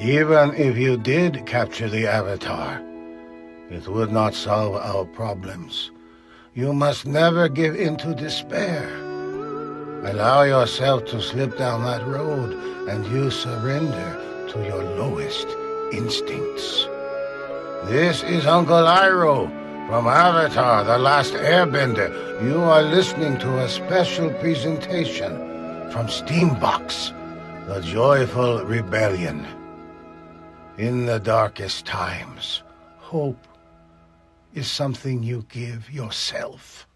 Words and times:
Even 0.00 0.54
if 0.54 0.78
you 0.78 0.96
did 0.96 1.44
capture 1.44 1.88
the 1.88 2.06
Avatar, 2.06 2.80
it 3.68 3.88
would 3.88 4.12
not 4.12 4.32
solve 4.32 4.76
our 4.76 5.04
problems. 5.04 5.90
You 6.54 6.72
must 6.72 7.04
never 7.04 7.48
give 7.48 7.74
in 7.74 7.96
to 7.96 8.14
despair. 8.14 8.88
Allow 10.04 10.42
yourself 10.42 11.04
to 11.06 11.20
slip 11.20 11.58
down 11.58 11.82
that 11.82 12.06
road 12.06 12.52
and 12.88 13.04
you 13.06 13.32
surrender 13.32 14.46
to 14.52 14.64
your 14.64 14.84
lowest 14.84 15.48
instincts. 15.92 16.84
This 17.90 18.22
is 18.22 18.46
Uncle 18.46 18.86
Iroh 18.86 19.48
from 19.88 20.06
Avatar, 20.06 20.84
The 20.84 20.98
Last 20.98 21.32
Airbender. 21.32 22.40
You 22.40 22.60
are 22.60 22.82
listening 22.82 23.36
to 23.38 23.64
a 23.64 23.68
special 23.68 24.30
presentation 24.34 25.32
from 25.90 26.06
Steambox, 26.06 27.10
The 27.66 27.80
Joyful 27.80 28.64
Rebellion. 28.64 29.57
In 30.78 31.06
the 31.06 31.18
darkest 31.18 31.86
times, 31.86 32.62
hope 32.98 33.48
is 34.54 34.70
something 34.70 35.24
you 35.24 35.44
give 35.48 35.90
yourself. 35.90 36.86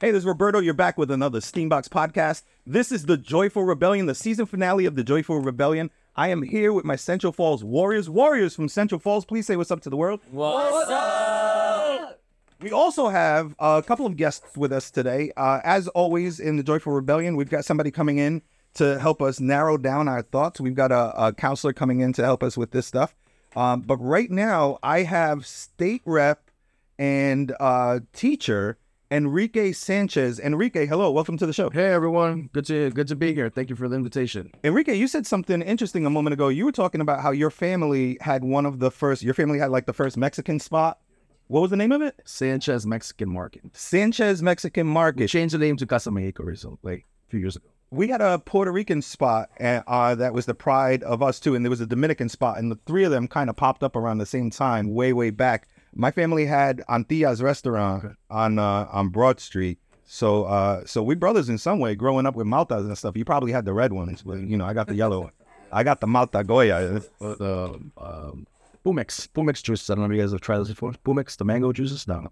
Hey, 0.00 0.12
this 0.12 0.20
is 0.20 0.24
Roberto. 0.24 0.60
You're 0.60 0.72
back 0.72 0.96
with 0.96 1.10
another 1.10 1.40
Steambox 1.40 1.90
podcast. 1.90 2.44
This 2.66 2.90
is 2.90 3.04
the 3.04 3.18
Joyful 3.18 3.64
Rebellion, 3.64 4.06
the 4.06 4.14
season 4.14 4.46
finale 4.46 4.86
of 4.86 4.94
the 4.96 5.04
Joyful 5.04 5.40
Rebellion. 5.40 5.90
I 6.16 6.28
am 6.28 6.40
here 6.40 6.72
with 6.72 6.86
my 6.86 6.96
Central 6.96 7.34
Falls 7.34 7.62
Warriors. 7.62 8.08
Warriors 8.08 8.56
from 8.56 8.68
Central 8.70 8.98
Falls, 8.98 9.26
please 9.26 9.46
say 9.46 9.56
what's 9.56 9.70
up 9.70 9.82
to 9.82 9.90
the 9.90 9.96
world. 9.98 10.20
What's 10.30 10.90
up? 10.90 12.22
We 12.62 12.72
also 12.72 13.08
have 13.08 13.54
a 13.58 13.82
couple 13.86 14.06
of 14.06 14.16
guests 14.16 14.56
with 14.56 14.72
us 14.72 14.90
today. 14.90 15.32
Uh, 15.36 15.60
as 15.62 15.86
always 15.88 16.40
in 16.40 16.56
the 16.56 16.62
Joyful 16.62 16.94
Rebellion, 16.94 17.36
we've 17.36 17.50
got 17.50 17.66
somebody 17.66 17.90
coming 17.90 18.16
in 18.16 18.40
to 18.76 18.98
help 18.98 19.20
us 19.20 19.40
narrow 19.40 19.76
down 19.76 20.08
our 20.08 20.22
thoughts. 20.22 20.60
We've 20.60 20.74
got 20.74 20.92
a, 20.92 21.26
a 21.26 21.32
counselor 21.32 21.72
coming 21.72 22.00
in 22.00 22.12
to 22.14 22.24
help 22.24 22.42
us 22.42 22.56
with 22.56 22.70
this 22.70 22.86
stuff. 22.86 23.14
Um, 23.54 23.80
but 23.80 23.96
right 23.96 24.30
now, 24.30 24.78
I 24.82 25.02
have 25.02 25.46
state 25.46 26.02
rep 26.04 26.50
and 26.98 27.54
uh, 27.58 28.00
teacher 28.12 28.78
Enrique 29.10 29.72
Sanchez. 29.72 30.40
Enrique, 30.40 30.86
hello, 30.86 31.10
welcome 31.10 31.38
to 31.38 31.46
the 31.46 31.52
show. 31.52 31.70
Hey 31.70 31.86
everyone, 31.86 32.50
good 32.52 32.66
to 32.66 32.90
good 32.90 33.06
to 33.08 33.16
be 33.16 33.32
here. 33.32 33.48
Thank 33.48 33.70
you 33.70 33.76
for 33.76 33.88
the 33.88 33.96
invitation. 33.96 34.50
Enrique, 34.64 34.96
you 34.96 35.06
said 35.06 35.26
something 35.26 35.62
interesting 35.62 36.04
a 36.04 36.10
moment 36.10 36.34
ago. 36.34 36.48
You 36.48 36.64
were 36.64 36.72
talking 36.72 37.00
about 37.00 37.20
how 37.20 37.30
your 37.30 37.50
family 37.50 38.18
had 38.20 38.42
one 38.42 38.66
of 38.66 38.78
the 38.80 38.90
first. 38.90 39.22
Your 39.22 39.34
family 39.34 39.58
had 39.58 39.70
like 39.70 39.86
the 39.86 39.92
first 39.92 40.16
Mexican 40.16 40.58
spot. 40.58 40.98
What 41.46 41.60
was 41.60 41.70
the 41.70 41.76
name 41.76 41.92
of 41.92 42.02
it? 42.02 42.20
Sanchez 42.24 42.84
Mexican 42.84 43.32
Market. 43.32 43.62
Sanchez 43.76 44.42
Mexican 44.42 44.88
We 44.88 44.92
Market. 44.92 45.28
changed 45.28 45.54
the 45.54 45.58
name 45.58 45.76
to 45.76 45.86
Casa 45.86 46.10
Mexico 46.10 46.42
recently, 46.42 46.78
like 46.82 47.06
a 47.28 47.30
few 47.30 47.38
years 47.38 47.54
ago. 47.54 47.68
We 47.90 48.08
had 48.08 48.20
a 48.20 48.38
Puerto 48.40 48.72
Rican 48.72 49.00
spot 49.00 49.48
uh, 49.60 49.82
uh, 49.86 50.14
that 50.16 50.34
was 50.34 50.46
the 50.46 50.54
pride 50.54 51.02
of 51.04 51.22
us 51.22 51.38
too, 51.38 51.54
and 51.54 51.64
there 51.64 51.70
was 51.70 51.80
a 51.80 51.86
Dominican 51.86 52.28
spot, 52.28 52.58
and 52.58 52.70
the 52.70 52.78
three 52.86 53.04
of 53.04 53.12
them 53.12 53.28
kind 53.28 53.48
of 53.48 53.56
popped 53.56 53.82
up 53.84 53.94
around 53.94 54.18
the 54.18 54.26
same 54.26 54.50
time, 54.50 54.92
way 54.92 55.12
way 55.12 55.30
back. 55.30 55.68
My 55.94 56.10
family 56.10 56.46
had 56.46 56.82
Antilla's 56.88 57.42
restaurant 57.42 58.16
on 58.28 58.58
uh, 58.58 58.88
on 58.90 59.08
Broad 59.10 59.38
Street, 59.40 59.78
so 60.04 60.44
uh, 60.44 60.84
so 60.84 61.02
we 61.02 61.14
brothers 61.14 61.48
in 61.48 61.58
some 61.58 61.78
way. 61.78 61.94
Growing 61.94 62.26
up 62.26 62.34
with 62.34 62.46
Maltas 62.46 62.80
and 62.80 62.98
stuff, 62.98 63.16
you 63.16 63.24
probably 63.24 63.52
had 63.52 63.64
the 63.64 63.72
red 63.72 63.92
ones, 63.92 64.22
but 64.22 64.40
you 64.40 64.56
know 64.56 64.66
I 64.66 64.74
got 64.74 64.88
the 64.88 64.94
yellow 64.94 65.20
one. 65.22 65.32
I 65.72 65.82
got 65.84 66.00
the 66.00 66.06
Malta 66.06 66.42
Goya. 66.44 67.02
The 67.20 67.80
um, 67.96 68.46
Jumex, 68.84 69.28
Jumex 69.28 69.62
juices. 69.62 69.90
I 69.90 69.94
don't 69.94 70.04
know 70.04 70.10
if 70.12 70.16
you 70.16 70.22
guys 70.22 70.32
have 70.32 70.40
tried 70.40 70.58
this 70.58 70.68
before. 70.68 70.92
Jumex, 71.04 71.36
the 71.36 71.44
mango 71.44 71.72
juices. 71.72 72.06
No, 72.06 72.28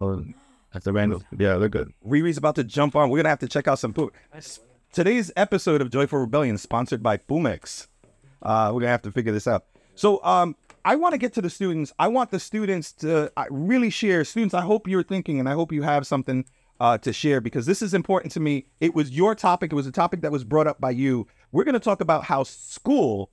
that's 0.73 0.85
the 0.85 0.93
mango. 0.93 1.21
Yeah, 1.37 1.57
they're 1.57 1.69
good. 1.69 1.93
Riri's 2.07 2.39
about 2.39 2.57
to 2.57 2.65
jump 2.65 2.97
on. 2.97 3.11
We're 3.11 3.19
gonna 3.19 3.29
have 3.31 3.39
to 3.41 3.49
check 3.49 3.69
out 3.69 3.79
some 3.79 3.93
food. 3.93 4.13
Today's 4.95 5.33
episode 5.35 5.81
of 5.81 5.91
Joyful 5.91 6.21
Rebellion 6.21 6.57
sponsored 6.57 7.03
by 7.03 7.17
Jumex. 7.17 7.89
Uh, 8.41 8.71
we're 8.73 8.83
gonna 8.83 8.93
have 8.93 9.03
to 9.03 9.11
figure 9.11 9.33
this 9.33 9.49
out. 9.49 9.65
So, 9.97 10.23
um, 10.23 10.55
I 10.85 10.95
want 10.95 11.15
to 11.15 11.19
get 11.19 11.33
to 11.33 11.43
the 11.43 11.51
students. 11.51 11.93
I 11.99 12.07
want 12.07 12.31
the 12.31 12.39
students 12.39 12.93
to 12.93 13.33
uh, 13.37 13.45
really 13.51 13.91
share. 13.91 14.25
Students, 14.25 14.55
I 14.55 14.61
hope 14.61 14.87
you're 14.87 15.03
thinking, 15.03 15.41
and 15.41 15.49
I 15.49 15.55
hope 15.55 15.73
you 15.73 15.83
have 15.83 16.07
something 16.07 16.45
uh, 16.79 16.97
to 16.99 17.13
share 17.13 17.41
because 17.41 17.67
this 17.67 17.83
is 17.83 17.93
important 17.93 18.33
to 18.35 18.41
me. 18.41 18.67
It 18.79 18.95
was 18.95 19.11
your 19.11 19.35
topic. 19.35 19.73
It 19.73 19.75
was 19.75 19.89
a 19.89 19.91
topic 19.91 20.21
that 20.21 20.31
was 20.31 20.45
brought 20.45 20.69
up 20.69 20.81
by 20.81 20.93
you. 20.93 21.27
We're 21.51 21.65
gonna 21.65 21.81
talk 21.81 22.01
about 22.01 22.23
how 22.23 22.45
school 22.45 23.33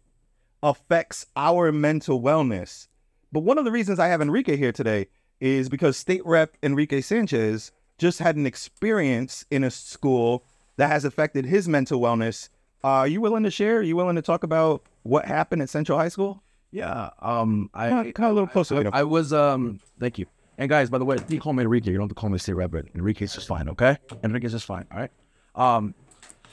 affects 0.63 1.27
our 1.35 1.71
mental 1.71 2.23
wellness. 2.23 2.87
But 3.31 3.41
one 3.41 3.59
of 3.59 3.65
the 3.65 3.71
reasons 3.71 3.99
I 3.99 4.07
have 4.07 4.19
Enrique 4.19 4.57
here 4.57 4.71
today 4.71 5.09
is 5.39 5.69
because 5.69 5.95
State 5.95 6.25
Rep 6.25 6.57
Enrique 6.63 7.01
Sanchez 7.01 7.71
just 7.99 8.17
had 8.17 8.35
an 8.35 8.47
experience 8.47 9.45
in 9.51 9.63
a 9.63 9.69
school 9.69 10.43
that 10.77 10.87
has 10.87 11.05
affected 11.05 11.45
his 11.45 11.67
mental 11.67 11.99
wellness. 11.99 12.49
Uh, 12.83 12.87
are 12.87 13.07
you 13.07 13.21
willing 13.21 13.43
to 13.43 13.51
share? 13.51 13.77
Are 13.77 13.83
you 13.83 13.95
willing 13.95 14.15
to 14.15 14.21
talk 14.21 14.43
about 14.43 14.83
what 15.03 15.25
happened 15.25 15.61
at 15.61 15.69
Central 15.69 15.97
High 15.97 16.09
School? 16.09 16.41
Yeah. 16.71 17.09
Um, 17.19 17.69
I 17.73 17.89
Come, 17.89 18.11
come 18.13 18.25
a 18.25 18.33
little 18.33 18.47
closer. 18.47 18.77
I, 18.77 18.83
know. 18.83 18.89
I 18.93 19.03
was 19.03 19.33
um. 19.33 19.79
Thank 19.99 20.17
you. 20.17 20.25
And 20.57 20.69
guys, 20.69 20.89
by 20.89 20.97
the 20.97 21.05
way, 21.05 21.17
you 21.27 21.39
call 21.39 21.53
me 21.53 21.63
Enrique. 21.63 21.91
You 21.91 21.97
don't 21.97 22.03
have 22.03 22.09
to 22.09 22.15
call 22.15 22.29
me 22.29 22.37
State 22.37 22.53
Rep. 22.53 22.73
Enrique's 22.95 23.33
just 23.33 23.47
fine. 23.47 23.67
Okay. 23.69 23.97
Enrique's 24.23 24.51
just 24.51 24.65
fine. 24.65 24.85
All 24.91 24.99
right. 24.99 25.11
Um. 25.55 25.93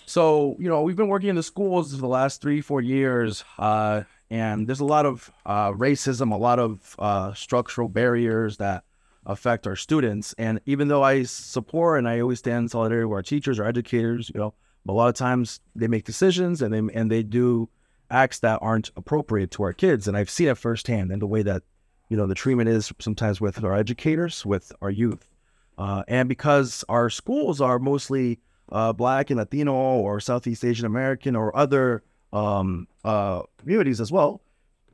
So 0.07 0.57
you 0.59 0.69
know 0.69 0.83
we've 0.83 0.97
been 0.97 1.09
working 1.09 1.29
in 1.29 1.37
the 1.37 1.43
schools 1.43 1.95
for 1.95 2.01
the 2.01 2.09
last 2.09 2.41
three 2.43 2.61
four 2.61 2.81
years. 2.81 3.45
Uh. 3.59 4.03
And 4.31 4.67
there's 4.69 4.81
a 4.81 4.85
lot 4.85 5.07
of 5.07 5.33
uh, 5.47 5.73
racism, 5.73 6.33
a 6.33 6.37
lot 6.37 6.59
of 6.59 6.95
uh, 6.99 7.33
structural 7.33 7.89
barriers 7.89 8.59
that 8.59 8.85
affect 9.29 9.67
our 9.67 9.77
students. 9.77 10.35
And 10.39 10.61
even 10.67 10.89
though 10.89 11.05
I 11.05 11.23
support 11.23 11.99
and 11.99 12.09
I 12.09 12.21
always 12.21 12.41
stand 12.41 12.65
in 12.65 12.69
solidarity 12.69 13.05
with 13.05 13.17
our 13.17 13.23
teachers, 13.23 13.61
our 13.61 13.67
educators, 13.67 14.31
you 14.35 14.41
know, 14.41 14.55
a 14.89 14.93
lot 14.93 15.09
of 15.09 15.15
times 15.15 15.61
they 15.77 15.87
make 15.87 16.05
decisions 16.05 16.63
and 16.63 16.73
they 16.73 16.95
and 16.95 17.11
they 17.11 17.23
do 17.23 17.69
acts 18.11 18.39
that 18.41 18.59
aren't 18.63 18.91
appropriate 18.97 19.51
to 19.53 19.63
our 19.63 19.75
kids. 19.75 20.09
And 20.09 20.17
I've 20.17 20.31
seen 20.31 20.49
it 20.49 20.57
firsthand 20.57 21.13
in 21.13 21.19
the 21.19 21.27
way 21.27 21.43
that 21.43 21.63
you 22.09 22.17
know 22.17 22.27
the 22.27 22.35
treatment 22.35 22.71
is 22.71 22.91
sometimes 22.99 23.41
with 23.41 23.63
our 23.63 23.75
educators, 23.75 24.47
with 24.47 24.73
our 24.81 24.91
youth, 24.91 25.29
uh, 25.77 26.05
and 26.09 26.29
because 26.29 26.85
our 26.89 27.11
schools 27.11 27.61
are 27.61 27.79
mostly 27.79 28.41
uh, 28.73 28.95
Black 28.95 29.29
and 29.31 29.39
Latino 29.39 29.75
or 29.75 30.21
Southeast 30.21 30.65
Asian 30.65 30.87
American 30.87 31.37
or 31.37 31.55
other 31.55 32.03
um, 32.33 32.89
uh, 33.05 33.43
communities 33.59 34.01
as 34.01 34.11
well. 34.11 34.41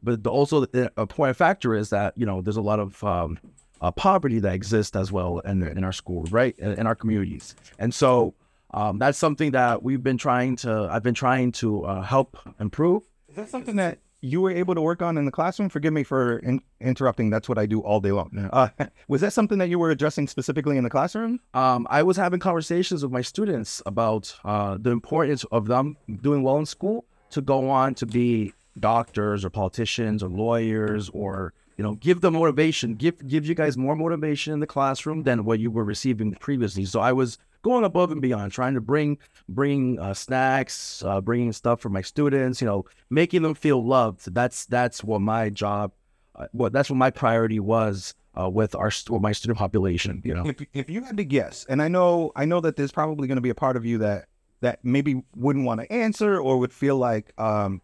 But 0.02 0.26
also 0.26 0.66
a 0.96 1.06
point 1.06 1.36
factor 1.36 1.74
is 1.74 1.90
that 1.90 2.18
you 2.18 2.26
know 2.26 2.42
there's 2.42 2.56
a 2.56 2.62
lot 2.62 2.80
of 2.80 3.02
um, 3.04 3.38
uh, 3.80 3.90
poverty 3.90 4.38
that 4.40 4.54
exists 4.54 4.96
as 4.96 5.12
well 5.12 5.40
in, 5.40 5.62
in 5.62 5.84
our 5.84 5.92
school, 5.92 6.24
right, 6.30 6.58
in, 6.58 6.72
in 6.72 6.86
our 6.86 6.94
communities, 6.94 7.54
and 7.78 7.94
so 7.94 8.34
um, 8.74 8.98
that's 8.98 9.18
something 9.18 9.52
that 9.52 9.82
we've 9.82 10.02
been 10.02 10.18
trying 10.18 10.56
to. 10.56 10.88
I've 10.90 11.02
been 11.02 11.14
trying 11.14 11.52
to 11.52 11.84
uh, 11.84 12.02
help 12.02 12.36
improve. 12.58 13.04
Is 13.28 13.36
that 13.36 13.48
something 13.48 13.76
that 13.76 13.98
you 14.20 14.40
were 14.40 14.50
able 14.50 14.74
to 14.74 14.80
work 14.80 15.02
on 15.02 15.18
in 15.18 15.26
the 15.26 15.30
classroom? 15.30 15.68
Forgive 15.68 15.92
me 15.92 16.02
for 16.02 16.38
in- 16.38 16.62
interrupting. 16.80 17.30
That's 17.30 17.48
what 17.48 17.58
I 17.58 17.66
do 17.66 17.80
all 17.80 18.00
day 18.00 18.10
long. 18.10 18.48
Uh, 18.52 18.68
was 19.08 19.20
that 19.20 19.32
something 19.32 19.58
that 19.58 19.68
you 19.68 19.78
were 19.78 19.90
addressing 19.90 20.26
specifically 20.26 20.76
in 20.76 20.84
the 20.84 20.90
classroom? 20.90 21.40
um, 21.52 21.86
I 21.90 22.02
was 22.02 22.16
having 22.16 22.40
conversations 22.40 23.02
with 23.02 23.12
my 23.12 23.22
students 23.22 23.82
about 23.86 24.34
uh, 24.44 24.78
the 24.80 24.90
importance 24.90 25.44
of 25.52 25.66
them 25.66 25.96
doing 26.22 26.42
well 26.42 26.58
in 26.58 26.66
school 26.66 27.04
to 27.30 27.42
go 27.42 27.68
on 27.70 27.94
to 27.96 28.06
be 28.06 28.54
doctors 28.80 29.44
or 29.44 29.50
politicians 29.50 30.22
or 30.22 30.28
lawyers 30.28 31.10
or 31.10 31.52
you 31.76 31.84
know 31.84 31.94
give 31.94 32.20
the 32.20 32.30
motivation 32.30 32.94
give 32.94 33.26
give 33.26 33.46
you 33.46 33.54
guys 33.54 33.76
more 33.76 33.96
motivation 33.96 34.52
in 34.52 34.60
the 34.60 34.66
classroom 34.66 35.22
than 35.22 35.44
what 35.44 35.58
you 35.58 35.70
were 35.70 35.84
receiving 35.84 36.34
previously 36.34 36.84
so 36.84 37.00
i 37.00 37.12
was 37.12 37.38
going 37.62 37.84
above 37.84 38.10
and 38.10 38.20
beyond 38.20 38.52
trying 38.52 38.74
to 38.74 38.80
bring 38.80 39.18
bring 39.48 39.98
uh, 39.98 40.12
snacks 40.12 41.02
uh, 41.06 41.20
bringing 41.20 41.52
stuff 41.52 41.80
for 41.80 41.88
my 41.88 42.02
students 42.02 42.60
you 42.60 42.66
know 42.66 42.84
making 43.10 43.42
them 43.42 43.54
feel 43.54 43.84
loved 43.84 44.32
that's 44.34 44.66
that's 44.66 45.02
what 45.02 45.20
my 45.20 45.48
job 45.48 45.92
uh, 46.36 46.46
what 46.52 46.72
that's 46.72 46.90
what 46.90 46.96
my 46.96 47.10
priority 47.10 47.60
was 47.60 48.14
uh, 48.40 48.48
with 48.48 48.74
our 48.74 48.90
with 49.08 49.22
my 49.22 49.32
student 49.32 49.58
population 49.58 50.20
you 50.24 50.34
know 50.34 50.46
if, 50.46 50.66
if 50.72 50.90
you 50.90 51.02
had 51.02 51.16
to 51.16 51.24
guess, 51.24 51.64
and 51.68 51.80
I 51.80 51.88
know 51.88 52.32
I 52.36 52.44
know 52.44 52.60
that 52.60 52.76
there's 52.76 52.92
probably 52.92 53.28
going 53.28 53.36
to 53.36 53.42
be 53.42 53.50
a 53.50 53.54
part 53.54 53.76
of 53.76 53.84
you 53.84 53.98
that 53.98 54.26
that 54.60 54.80
maybe 54.82 55.22
wouldn't 55.36 55.64
want 55.64 55.80
to 55.80 55.92
answer 55.92 56.40
or 56.40 56.58
would 56.58 56.72
feel 56.72 56.96
like 56.96 57.32
um, 57.38 57.82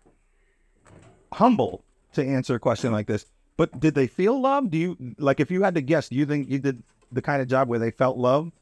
humble 1.33 1.85
to 2.15 2.25
answer 2.25 2.55
a 2.55 2.59
question 2.59 2.93
like 2.93 3.07
this. 3.07 3.27
But 3.61 3.79
did 3.79 3.95
they 3.95 4.07
feel 4.07 4.41
love? 4.41 4.71
Do 4.71 4.79
you 4.79 4.97
like 5.19 5.39
if 5.39 5.51
you 5.51 5.63
had 5.63 5.75
to 5.75 5.83
guess? 5.83 6.09
Do 6.09 6.17
you 6.17 6.25
think 6.25 6.49
you 6.49 6.59
did 6.59 6.83
the 7.13 7.21
kind 7.21 7.43
of 7.43 7.49
job 7.49 7.69
where 7.69 7.79
they 7.79 7.91
felt 7.91 8.17
love? 8.17 8.53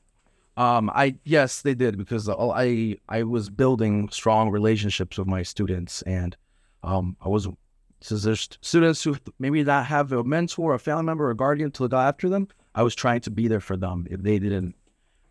Um, 0.57 0.91
I 0.93 1.15
yes, 1.23 1.63
they 1.63 1.75
did 1.75 1.97
because 1.97 2.29
I 2.29 2.97
I 3.09 3.23
was 3.23 3.49
building 3.49 4.09
strong 4.09 4.51
relationships 4.51 5.17
with 5.17 5.29
my 5.29 5.45
students, 5.45 6.03
and 6.03 6.37
um, 6.83 7.17
I 7.25 7.29
was 7.29 7.47
since 8.01 8.25
there's 8.25 8.49
students 8.61 9.05
who 9.05 9.17
maybe 9.39 9.63
not 9.63 9.87
have 9.87 10.11
a 10.11 10.25
mentor, 10.25 10.75
a 10.75 10.81
family 10.81 11.05
member, 11.05 11.29
or 11.29 11.31
a 11.31 11.37
guardian 11.37 11.71
to 11.71 11.85
look 11.85 11.93
after 11.93 12.29
them. 12.29 12.49
I 12.75 12.83
was 12.83 12.97
trying 12.97 13.21
to 13.21 13.31
be 13.31 13.47
there 13.47 13.61
for 13.61 13.77
them 13.77 14.05
if 14.11 14.21
they 14.23 14.41
didn't 14.41 14.75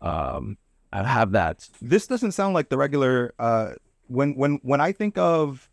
um 0.00 0.56
have 0.94 1.32
that. 1.32 1.68
This 1.82 2.06
doesn't 2.06 2.32
sound 2.32 2.54
like 2.54 2.70
the 2.70 2.78
regular. 2.78 3.34
Uh, 3.38 3.72
when 4.06 4.34
when 4.34 4.60
when 4.62 4.80
I 4.80 4.92
think 4.92 5.18
of 5.18 5.68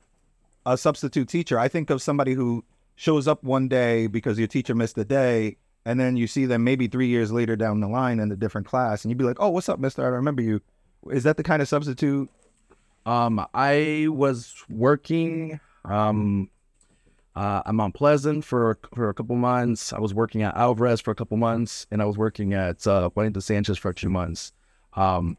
a 0.66 0.78
substitute 0.78 1.30
teacher, 1.30 1.58
I 1.58 1.70
think 1.70 1.90
of 1.90 2.02
somebody 2.02 2.34
who 2.34 2.66
shows 2.96 3.28
up 3.28 3.44
one 3.44 3.68
day 3.68 4.08
because 4.08 4.38
your 4.40 4.48
teacher 4.48 4.76
missed 4.76 4.98
a 4.98 5.06
day, 5.06 5.58
and 5.86 6.00
then 6.00 6.16
you 6.18 6.28
see 6.28 6.46
them 6.46 6.64
maybe 6.64 6.88
three 6.88 7.08
years 7.08 7.32
later 7.32 7.56
down 7.56 7.80
the 7.80 7.88
line 7.88 8.20
in 8.20 8.32
a 8.32 8.36
different 8.36 8.68
class, 8.68 9.04
and 9.04 9.12
you'd 9.12 9.18
be 9.18 9.26
like, 9.26 9.38
"Oh, 9.40 9.50
what's 9.50 9.70
up, 9.70 9.80
Mister? 9.80 10.04
I 10.04 10.08
remember 10.08 10.42
you." 10.42 10.62
Is 11.12 11.24
that 11.24 11.38
the 11.38 11.44
kind 11.44 11.62
of 11.62 11.68
substitute? 11.68 12.30
Um, 13.06 13.46
I 13.54 14.08
was 14.10 14.56
working 14.70 15.60
um 15.84 16.50
Uh, 17.36 17.62
Mount 17.74 17.94
Pleasant 17.94 18.46
for 18.46 18.80
for 18.94 19.10
a 19.10 19.14
couple 19.14 19.36
months. 19.36 19.92
I 19.92 20.00
was 20.00 20.14
working 20.14 20.42
at 20.42 20.56
Alvarez 20.56 21.02
for 21.02 21.12
a 21.12 21.16
couple 21.16 21.36
months, 21.36 21.86
and 21.92 22.02
I 22.02 22.06
was 22.06 22.18
working 22.18 22.54
at 22.54 22.88
uh, 22.88 23.10
Juanita 23.14 23.42
Sanchez 23.42 23.78
for 23.78 23.92
two 23.92 24.10
months. 24.10 24.54
Um, 24.94 25.36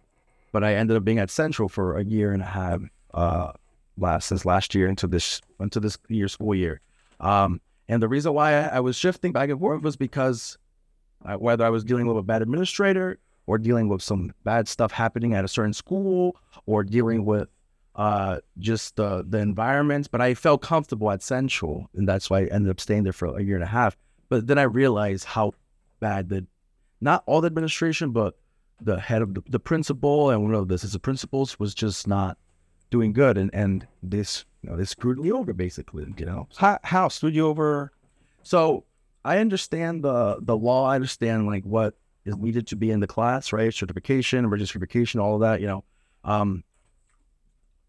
but 0.52 0.62
I 0.62 0.75
ended 0.75 0.97
up 0.99 1.05
being 1.05 1.19
at 1.19 1.31
Central 1.31 1.70
for 1.70 1.97
a 1.97 2.05
year 2.05 2.32
and 2.32 2.43
a 2.43 2.47
half 2.47 2.82
uh, 3.14 3.52
last 3.97 4.29
since 4.29 4.44
last 4.44 4.75
year 4.75 4.88
into 4.88 5.06
this 5.06 5.41
into 5.59 5.81
this 5.81 5.97
year 6.09 6.29
school 6.29 6.55
year. 6.55 6.82
Um, 7.21 7.61
and 7.89 8.03
the 8.03 8.09
reason 8.09 8.33
why 8.33 8.55
I, 8.55 8.81
was 8.81 8.97
shifting 8.97 9.33
back 9.33 9.49
and 9.49 9.61
forth 9.61 9.83
was 9.83 9.97
because 9.97 10.59
I, 11.25 11.37
whether 11.37 11.65
I 11.65 11.71
was 11.71 11.85
dealing 11.85 12.07
with 12.07 12.17
a 12.17 12.23
bad 12.23 12.43
administrator 12.43 13.19
or 13.47 13.59
dealing 13.59 13.89
with 13.89 14.03
some 14.03 14.33
bad 14.45 14.69
stuff 14.69 14.93
happening 14.93 15.35
at 15.35 15.45
a 15.45 15.49
certain 15.49 15.73
school 15.73 16.37
or 16.67 16.83
dealing 16.83 17.25
with 17.25 17.49
uh, 17.95 18.39
just 18.59 18.97
the 18.97 19.25
the 19.27 19.39
environment. 19.39 20.09
But 20.11 20.21
I 20.21 20.35
felt 20.35 20.63
comfortable 20.63 21.11
at 21.11 21.23
Central, 21.23 21.89
and 21.95 22.09
that's 22.09 22.29
why 22.29 22.41
I 22.41 22.45
ended 22.47 22.71
up 22.71 22.81
staying 22.81 23.05
there 23.05 23.13
for 23.13 23.39
a 23.39 23.43
year 23.43 23.55
and 23.55 23.65
a 23.65 23.69
half. 23.69 23.97
But 24.29 24.47
then 24.47 24.59
I 24.59 24.62
realized 24.62 25.25
how 25.25 25.53
bad 26.01 26.29
the 26.29 26.47
not 27.01 27.23
all 27.27 27.41
the 27.41 27.47
administration, 27.47 28.11
but 28.11 28.35
the 28.81 29.01
head 29.01 29.23
of 29.23 29.35
the, 29.35 29.43
the 29.49 29.61
principal 29.61 30.31
and 30.31 30.43
one 30.43 30.55
of 30.55 30.69
the 30.69 30.99
principals 30.99 31.59
was 31.59 31.75
just 31.75 32.07
not 32.07 32.37
doing 32.91 33.12
good, 33.12 33.37
and 33.38 33.50
and 33.55 33.87
this 34.03 34.44
you 34.62 34.71
know 34.71 34.77
they 34.77 34.85
screwed 34.85 35.19
me 35.19 35.33
over 35.33 35.53
basically. 35.53 36.06
You 36.17 36.27
know, 36.27 36.49
How, 36.56 36.79
how 36.83 37.09
screwed 37.09 37.35
you 37.35 37.47
over? 37.47 37.93
so 38.43 38.85
I 39.25 39.38
understand 39.38 40.05
the 40.05 40.38
the 40.41 40.56
law. 40.56 40.87
I 40.87 40.94
understand 40.94 41.47
like 41.47 41.65
what 41.65 41.94
is 42.25 42.37
needed 42.37 42.67
to 42.69 42.77
be 42.77 42.91
in 42.91 43.00
the 43.00 43.06
class, 43.06 43.53
right? 43.53 43.73
Certification, 43.73 44.49
registration, 44.49 45.21
all 45.21 45.35
of 45.35 45.41
that. 45.41 45.61
You 45.61 45.67
know, 45.67 45.85
um, 46.25 46.65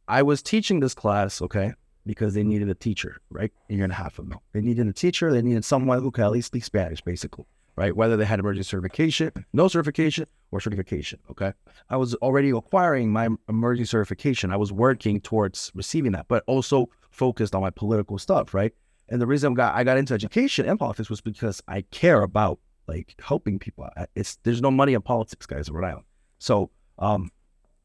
I 0.07 0.23
was 0.23 0.41
teaching 0.41 0.79
this 0.79 0.93
class, 0.93 1.41
okay, 1.41 1.73
because 2.05 2.33
they 2.33 2.43
needed 2.43 2.69
a 2.69 2.75
teacher, 2.75 3.21
right? 3.29 3.51
A 3.69 3.73
year 3.73 3.83
and 3.83 3.91
a 3.91 3.95
half 3.95 4.17
ago, 4.19 4.41
they 4.53 4.61
needed 4.61 4.87
a 4.87 4.93
teacher. 4.93 5.31
They 5.31 5.41
needed 5.41 5.65
someone 5.65 6.01
who 6.01 6.11
could 6.11 6.23
at 6.23 6.31
least 6.31 6.47
speak 6.47 6.63
Spanish, 6.63 7.01
basically, 7.01 7.45
right? 7.77 7.95
Whether 7.95 8.17
they 8.17 8.25
had 8.25 8.39
emergency 8.39 8.67
certification, 8.67 9.31
no 9.53 9.67
certification, 9.67 10.25
or 10.51 10.59
certification. 10.59 11.19
Okay, 11.31 11.53
I 11.89 11.95
was 11.95 12.15
already 12.15 12.49
acquiring 12.49 13.13
my 13.13 13.29
emergency 13.47 13.89
certification. 13.89 14.51
I 14.51 14.57
was 14.57 14.73
working 14.73 15.21
towards 15.21 15.71
receiving 15.75 16.11
that, 16.13 16.27
but 16.27 16.43
also 16.47 16.89
focused 17.11 17.55
on 17.55 17.61
my 17.61 17.69
political 17.69 18.17
stuff, 18.17 18.53
right? 18.53 18.73
And 19.09 19.21
the 19.21 19.27
reason 19.27 19.53
I 19.53 19.55
got 19.55 19.75
I 19.75 19.83
got 19.83 19.97
into 19.97 20.13
education 20.13 20.67
and 20.67 20.77
politics 20.77 21.09
was 21.09 21.21
because 21.21 21.61
I 21.67 21.81
care 21.91 22.23
about 22.23 22.59
like 22.87 23.15
helping 23.21 23.59
people. 23.59 23.87
It's 24.15 24.37
there's 24.43 24.61
no 24.61 24.71
money 24.71 24.93
in 24.93 25.01
politics, 25.01 25.45
guys, 25.45 25.69
in 25.69 25.75
Rhode 25.75 25.87
Island. 25.87 26.05
So, 26.39 26.71
um, 26.99 27.31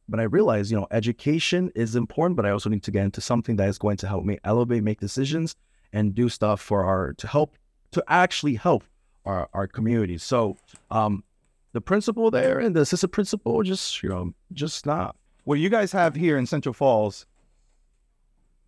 but 0.09 0.19
I 0.19 0.23
realized, 0.23 0.71
you 0.71 0.77
know, 0.77 0.87
education 0.91 1.71
is 1.75 1.95
important, 1.95 2.35
but 2.35 2.45
I 2.45 2.49
also 2.49 2.69
need 2.69 2.83
to 2.83 2.91
get 2.91 3.05
into 3.05 3.21
something 3.21 3.55
that 3.57 3.69
is 3.69 3.77
going 3.77 3.97
to 3.97 4.07
help 4.07 4.25
me 4.25 4.39
elevate, 4.43 4.83
make 4.83 4.99
decisions, 4.99 5.55
and 5.93 6.15
do 6.15 6.29
stuff 6.29 6.59
for 6.61 6.83
our 6.83 7.13
to 7.13 7.27
help 7.27 7.55
to 7.91 8.03
actually 8.07 8.55
help 8.55 8.83
our 9.25 9.49
our 9.53 9.67
community. 9.67 10.17
So, 10.17 10.57
um, 10.91 11.23
the 11.73 11.81
principal 11.81 12.31
there 12.31 12.59
and 12.59 12.75
the 12.75 12.81
assistant 12.81 13.11
principal 13.11 13.61
just 13.63 14.03
you 14.03 14.09
know 14.09 14.33
just 14.53 14.85
not 14.85 15.15
What 15.43 15.59
you 15.59 15.69
guys 15.69 15.91
have 15.91 16.15
here 16.15 16.37
in 16.37 16.45
Central 16.45 16.73
Falls 16.73 17.25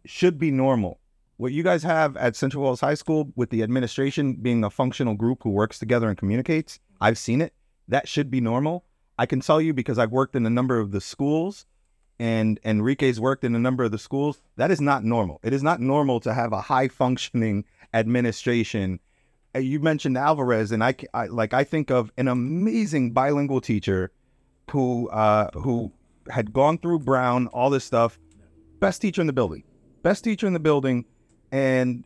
should 0.05 0.37
be 0.37 0.51
normal. 0.51 0.99
What 1.37 1.51
you 1.51 1.63
guys 1.63 1.83
have 1.83 2.15
at 2.17 2.35
Central 2.35 2.63
Falls 2.63 2.79
High 2.81 2.93
School 2.93 3.31
with 3.35 3.49
the 3.49 3.63
administration 3.63 4.33
being 4.33 4.63
a 4.63 4.69
functional 4.69 5.15
group 5.15 5.43
who 5.43 5.49
works 5.49 5.79
together 5.79 6.07
and 6.07 6.17
communicates, 6.17 6.79
I've 7.01 7.17
seen 7.17 7.41
it. 7.41 7.53
That 7.87 8.07
should 8.07 8.31
be 8.31 8.41
normal. 8.41 8.85
I 9.17 9.25
can 9.25 9.41
tell 9.41 9.61
you 9.61 9.73
because 9.73 9.99
I've 9.99 10.11
worked 10.11 10.35
in 10.35 10.45
a 10.45 10.49
number 10.49 10.79
of 10.79 10.91
the 10.91 11.01
schools 11.01 11.65
and 12.19 12.59
Enrique's 12.63 13.19
worked 13.19 13.43
in 13.43 13.55
a 13.55 13.59
number 13.59 13.83
of 13.83 13.91
the 13.91 13.97
schools. 13.97 14.41
That 14.55 14.71
is 14.71 14.79
not 14.79 15.03
normal. 15.03 15.39
It 15.43 15.53
is 15.53 15.63
not 15.63 15.81
normal 15.81 16.19
to 16.21 16.33
have 16.33 16.53
a 16.53 16.61
high 16.61 16.87
functioning 16.87 17.65
administration. 17.93 18.99
Uh, 19.55 19.59
You 19.59 19.79
mentioned 19.79 20.17
Alvarez, 20.17 20.71
and 20.71 20.83
I, 20.83 20.95
I- 21.13 21.27
like 21.27 21.53
I 21.53 21.63
think 21.63 21.89
of 21.89 22.11
an 22.17 22.27
amazing 22.27 23.11
bilingual 23.11 23.61
teacher 23.61 24.11
who 24.71 25.09
uh, 25.09 25.49
who 25.53 25.91
had 26.29 26.51
gone 26.53 26.77
through 26.77 26.99
Brown, 26.99 27.47
all 27.47 27.69
this 27.69 27.85
stuff. 27.85 28.19
Best 28.79 29.01
teacher 29.01 29.21
in 29.21 29.27
the 29.27 29.33
building, 29.33 29.63
best 30.03 30.23
teacher 30.23 30.45
in 30.47 30.53
the 30.53 30.59
building, 30.59 31.05
and 31.51 32.03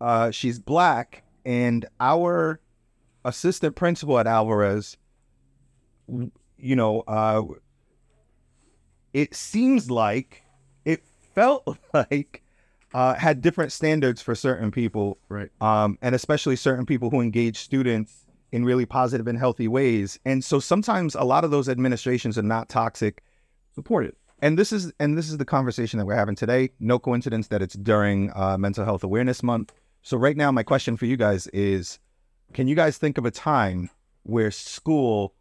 uh, 0.00 0.30
she's 0.30 0.58
black. 0.58 1.24
And 1.44 1.86
our 2.00 2.60
assistant 3.24 3.74
principal 3.76 4.18
at 4.18 4.26
Alvarez, 4.26 4.96
you 6.08 6.76
know, 6.76 7.00
uh, 7.06 7.42
it 9.12 9.34
seems 9.34 9.90
like 9.90 10.42
it 10.84 11.02
felt 11.34 11.78
like 11.94 12.42
uh, 12.94 13.14
had 13.14 13.40
different 13.40 13.72
standards 13.72 14.20
for 14.20 14.34
certain 14.34 14.70
people, 14.70 15.18
right. 15.28 15.50
um, 15.60 15.98
and 16.02 16.14
especially 16.14 16.56
certain 16.56 16.86
people 16.86 17.10
who 17.10 17.20
engage 17.20 17.58
students 17.58 18.26
in 18.52 18.64
really 18.64 18.86
positive 18.86 19.26
and 19.26 19.38
healthy 19.38 19.68
ways. 19.68 20.18
And 20.24 20.44
so 20.44 20.58
sometimes 20.58 21.14
a 21.14 21.22
lot 21.22 21.44
of 21.44 21.50
those 21.50 21.68
administrations 21.68 22.36
are 22.36 22.42
not 22.42 22.68
toxic. 22.68 23.22
Support 23.74 24.06
it. 24.06 24.16
And 24.42 24.58
this 24.58 24.72
is 24.72 24.92
and 24.98 25.16
this 25.18 25.28
is 25.28 25.36
the 25.36 25.44
conversation 25.44 25.98
that 25.98 26.06
we're 26.06 26.14
having 26.14 26.34
today. 26.34 26.70
No 26.80 26.98
coincidence 26.98 27.48
that 27.48 27.62
it's 27.62 27.74
during 27.74 28.32
uh, 28.34 28.56
Mental 28.58 28.84
Health 28.84 29.04
Awareness 29.04 29.42
Month. 29.42 29.72
So 30.02 30.16
right 30.16 30.36
now, 30.36 30.50
my 30.50 30.62
question 30.62 30.96
for 30.96 31.04
you 31.04 31.16
guys 31.16 31.46
is: 31.48 31.98
Can 32.54 32.66
you 32.66 32.74
guys 32.74 32.96
think 32.96 33.18
of 33.18 33.26
a 33.26 33.30
time 33.30 33.90
where 34.22 34.50
school 34.50 35.34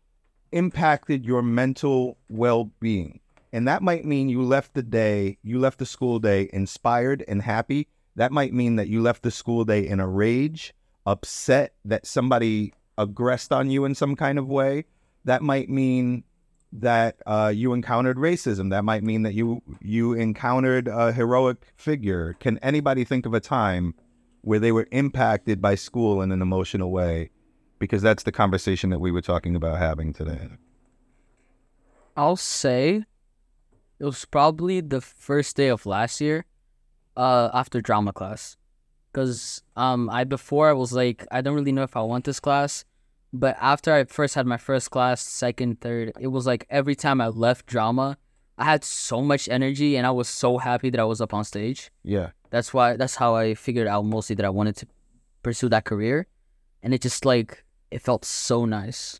impacted 0.52 1.26
your 1.26 1.42
mental 1.42 2.18
well-being? 2.30 3.22
And 3.52 3.68
that 3.68 3.82
might 3.82 4.06
mean 4.06 4.30
you 4.30 4.44
left 4.44 4.74
the 4.74 4.84
day, 4.84 5.38
you 5.42 5.60
left 5.60 5.80
the 5.80 5.86
school 5.86 6.20
day 6.20 6.50
inspired 6.54 7.24
and 7.28 7.42
happy. 7.42 7.88
That 8.16 8.32
might 8.32 8.54
mean 8.54 8.76
that 8.76 8.88
you 8.88 9.02
left 9.02 9.24
the 9.24 9.32
school 9.32 9.66
day 9.66 9.88
in 9.88 10.00
a 10.00 10.08
rage, 10.08 10.74
upset 11.06 11.74
that 11.86 12.06
somebody 12.06 12.74
aggressed 12.98 13.52
on 13.52 13.70
you 13.70 13.86
in 13.86 13.96
some 13.96 14.16
kind 14.16 14.38
of 14.38 14.48
way. 14.48 14.86
That 15.26 15.42
might 15.42 15.70
mean 15.70 16.24
that 16.72 17.18
uh, 17.26 17.52
you 17.56 17.74
encountered 17.74 18.18
racism. 18.18 18.70
That 18.70 18.84
might 18.84 19.04
mean 19.04 19.24
that 19.24 19.34
you 19.34 19.62
you 19.82 20.14
encountered 20.14 20.88
a 20.88 21.12
heroic 21.12 21.74
figure. 21.76 22.36
Can 22.40 22.60
anybody 22.60 23.04
think 23.04 23.26
of 23.26 23.34
a 23.34 23.40
time 23.40 23.96
where 24.42 24.60
they 24.60 24.72
were 24.72 24.88
impacted 24.92 25.62
by 25.62 25.76
school 25.76 26.22
in 26.22 26.32
an 26.32 26.42
emotional 26.42 26.92
way? 26.92 27.32
Because 27.80 28.02
that's 28.02 28.24
the 28.24 28.32
conversation 28.32 28.90
that 28.92 29.00
we 29.00 29.12
were 29.12 29.22
talking 29.22 29.56
about 29.56 29.80
having 29.80 30.14
today. 30.14 30.50
I'll 32.16 32.36
say 32.36 33.06
it 34.00 34.06
was 34.06 34.26
probably 34.26 34.82
the 34.82 35.02
first 35.02 35.56
day 35.56 35.68
of 35.68 35.86
last 35.86 36.22
year, 36.22 36.46
uh, 37.18 37.50
after 37.54 37.82
drama 37.82 38.14
class, 38.14 38.58
because 39.12 39.62
um, 39.76 40.10
I 40.10 40.24
before 40.24 40.70
I 40.70 40.74
was 40.74 40.94
like 40.94 41.26
I 41.32 41.42
don't 41.42 41.56
really 41.56 41.72
know 41.72 41.84
if 41.84 41.98
I 41.98 42.02
want 42.02 42.26
this 42.26 42.40
class, 42.40 42.86
but 43.34 43.58
after 43.60 43.94
I 43.94 44.06
first 44.06 44.36
had 44.36 44.48
my 44.48 44.58
first 44.58 44.92
class, 44.92 45.22
second, 45.22 45.82
third, 45.82 46.14
it 46.20 46.28
was 46.28 46.46
like 46.48 46.66
every 46.70 46.96
time 46.96 47.22
I 47.22 47.28
left 47.28 47.66
drama, 47.66 48.18
I 48.58 48.66
had 48.66 48.84
so 48.84 49.22
much 49.22 49.48
energy 49.50 49.96
and 49.96 50.08
I 50.08 50.12
was 50.12 50.28
so 50.28 50.58
happy 50.58 50.90
that 50.90 51.00
I 51.00 51.06
was 51.06 51.22
up 51.22 51.34
on 51.34 51.44
stage. 51.44 51.92
Yeah. 52.04 52.32
That's 52.50 52.74
why 52.74 52.96
that's 52.96 53.16
how 53.16 53.36
I 53.36 53.54
figured 53.54 53.88
out 53.88 54.06
mostly 54.06 54.36
that 54.36 54.46
I 54.46 54.50
wanted 54.50 54.76
to 54.78 54.88
pursue 55.44 55.70
that 55.70 55.86
career, 55.86 56.28
and 56.82 56.94
it 56.94 57.02
just 57.02 57.26
like 57.26 57.64
it 57.92 58.02
felt 58.02 58.26
so 58.26 58.66
nice. 58.66 59.20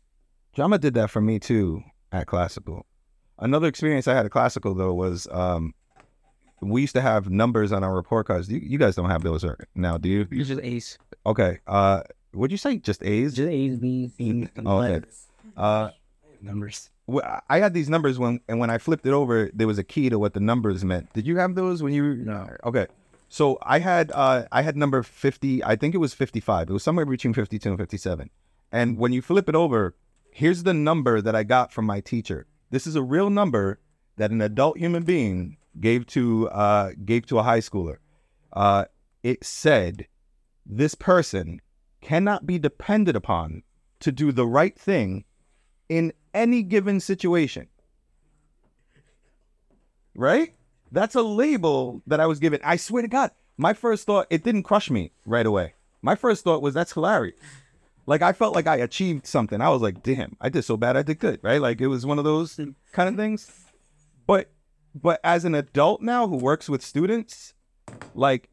Drama 0.54 0.78
did 0.78 0.94
that 0.94 1.10
for 1.10 1.20
me 1.20 1.38
too 1.38 1.82
at 2.10 2.26
classical. 2.26 2.86
Another 3.40 3.66
experience 3.66 4.06
I 4.06 4.14
had 4.14 4.26
at 4.26 4.30
classical 4.32 4.74
though 4.74 4.92
was 4.94 5.26
um, 5.30 5.74
we 6.60 6.82
used 6.82 6.94
to 6.94 7.00
have 7.00 7.30
numbers 7.30 7.72
on 7.72 7.82
our 7.82 7.94
report 7.94 8.26
cards. 8.26 8.50
You, 8.50 8.60
you 8.62 8.78
guys 8.78 8.94
don't 8.96 9.10
have 9.10 9.22
those 9.22 9.44
now, 9.74 9.98
do 9.98 10.08
you? 10.08 10.28
It's 10.30 10.48
just 10.48 10.60
A's. 10.62 10.98
Okay. 11.24 11.58
Uh, 11.66 12.02
would 12.34 12.52
you 12.52 12.58
say 12.58 12.76
just 12.76 13.02
A's? 13.02 13.34
Just 13.34 13.48
A's, 13.48 13.76
B's, 13.78 14.12
C's, 14.14 14.48
Oh, 14.64 14.82
okay. 14.82 15.06
Uh, 15.56 15.90
Numbers. 16.42 16.90
I 17.48 17.58
had 17.58 17.74
these 17.74 17.88
numbers 17.90 18.18
when, 18.18 18.40
and 18.48 18.60
when 18.60 18.70
I 18.70 18.78
flipped 18.78 19.04
it 19.04 19.12
over, 19.12 19.50
there 19.52 19.66
was 19.66 19.78
a 19.78 19.84
key 19.84 20.08
to 20.10 20.18
what 20.18 20.32
the 20.32 20.40
numbers 20.40 20.84
meant. 20.84 21.12
Did 21.12 21.26
you 21.26 21.38
have 21.38 21.56
those 21.56 21.82
when 21.82 21.92
you? 21.92 22.14
No. 22.14 22.48
Okay, 22.64 22.86
so 23.28 23.58
I 23.62 23.80
had, 23.80 24.12
uh, 24.12 24.44
I 24.52 24.62
had 24.62 24.76
number 24.76 25.02
fifty. 25.02 25.62
I 25.64 25.74
think 25.74 25.94
it 25.94 25.98
was 25.98 26.14
fifty-five. 26.14 26.70
It 26.70 26.72
was 26.72 26.84
somewhere 26.84 27.04
between 27.04 27.34
fifty-two 27.34 27.68
and 27.68 27.78
fifty-seven. 27.78 28.30
And 28.70 28.96
when 28.96 29.12
you 29.12 29.22
flip 29.22 29.48
it 29.48 29.56
over, 29.56 29.96
here's 30.30 30.62
the 30.62 30.72
number 30.72 31.20
that 31.20 31.34
I 31.34 31.42
got 31.42 31.72
from 31.72 31.84
my 31.84 31.98
teacher. 32.00 32.46
This 32.70 32.86
is 32.86 32.96
a 32.96 33.02
real 33.02 33.30
number 33.30 33.80
that 34.16 34.30
an 34.30 34.40
adult 34.40 34.78
human 34.78 35.02
being 35.02 35.56
gave 35.78 36.06
to, 36.08 36.48
uh, 36.48 36.90
gave 37.04 37.26
to 37.26 37.38
a 37.38 37.42
high 37.42 37.60
schooler. 37.60 37.96
Uh, 38.52 38.84
it 39.22 39.44
said, 39.44 40.06
"This 40.66 40.94
person 40.94 41.60
cannot 42.00 42.46
be 42.46 42.58
depended 42.58 43.16
upon 43.16 43.62
to 44.00 44.10
do 44.10 44.32
the 44.32 44.46
right 44.46 44.78
thing 44.78 45.24
in 45.88 46.12
any 46.34 46.62
given 46.62 47.00
situation. 47.00 47.68
Right? 50.14 50.54
That's 50.92 51.14
a 51.14 51.22
label 51.22 52.02
that 52.06 52.20
I 52.20 52.26
was 52.26 52.40
given. 52.40 52.60
I 52.64 52.76
swear 52.76 53.02
to 53.02 53.08
God, 53.08 53.30
my 53.56 53.74
first 53.74 54.06
thought, 54.06 54.26
it 54.30 54.42
didn't 54.42 54.64
crush 54.64 54.90
me 54.90 55.12
right 55.24 55.46
away. 55.46 55.74
My 56.02 56.14
first 56.14 56.44
thought 56.44 56.62
was, 56.62 56.74
that's 56.74 56.92
hilarious. 56.92 57.36
Like, 58.10 58.22
I 58.22 58.32
felt 58.32 58.56
like 58.56 58.66
I 58.66 58.74
achieved 58.74 59.24
something. 59.24 59.60
I 59.60 59.68
was 59.68 59.82
like, 59.82 60.02
damn, 60.02 60.36
I 60.40 60.48
did 60.48 60.64
so 60.64 60.76
bad, 60.76 60.96
I 60.96 61.02
did 61.02 61.20
good, 61.20 61.38
right? 61.42 61.60
Like, 61.60 61.80
it 61.80 61.86
was 61.86 62.04
one 62.04 62.18
of 62.18 62.24
those 62.24 62.56
mm. 62.56 62.74
kind 62.90 63.08
of 63.08 63.14
things. 63.14 63.48
But, 64.26 64.50
but 64.92 65.20
as 65.22 65.44
an 65.44 65.54
adult 65.54 66.02
now 66.02 66.26
who 66.26 66.36
works 66.36 66.68
with 66.68 66.82
students, 66.82 67.54
like, 68.12 68.50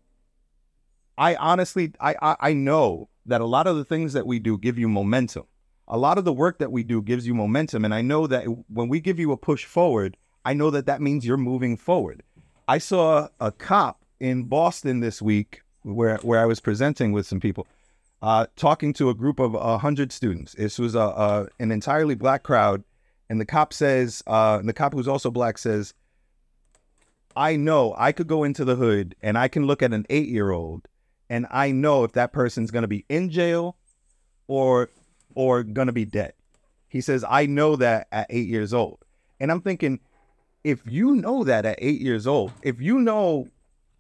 I 1.18 1.34
honestly, 1.38 1.92
I, 2.00 2.16
I 2.22 2.36
I 2.40 2.54
know 2.54 3.10
that 3.26 3.42
a 3.42 3.48
lot 3.48 3.66
of 3.66 3.76
the 3.76 3.84
things 3.84 4.14
that 4.14 4.28
we 4.28 4.38
do 4.38 4.60
give 4.60 4.78
you 4.78 4.88
momentum. 4.88 5.46
A 5.88 5.98
lot 5.98 6.20
of 6.20 6.26
the 6.26 6.34
work 6.34 6.60
that 6.60 6.72
we 6.72 6.84
do 6.84 7.02
gives 7.02 7.26
you 7.26 7.34
momentum, 7.34 7.84
and 7.84 7.96
I 7.96 8.04
know 8.04 8.28
that 8.28 8.44
when 8.70 8.90
we 8.90 9.00
give 9.00 9.18
you 9.18 9.32
a 9.32 9.38
push 9.38 9.66
forward, 9.66 10.18
I 10.46 10.54
know 10.54 10.70
that 10.70 10.86
that 10.86 11.02
means 11.02 11.26
you're 11.26 11.36
moving 11.36 11.78
forward. 11.78 12.22
I 12.68 12.78
saw 12.78 13.30
a 13.40 13.52
cop 13.52 14.06
in 14.20 14.44
Boston 14.44 15.00
this 15.00 15.20
week 15.20 15.64
where 15.82 16.18
where 16.18 16.40
I 16.40 16.46
was 16.46 16.60
presenting 16.60 17.12
with 17.12 17.26
some 17.26 17.40
people, 17.40 17.66
uh, 18.22 18.48
talking 18.56 18.94
to 18.94 19.10
a 19.10 19.14
group 19.14 19.40
of 19.40 19.54
a 19.54 19.78
hundred 19.78 20.12
students. 20.12 20.54
This 20.54 20.80
was 20.80 20.96
a, 20.96 21.00
a 21.00 21.48
an 21.60 21.72
entirely 21.72 22.16
black 22.16 22.44
crowd, 22.44 22.84
and 23.30 23.40
the 23.40 23.46
cop 23.46 23.74
says, 23.74 24.24
uh, 24.28 24.62
the 24.62 24.74
cop 24.74 24.94
who's 24.94 25.08
also 25.08 25.30
black 25.32 25.58
says, 25.58 25.94
I 27.36 27.56
know 27.56 27.94
I 27.98 28.14
could 28.14 28.28
go 28.28 28.44
into 28.44 28.66
the 28.66 28.76
hood 28.76 29.16
and 29.22 29.38
I 29.38 29.48
can 29.48 29.68
look 29.68 29.84
at 29.84 29.94
an 29.94 30.08
eight 30.10 30.28
year 30.28 30.50
old 30.50 30.88
and 31.30 31.46
I 31.52 31.72
know 31.72 32.04
if 32.04 32.14
that 32.14 32.34
person's 32.34 32.72
gonna 32.72 32.88
be 32.88 33.06
in 33.10 33.30
jail 33.30 33.78
or 34.48 34.90
or 35.36 35.64
gonna 35.64 35.92
be 35.92 36.06
dead. 36.06 36.34
He 36.88 37.02
says, 37.02 37.24
I 37.28 37.46
know 37.46 37.76
that 37.76 38.08
at 38.12 38.28
eight 38.30 38.48
years 38.48 38.74
old. 38.74 39.04
And 39.40 39.52
I'm 39.52 39.62
thinking, 39.62 40.00
if 40.64 40.82
you 40.86 41.16
know 41.16 41.44
that 41.44 41.66
at 41.66 41.78
eight 41.80 42.02
years 42.02 42.26
old, 42.26 42.54
if 42.64 42.82
you 42.82 42.98
know 43.00 43.48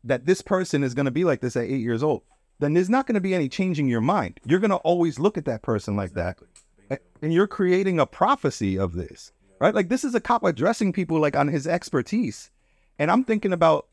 that 0.03 0.25
this 0.25 0.41
person 0.41 0.83
is 0.83 0.93
gonna 0.93 1.11
be 1.11 1.23
like 1.23 1.41
this 1.41 1.55
at 1.55 1.65
eight 1.65 1.81
years 1.81 2.01
old, 2.01 2.23
then 2.59 2.73
there's 2.73 2.89
not 2.89 3.07
gonna 3.07 3.21
be 3.21 3.35
any 3.35 3.49
changing 3.49 3.87
your 3.87 4.01
mind. 4.01 4.39
You're 4.45 4.59
gonna 4.59 4.77
always 4.77 5.19
look 5.19 5.37
at 5.37 5.45
that 5.45 5.61
person 5.61 5.95
like 5.95 6.13
that. 6.13 6.39
And 7.21 7.33
you're 7.33 7.47
creating 7.47 7.99
a 7.99 8.05
prophecy 8.05 8.77
of 8.77 8.93
this. 8.93 9.31
Right? 9.59 9.73
Like 9.73 9.89
this 9.89 10.03
is 10.03 10.13
a 10.13 10.21
cop 10.21 10.43
addressing 10.43 10.93
people 10.93 11.19
like 11.19 11.35
on 11.35 11.47
his 11.47 11.65
expertise. 11.67 12.51
And 12.99 13.09
I'm 13.09 13.23
thinking 13.23 13.53
about 13.53 13.87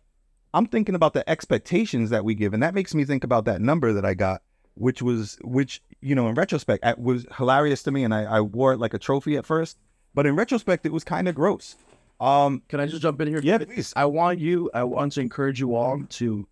I'm 0.55 0.67
thinking 0.67 0.95
about 0.95 1.15
the 1.15 1.29
expectations 1.29 2.11
that 2.11 2.25
we 2.25 2.35
give, 2.35 2.55
and 2.55 2.63
that 2.63 2.75
makes 2.75 2.95
me 2.95 3.05
think 3.05 3.25
about 3.25 3.45
that 3.47 3.61
number 3.61 3.93
that 3.93 4.05
I 4.05 4.15
got, 4.15 4.43
which 4.75 5.03
was 5.03 5.37
which 5.43 5.83
you 6.01 6.15
know 6.15 6.29
in 6.29 6.35
retrospect 6.35 6.85
it 6.85 6.99
was 6.99 7.27
hilarious 7.37 7.83
to 7.85 7.91
me, 7.91 8.05
and 8.05 8.15
I, 8.15 8.23
I 8.23 8.41
wore 8.41 8.73
it 8.73 8.79
like 8.79 8.95
a 8.95 8.99
trophy 8.99 9.37
at 9.37 9.45
first, 9.45 9.79
but 10.15 10.27
in 10.27 10.37
retrospect 10.37 10.87
it 10.87 10.93
was 10.93 11.03
kind 11.03 11.29
of 11.29 11.35
gross. 11.35 11.77
Um, 12.21 12.63
Can 12.69 12.79
I 12.79 12.87
just 12.87 13.03
jump 13.03 13.21
in 13.21 13.29
here? 13.29 13.41
Yeah, 13.43 13.59
please. 13.59 13.93
I 13.97 14.05
want 14.05 14.39
you. 14.39 14.71
I 14.73 14.85
want 14.85 15.13
to 15.15 15.21
encourage 15.21 15.59
you 15.59 15.75
all 15.75 16.03
to 16.09 16.47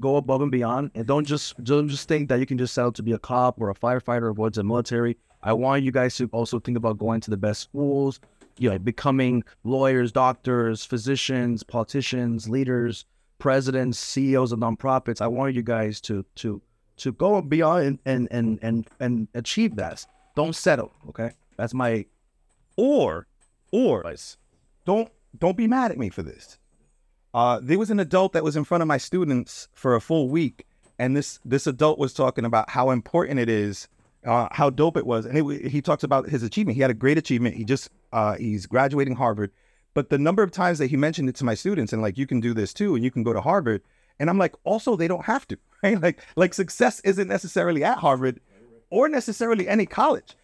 go 0.00 0.16
above 0.16 0.42
and 0.42 0.50
beyond, 0.50 0.90
and 0.94 1.06
don't 1.06 1.24
just 1.24 1.62
don't 1.64 1.88
just 1.88 2.08
think 2.08 2.28
that 2.28 2.38
you 2.38 2.46
can 2.46 2.58
just 2.58 2.74
settle 2.74 2.92
to 2.92 3.02
be 3.02 3.12
a 3.12 3.18
cop 3.18 3.60
or 3.60 3.70
a 3.70 3.74
firefighter 3.74 4.36
or 4.36 4.50
to 4.50 4.60
the 4.60 4.64
military. 4.64 5.16
I 5.42 5.52
want 5.52 5.82
you 5.82 5.92
guys 5.92 6.16
to 6.16 6.28
also 6.32 6.58
think 6.58 6.76
about 6.76 6.98
going 6.98 7.20
to 7.20 7.30
the 7.30 7.36
best 7.36 7.60
schools, 7.60 8.20
you 8.58 8.70
know, 8.70 8.78
becoming 8.78 9.44
lawyers, 9.64 10.12
doctors, 10.12 10.84
physicians, 10.84 11.62
politicians, 11.62 12.48
leaders, 12.48 13.04
presidents, 13.38 13.98
CEOs 13.98 14.52
of 14.52 14.58
nonprofits. 14.58 15.20
I 15.20 15.26
want 15.26 15.54
you 15.54 15.62
guys 15.62 16.00
to 16.02 16.24
to 16.36 16.60
to 16.98 17.12
go 17.12 17.40
beyond 17.42 17.98
and 18.04 18.28
and 18.30 18.58
and 18.62 18.88
and 19.00 19.28
achieve 19.34 19.76
that. 19.76 20.04
Don't 20.34 20.54
settle. 20.54 20.92
Okay, 21.08 21.30
that's 21.56 21.74
my 21.74 22.06
or 22.76 23.26
or 23.72 24.14
don't 24.84 25.10
don't 25.38 25.56
be 25.56 25.66
mad 25.66 25.90
at 25.90 25.98
me 25.98 26.08
for 26.08 26.22
this. 26.22 26.58
Uh, 27.36 27.60
there 27.62 27.78
was 27.78 27.90
an 27.90 28.00
adult 28.00 28.32
that 28.32 28.42
was 28.42 28.56
in 28.56 28.64
front 28.64 28.80
of 28.80 28.88
my 28.88 28.96
students 28.96 29.68
for 29.74 29.94
a 29.94 30.00
full 30.00 30.30
week, 30.30 30.66
and 30.98 31.14
this 31.14 31.38
this 31.44 31.66
adult 31.66 31.98
was 31.98 32.14
talking 32.14 32.46
about 32.46 32.70
how 32.70 32.88
important 32.88 33.38
it 33.38 33.50
is, 33.50 33.88
uh, 34.24 34.48
how 34.52 34.70
dope 34.70 34.96
it 34.96 35.04
was, 35.04 35.26
and 35.26 35.36
it, 35.36 35.70
he 35.70 35.82
talks 35.82 36.02
about 36.02 36.30
his 36.30 36.42
achievement. 36.42 36.76
He 36.76 36.80
had 36.80 36.90
a 36.90 36.94
great 36.94 37.18
achievement. 37.18 37.54
He 37.54 37.62
just 37.62 37.90
uh, 38.10 38.36
he's 38.36 38.64
graduating 38.64 39.16
Harvard, 39.16 39.52
but 39.92 40.08
the 40.08 40.16
number 40.16 40.42
of 40.42 40.50
times 40.50 40.78
that 40.78 40.86
he 40.86 40.96
mentioned 40.96 41.28
it 41.28 41.34
to 41.34 41.44
my 41.44 41.52
students, 41.52 41.92
and 41.92 42.00
like 42.00 42.16
you 42.16 42.26
can 42.26 42.40
do 42.40 42.54
this 42.54 42.72
too, 42.72 42.94
and 42.94 43.04
you 43.04 43.10
can 43.10 43.22
go 43.22 43.34
to 43.34 43.42
Harvard, 43.42 43.82
and 44.18 44.30
I'm 44.30 44.38
like, 44.38 44.54
also 44.64 44.96
they 44.96 45.06
don't 45.06 45.26
have 45.26 45.46
to, 45.48 45.58
right? 45.82 46.00
Like 46.00 46.24
like 46.36 46.54
success 46.54 47.00
isn't 47.00 47.28
necessarily 47.28 47.84
at 47.84 47.98
Harvard, 47.98 48.40
or 48.88 49.10
necessarily 49.10 49.68
any 49.68 49.84
college 49.84 50.36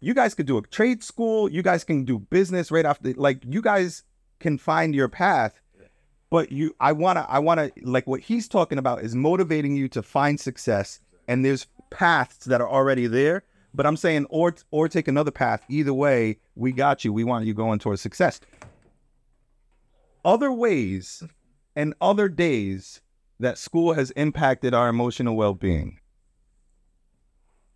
you 0.00 0.12
guys 0.12 0.34
could 0.34 0.46
do 0.46 0.58
a 0.58 0.62
trade 0.62 1.04
school 1.04 1.48
you 1.48 1.62
guys 1.62 1.84
can 1.84 2.04
do 2.04 2.18
business 2.18 2.72
right 2.72 2.84
after 2.84 3.12
like 3.12 3.40
you 3.48 3.62
guys 3.62 4.02
can 4.40 4.58
find 4.58 4.96
your 4.96 5.08
path 5.08 5.61
but 6.32 6.50
you 6.50 6.74
i 6.80 6.90
want 6.90 7.16
to 7.16 7.26
i 7.30 7.38
want 7.38 7.60
to 7.60 7.70
like 7.82 8.06
what 8.06 8.20
he's 8.20 8.48
talking 8.48 8.78
about 8.78 9.02
is 9.02 9.14
motivating 9.14 9.76
you 9.76 9.88
to 9.88 10.02
find 10.02 10.40
success 10.40 10.98
and 11.28 11.44
there's 11.44 11.66
paths 11.90 12.46
that 12.46 12.60
are 12.60 12.68
already 12.68 13.06
there 13.06 13.44
but 13.74 13.86
i'm 13.86 13.96
saying 13.96 14.26
or 14.28 14.54
or 14.70 14.88
take 14.88 15.08
another 15.08 15.30
path. 15.30 15.62
Either 15.68 15.94
way 15.94 16.38
we 16.54 16.72
got 16.72 17.04
you. 17.04 17.12
We 17.12 17.24
want 17.24 17.46
you 17.46 17.54
going 17.54 17.78
towards 17.78 18.02
success. 18.02 18.40
Other 20.24 20.52
ways 20.52 21.22
and 21.74 21.94
other 22.00 22.28
days 22.28 23.00
that 23.40 23.58
school 23.58 23.94
has 23.94 24.10
impacted 24.12 24.74
our 24.74 24.88
emotional 24.88 25.34
well-being. 25.34 25.98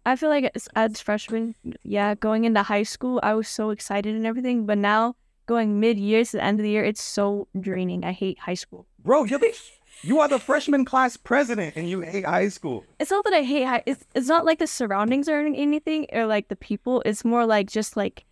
I 0.05 0.15
feel 0.15 0.29
like 0.29 0.53
as, 0.77 1.01
freshman, 1.01 1.57
yeah, 1.83 2.15
going 2.15 2.45
into 2.45 2.63
high 2.63 2.85
school, 2.85 3.19
I 3.25 3.35
was 3.35 3.49
so 3.49 3.71
excited 3.71 4.15
and 4.15 4.25
everything. 4.25 4.65
But 4.65 4.79
now 4.79 5.17
going 5.47 5.81
mid 5.81 5.99
year 5.99 6.25
to 6.25 6.33
the 6.33 6.45
end 6.45 6.59
of 6.59 6.65
the 6.65 6.71
year, 6.71 6.85
it's 6.85 7.03
so 7.03 7.49
draining. 7.59 8.05
I 8.05 8.13
hate 8.13 8.39
high 8.41 8.55
school. 8.55 8.87
bro 9.03 9.25
you're 9.25 9.39
the, 9.39 9.57
you 10.03 10.21
are 10.21 10.29
the 10.29 10.39
freshman 10.39 10.85
class 10.85 11.17
president 11.17 11.77
and 11.77 11.89
you 11.89 12.01
hate 12.01 12.27
high 12.27 12.49
school 12.49 12.85
It's 12.99 13.11
not 13.11 13.25
that 13.25 13.33
I 13.33 13.43
hate 13.43 13.65
high. 13.65 13.83
It's 13.87 14.05
it's 14.15 14.29
not 14.29 14.45
like 14.45 14.59
the 14.59 14.67
surroundings 14.67 15.29
or 15.29 15.39
anything 15.41 16.07
or 16.13 16.27
like 16.27 16.49
the 16.49 16.57
people. 16.57 17.03
It's 17.07 17.25
more 17.25 17.47
like 17.47 17.69
just 17.71 17.97
like 17.97 18.25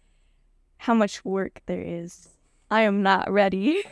how 0.79 0.95
much 0.95 1.25
work 1.25 1.63
there 1.67 1.83
is. 1.83 2.29
I 2.71 2.83
am 2.83 3.03
not 3.03 3.31
ready. 3.31 3.83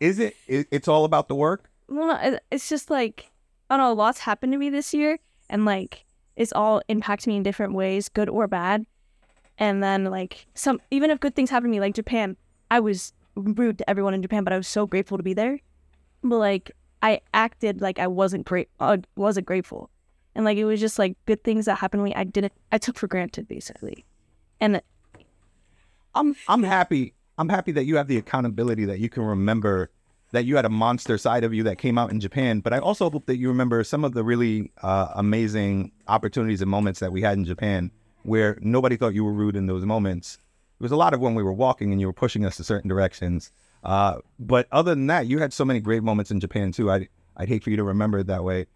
Is 0.00 0.18
it? 0.18 0.36
it 0.46 0.68
it's 0.70 0.88
all 0.88 1.04
about 1.04 1.28
the 1.28 1.34
work. 1.34 1.68
well, 1.88 2.38
it's 2.50 2.68
just 2.68 2.90
like 2.90 3.30
I 3.68 3.76
don't 3.76 3.86
know. 3.86 3.92
Lots 3.92 4.20
happened 4.20 4.52
to 4.52 4.58
me 4.58 4.70
this 4.70 4.94
year, 4.94 5.18
and 5.50 5.64
like 5.64 6.06
it's 6.36 6.52
all 6.52 6.80
impacted 6.88 7.26
me 7.26 7.36
in 7.36 7.42
different 7.42 7.74
ways, 7.74 8.08
good 8.08 8.28
or 8.28 8.46
bad. 8.46 8.86
And 9.58 9.82
then 9.82 10.04
like 10.04 10.46
some, 10.54 10.80
even 10.90 11.10
if 11.10 11.18
good 11.18 11.34
things 11.34 11.50
happen 11.50 11.68
to 11.68 11.70
me, 11.70 11.80
like 11.80 11.94
Japan, 11.94 12.36
I 12.70 12.80
was 12.80 13.12
rude 13.34 13.78
to 13.78 13.88
everyone 13.88 14.14
in 14.14 14.22
Japan, 14.22 14.44
but 14.44 14.52
I 14.52 14.56
was 14.56 14.68
so 14.68 14.86
grateful 14.86 15.16
to 15.16 15.22
be 15.22 15.34
there. 15.34 15.60
But 16.22 16.38
like 16.38 16.70
I 17.02 17.20
acted 17.32 17.80
like 17.80 17.98
I 17.98 18.06
wasn't 18.06 18.46
great, 18.46 18.68
uh, 18.80 18.98
wasn't 19.16 19.46
grateful, 19.46 19.90
and 20.34 20.44
like 20.44 20.58
it 20.58 20.64
was 20.64 20.80
just 20.80 20.98
like 20.98 21.16
good 21.26 21.44
things 21.44 21.66
that 21.66 21.76
happened 21.76 22.00
to 22.00 22.04
me. 22.04 22.14
I 22.14 22.24
didn't, 22.24 22.52
I 22.72 22.78
took 22.78 22.98
for 22.98 23.06
granted 23.06 23.48
basically, 23.48 24.04
and 24.60 24.82
I'm 26.14 26.34
I'm 26.48 26.62
happy. 26.62 27.14
I'm 27.38 27.48
happy 27.48 27.70
that 27.72 27.84
you 27.84 27.96
have 27.96 28.08
the 28.08 28.16
accountability 28.16 28.84
that 28.86 28.98
you 28.98 29.08
can 29.08 29.22
remember 29.22 29.90
that 30.32 30.44
you 30.44 30.56
had 30.56 30.64
a 30.64 30.70
monster 30.70 31.16
side 31.16 31.44
of 31.44 31.54
you 31.54 31.62
that 31.62 31.78
came 31.78 31.96
out 31.96 32.10
in 32.10 32.20
Japan. 32.20 32.60
But 32.60 32.72
I 32.72 32.78
also 32.78 33.08
hope 33.08 33.26
that 33.26 33.36
you 33.36 33.48
remember 33.48 33.82
some 33.84 34.04
of 34.04 34.12
the 34.12 34.24
really 34.24 34.72
uh, 34.82 35.08
amazing 35.14 35.92
opportunities 36.06 36.60
and 36.60 36.70
moments 36.70 37.00
that 37.00 37.12
we 37.12 37.22
had 37.22 37.38
in 37.38 37.44
Japan 37.44 37.90
where 38.24 38.58
nobody 38.60 38.96
thought 38.96 39.14
you 39.14 39.24
were 39.24 39.32
rude 39.32 39.56
in 39.56 39.66
those 39.66 39.84
moments. 39.84 40.38
There 40.78 40.84
was 40.84 40.92
a 40.92 40.96
lot 40.96 41.12
of 41.14 41.20
when 41.20 41.34
we 41.34 41.42
were 41.42 41.52
walking 41.52 41.90
and 41.92 42.00
you 42.00 42.06
were 42.06 42.12
pushing 42.12 42.44
us 42.44 42.56
to 42.56 42.64
certain 42.64 42.88
directions. 42.88 43.50
Uh, 43.82 44.18
but 44.38 44.68
other 44.70 44.92
than 44.94 45.06
that, 45.08 45.26
you 45.26 45.38
had 45.38 45.52
so 45.52 45.64
many 45.64 45.80
great 45.80 46.02
moments 46.02 46.30
in 46.30 46.40
Japan 46.40 46.72
too. 46.72 46.90
I 46.90 47.08
I'd 47.36 47.48
hate 47.48 47.62
for 47.64 47.70
you 47.70 47.76
to 47.76 47.84
remember 47.84 48.18
it 48.18 48.26
that 48.28 48.44
way. 48.44 48.66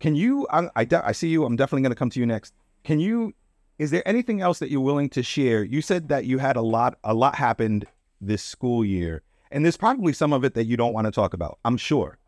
Can 0.00 0.14
you? 0.14 0.46
I 0.50 0.68
I, 0.76 0.84
de- 0.84 1.06
I 1.06 1.12
see 1.12 1.28
you. 1.28 1.44
I'm 1.44 1.56
definitely 1.56 1.82
going 1.82 1.92
to 1.92 1.96
come 1.98 2.10
to 2.10 2.20
you 2.20 2.26
next. 2.26 2.54
Can 2.82 3.00
you? 3.00 3.34
Is 3.78 3.90
there 3.90 4.06
anything 4.06 4.40
else 4.40 4.60
that 4.60 4.70
you're 4.70 4.80
willing 4.80 5.08
to 5.10 5.22
share? 5.22 5.64
You 5.64 5.82
said 5.82 6.08
that 6.08 6.24
you 6.24 6.38
had 6.38 6.56
a 6.56 6.62
lot. 6.62 6.98
A 7.02 7.14
lot 7.14 7.36
happened 7.36 7.86
this 8.20 8.42
school 8.42 8.84
year, 8.84 9.22
and 9.50 9.64
there's 9.64 9.76
probably 9.76 10.12
some 10.12 10.32
of 10.32 10.44
it 10.44 10.54
that 10.54 10.64
you 10.64 10.76
don't 10.76 10.92
want 10.92 11.06
to 11.06 11.10
talk 11.10 11.34
about. 11.34 11.58
I'm 11.64 11.76
sure. 11.76 12.18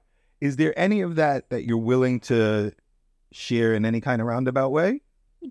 Is 0.40 0.56
there 0.56 0.76
any 0.78 1.00
of 1.00 1.14
that 1.16 1.49
that 1.50 1.64
you're 1.64 1.78
willing 1.78 2.21
to 2.21 2.73
share 3.33 3.75
in 3.75 3.85
any 3.85 4.00
kind 4.00 4.21
of 4.21 4.26
roundabout 4.26 4.71
way? 4.71 5.00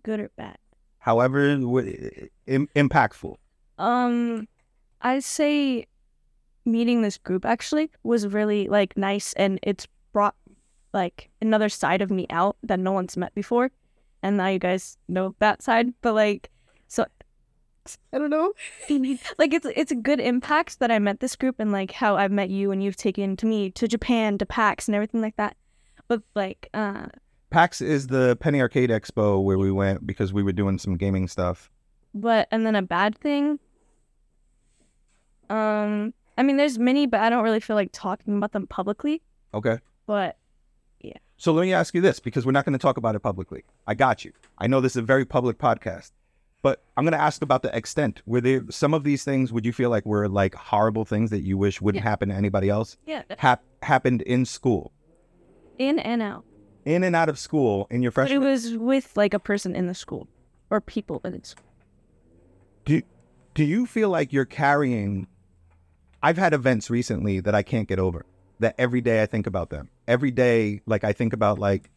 good 0.04 0.20
or 0.20 0.30
bad. 0.36 0.58
However, 1.00 1.56
w- 1.56 2.28
im- 2.48 2.68
impactful. 2.76 3.38
Um, 3.78 4.48
I'd 5.02 5.24
say 5.24 5.86
meeting 6.66 7.02
this 7.02 7.18
group 7.18 7.46
actually 7.46 7.92
was 8.04 8.28
really 8.28 8.68
like 8.68 8.98
nice, 8.98 9.34
and 9.34 9.60
it's 9.64 9.88
brought 10.14 10.36
like 10.94 11.30
another 11.42 11.70
side 11.70 12.02
of 12.02 12.10
me 12.10 12.26
out 12.30 12.58
that 12.64 12.80
no 12.80 12.92
one's 12.92 13.18
met 13.18 13.36
before, 13.36 13.72
and 14.24 14.38
now 14.38 14.48
you 14.48 14.60
guys 14.60 14.98
know 15.08 15.36
that 15.40 15.62
side. 15.62 15.94
But 16.02 16.14
like, 16.14 16.50
so 16.88 17.06
I 18.14 18.18
don't 18.18 18.30
know, 18.30 18.54
like 19.38 19.54
it's 19.54 19.68
it's 19.76 19.92
a 19.92 19.96
good 19.96 20.20
impact 20.20 20.80
that 20.80 20.92
I 20.92 21.00
met 21.00 21.20
this 21.20 21.36
group 21.36 21.58
and 21.60 21.72
like 21.72 21.92
how 21.92 22.18
I've 22.18 22.32
met 22.32 22.50
you 22.50 22.72
and 22.72 22.84
you've 22.84 22.98
taken 22.98 23.36
to 23.38 23.46
me 23.46 23.70
to 23.72 23.88
Japan 23.88 24.38
to 24.40 24.46
PAX 24.46 24.88
and 24.88 24.96
everything 24.96 25.22
like 25.22 25.36
that. 25.36 25.56
But 26.08 26.22
like, 26.36 26.70
uh, 26.74 27.08
PAX 27.50 27.82
is 27.82 28.08
the 28.08 28.36
Penny 28.38 28.62
Arcade 28.62 28.90
Expo 28.90 29.44
where 29.44 29.58
we 29.58 29.72
went 29.72 30.06
because 30.06 30.34
we 30.34 30.44
were 30.44 30.52
doing 30.52 30.78
some 30.78 30.98
gaming 30.98 31.28
stuff. 31.28 31.70
but 32.14 32.48
and 32.52 32.66
then 32.66 32.76
a 32.76 32.82
bad 32.82 33.18
thing. 33.18 33.60
Um, 35.50 36.14
I 36.38 36.44
mean, 36.44 36.58
there's 36.58 36.78
many, 36.80 37.06
but 37.08 37.20
I 37.22 37.30
don't 37.30 37.44
really 37.44 37.60
feel 37.60 37.76
like 37.76 37.90
talking 37.94 38.38
about 38.38 38.52
them 38.52 38.68
publicly. 38.68 39.22
Okay. 39.54 39.80
But 40.06 40.38
yeah. 41.02 41.14
So 41.38 41.54
let 41.54 41.62
me 41.64 41.74
ask 41.74 41.94
you 41.94 42.02
this 42.02 42.20
because 42.20 42.46
we're 42.46 42.52
not 42.52 42.66
going 42.66 42.74
to 42.74 42.80
talk 42.80 42.98
about 42.98 43.16
it 43.16 43.20
publicly. 43.22 43.64
I 43.88 43.94
got 43.94 44.26
you. 44.26 44.32
I 44.58 44.68
know 44.68 44.82
this 44.82 44.94
is 44.94 44.98
a 44.98 45.02
very 45.02 45.26
public 45.26 45.58
podcast, 45.58 46.12
but 46.62 46.84
I'm 46.98 47.04
going 47.06 47.14
to 47.14 47.22
ask 47.22 47.42
about 47.42 47.62
the 47.62 47.76
extent. 47.76 48.22
Were 48.26 48.42
there 48.42 48.64
some 48.70 48.94
of 48.94 49.04
these 49.04 49.24
things 49.24 49.52
would 49.54 49.66
you 49.66 49.74
feel 49.74 49.90
like 49.90 50.06
were 50.06 50.28
like 50.28 50.56
horrible 50.56 51.06
things 51.06 51.30
that 51.30 51.42
you 51.44 51.58
wish 51.58 51.82
wouldn't 51.82 52.04
Yeah. 52.04 52.10
happen 52.10 52.30
to 52.30 52.36
anybody 52.36 52.70
else? 52.70 52.98
yeah, 53.06 53.24
Hap- 53.38 53.64
happened 53.82 54.22
in 54.24 54.46
school. 54.46 54.92
in 55.78 56.00
and 56.00 56.22
out. 56.22 56.44
in 56.86 57.04
and 57.04 57.16
out 57.16 57.30
of 57.30 57.38
school 57.40 57.88
in 57.90 58.02
your 58.02 58.12
freshman. 58.12 58.40
But 58.42 58.46
it 58.48 58.50
was 58.50 58.78
with 58.78 59.16
like 59.18 59.34
a 59.34 59.40
person 59.40 59.76
in 59.76 59.88
the 59.88 59.94
school 59.96 60.28
or 60.70 60.80
people 60.82 61.20
in 61.26 61.34
the 61.40 61.46
school. 61.46 61.66
do 62.86 63.02
do 63.54 63.64
you 63.64 63.86
feel 63.86 64.10
like 64.10 64.32
you're 64.34 64.46
carrying? 64.46 65.28
I've 66.26 66.38
had 66.40 66.56
events 66.56 66.90
recently 66.90 67.40
that 67.42 67.54
I 67.54 67.62
can't 67.62 67.88
get 67.88 68.00
over. 68.00 68.26
That 68.60 68.74
every 68.80 69.00
day 69.00 69.22
I 69.22 69.28
think 69.28 69.46
about 69.46 69.70
them. 69.70 69.90
Every 70.08 70.32
day, 70.32 70.82
like 70.88 71.04
I 71.04 71.14
think 71.14 71.34
about 71.34 71.60
like, 71.60 71.92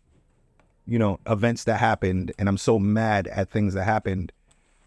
you 0.87 0.99
know, 0.99 1.19
events 1.27 1.65
that 1.65 1.79
happened, 1.79 2.33
and 2.39 2.47
I'm 2.47 2.59
so 2.59 2.79
mad 2.79 3.27
at 3.29 3.49
things 3.49 3.73
that 3.73 3.85
happened. 3.85 4.33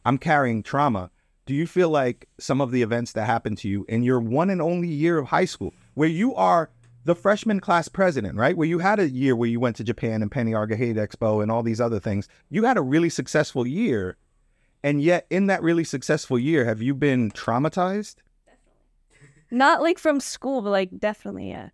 I'm 0.06 0.20
carrying 0.20 0.62
trauma. 0.62 1.10
Do 1.48 1.56
you 1.56 1.66
feel 1.66 1.90
like 1.90 2.28
some 2.38 2.62
of 2.62 2.70
the 2.70 2.84
events 2.84 3.14
that 3.14 3.26
happened 3.26 3.58
to 3.60 3.68
you 3.68 3.84
in 3.90 4.04
your 4.04 4.20
one 4.20 4.52
and 4.52 4.62
only 4.62 4.90
year 4.90 5.18
of 5.18 5.30
high 5.30 5.46
school, 5.46 5.74
where 5.96 6.08
you 6.08 6.36
are 6.36 6.70
the 7.06 7.16
freshman 7.16 7.60
class 7.60 7.88
president, 7.88 8.38
right? 8.38 8.56
Where 8.56 8.68
you 8.68 8.78
had 8.78 9.00
a 9.00 9.10
year 9.10 9.36
where 9.36 9.50
you 9.50 9.60
went 9.60 9.76
to 9.78 9.84
Japan 9.84 10.22
and 10.22 10.32
Penny 10.32 10.54
Arcade 10.54 10.98
Expo 10.98 11.42
and 11.42 11.52
all 11.52 11.64
these 11.64 11.82
other 11.82 12.00
things. 12.00 12.30
You 12.52 12.66
had 12.66 12.78
a 12.78 12.82
really 12.82 13.10
successful 13.10 13.66
year. 13.66 14.18
And 14.84 15.02
yet, 15.02 15.26
in 15.32 15.48
that 15.48 15.64
really 15.64 15.84
successful 15.84 16.38
year, 16.38 16.66
have 16.66 16.84
you 16.84 16.94
been 16.94 17.32
traumatized? 17.32 18.18
Not 19.52 19.82
like 19.82 20.00
from 20.00 20.20
school, 20.20 20.62
but 20.62 20.70
like 20.72 20.98
definitely, 20.98 21.50
yeah, 21.50 21.70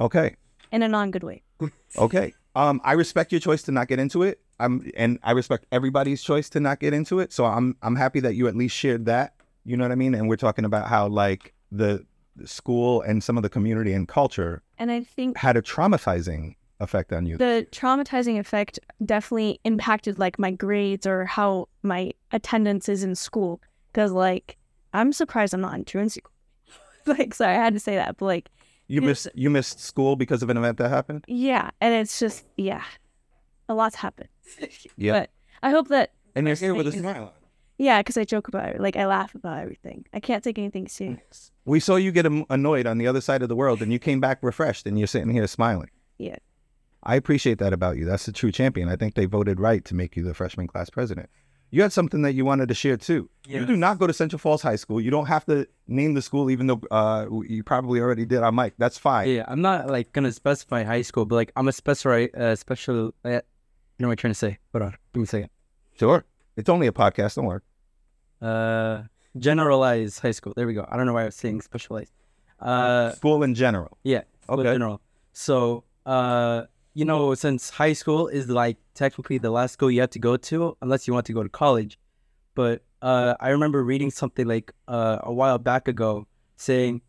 Okay. 0.00 0.36
in 0.72 0.82
a 0.82 0.88
non 0.88 1.10
good 1.10 1.22
way. 1.24 1.42
Okay. 1.98 2.34
Um, 2.54 2.80
I 2.84 2.92
respect 2.92 3.32
your 3.32 3.40
choice 3.40 3.62
to 3.64 3.72
not 3.72 3.88
get 3.88 3.98
into 3.98 4.22
it. 4.22 4.40
I'm, 4.58 4.90
and 4.96 5.18
I 5.22 5.32
respect 5.32 5.66
everybody's 5.72 6.22
choice 6.22 6.48
to 6.50 6.60
not 6.60 6.80
get 6.80 6.94
into 6.94 7.20
it. 7.20 7.32
So 7.32 7.44
I'm, 7.44 7.76
I'm 7.82 7.96
happy 7.96 8.20
that 8.20 8.34
you 8.34 8.48
at 8.48 8.56
least 8.56 8.74
shared 8.76 9.04
that. 9.06 9.34
You 9.64 9.76
know 9.76 9.84
what 9.84 9.92
I 9.92 9.96
mean? 9.96 10.14
And 10.14 10.28
we're 10.28 10.36
talking 10.36 10.64
about 10.64 10.88
how 10.88 11.08
like 11.08 11.52
the, 11.70 12.04
the 12.36 12.46
school 12.46 13.02
and 13.02 13.22
some 13.22 13.36
of 13.36 13.42
the 13.42 13.48
community 13.50 13.92
and 13.92 14.06
culture 14.08 14.62
And 14.78 14.90
I 14.90 15.02
think 15.02 15.36
had 15.36 15.56
a 15.56 15.62
traumatizing 15.62 16.54
effect 16.80 17.12
on 17.12 17.24
you. 17.26 17.36
the 17.38 17.66
traumatizing 17.72 18.38
effect 18.38 18.78
definitely 19.04 19.58
impacted 19.64 20.18
like 20.18 20.38
my 20.38 20.50
grades 20.50 21.06
or 21.06 21.24
how 21.26 21.68
my 21.82 22.12
attendance 22.32 22.88
is 22.88 23.02
in 23.02 23.14
school. 23.14 23.60
Because 23.92 24.12
like 24.12 24.56
I'm 24.94 25.12
surprised 25.12 25.52
I'm 25.54 25.60
not 25.62 25.74
in 25.74 25.84
truancy. 25.84 26.22
like 27.18 27.34
sorry, 27.34 27.52
I 27.56 27.64
had 27.64 27.74
to 27.74 27.80
say 27.80 27.96
that, 27.96 28.16
but 28.18 28.26
like 28.26 28.50
You 28.88 29.00
missed, 29.02 29.28
you 29.34 29.50
missed 29.50 29.80
school 29.80 30.16
because 30.16 30.42
of 30.42 30.50
an 30.50 30.56
event 30.56 30.78
that 30.78 30.88
happened. 30.88 31.24
yeah, 31.28 31.70
and 31.80 31.94
it's 31.94 32.18
just 32.18 32.44
yeah, 32.56 32.82
a 33.68 33.74
lot's 33.74 33.96
happened. 33.96 34.28
Yeah. 34.96 35.12
But 35.20 35.30
I 35.62 35.70
hope 35.70 35.88
that 35.88 36.12
And 36.34 36.46
you're 36.46 36.56
here 36.56 36.74
with 36.74 36.86
a 36.86 36.92
smile. 36.92 37.24
on. 37.24 37.30
yeah, 37.78 38.00
because 38.00 38.16
I 38.16 38.24
joke 38.24 38.48
about 38.48 38.68
it, 38.70 38.80
like 38.80 38.96
I 38.96 39.06
laugh 39.06 39.34
about 39.34 39.58
everything. 39.58 40.06
I 40.14 40.20
can't 40.20 40.42
take 40.44 40.58
anything 40.58 40.86
serious. 40.88 41.50
We 41.64 41.80
saw 41.80 41.96
you 41.96 42.12
get 42.12 42.26
annoyed 42.48 42.86
on 42.86 42.98
the 42.98 43.06
other 43.08 43.20
side 43.20 43.42
of 43.42 43.48
the 43.48 43.56
world, 43.56 43.82
and 43.82 43.92
you 43.92 43.98
came 43.98 44.20
back 44.20 44.38
refreshed, 44.42 44.86
and 44.86 44.96
you're 44.98 45.08
sitting 45.08 45.30
here 45.30 45.46
smiling. 45.48 45.90
Yeah. 46.18 46.36
I 47.02 47.16
appreciate 47.16 47.58
that 47.58 47.72
about 47.72 47.96
you. 47.96 48.04
That's 48.04 48.26
a 48.28 48.32
true 48.32 48.50
champion. 48.52 48.88
I 48.88 48.96
think 48.96 49.14
they 49.14 49.26
voted 49.26 49.58
right 49.60 49.84
to 49.84 49.94
make 49.94 50.16
you 50.16 50.22
the 50.24 50.34
freshman 50.34 50.66
class 50.68 50.90
president. 50.90 51.28
You 51.70 51.82
had 51.82 51.92
something 51.92 52.22
that 52.22 52.32
you 52.34 52.44
wanted 52.44 52.68
to 52.68 52.74
share 52.74 52.96
too. 52.96 53.28
You 53.46 53.66
do 53.66 53.76
not 53.76 53.98
go 53.98 54.06
to 54.06 54.12
Central 54.12 54.38
Falls 54.38 54.62
High 54.62 54.76
School. 54.76 55.00
You 55.00 55.10
don't 55.10 55.26
have 55.26 55.44
to 55.46 55.66
name 55.88 56.14
the 56.14 56.22
school, 56.22 56.48
even 56.50 56.66
though 56.68 56.80
uh, 56.90 57.26
you 57.46 57.62
probably 57.64 58.00
already 58.00 58.24
did 58.24 58.42
on 58.42 58.54
mic. 58.54 58.74
That's 58.78 58.96
fine. 58.98 59.28
Yeah, 59.28 59.44
I'm 59.48 59.60
not 59.62 59.88
like 59.88 60.12
gonna 60.12 60.32
specify 60.32 60.84
high 60.84 61.02
school, 61.02 61.24
but 61.26 61.34
like 61.36 61.52
I'm 61.56 61.68
a 61.68 61.72
special, 61.72 62.28
uh, 62.36 62.54
special. 62.54 63.12
Uh, 63.24 63.28
you 63.30 63.40
know 63.98 64.08
what 64.08 64.12
I'm 64.12 64.16
trying 64.16 64.32
to 64.32 64.38
say? 64.38 64.58
Hold 64.72 64.82
on, 64.82 64.90
give 65.12 65.20
me 65.20 65.24
a 65.24 65.26
second. 65.26 65.50
Sure. 65.98 66.24
It's 66.56 66.68
only 66.68 66.86
a 66.86 66.92
podcast. 66.92 67.34
Don't 67.34 67.46
worry. 67.46 67.60
Uh, 68.40 69.02
generalized 69.38 70.20
high 70.20 70.30
school. 70.30 70.52
There 70.56 70.66
we 70.66 70.74
go. 70.74 70.86
I 70.88 70.96
don't 70.96 71.06
know 71.06 71.12
why 71.14 71.22
I 71.22 71.26
was 71.26 71.34
saying 71.34 71.60
specialized. 71.62 72.12
Uh, 72.60 73.10
School 73.12 73.42
in 73.42 73.54
general. 73.54 73.98
yeah. 74.04 74.22
school 74.42 74.60
in 74.60 74.66
Okay. 74.66 74.74
General. 74.74 75.00
So, 75.32 75.84
uh, 76.06 76.62
you 76.96 77.04
know, 77.04 77.34
since 77.34 77.68
high 77.68 77.92
school 77.92 78.26
is 78.26 78.48
like 78.48 78.78
technically 78.94 79.36
the 79.36 79.50
last 79.50 79.72
school 79.72 79.90
you 79.90 80.00
have 80.00 80.08
to 80.08 80.18
go 80.18 80.38
to, 80.38 80.74
unless 80.80 81.06
you 81.06 81.12
want 81.12 81.26
to 81.26 81.34
go 81.34 81.42
to 81.42 81.48
college. 81.50 81.98
But 82.54 82.84
uh, 83.02 83.34
I 83.38 83.50
remember 83.50 83.84
reading 83.84 84.10
something 84.10 84.46
like 84.46 84.72
uh, 84.88 85.18
a 85.22 85.30
while 85.30 85.58
back 85.58 85.88
ago 85.88 86.26
saying, 86.56 87.02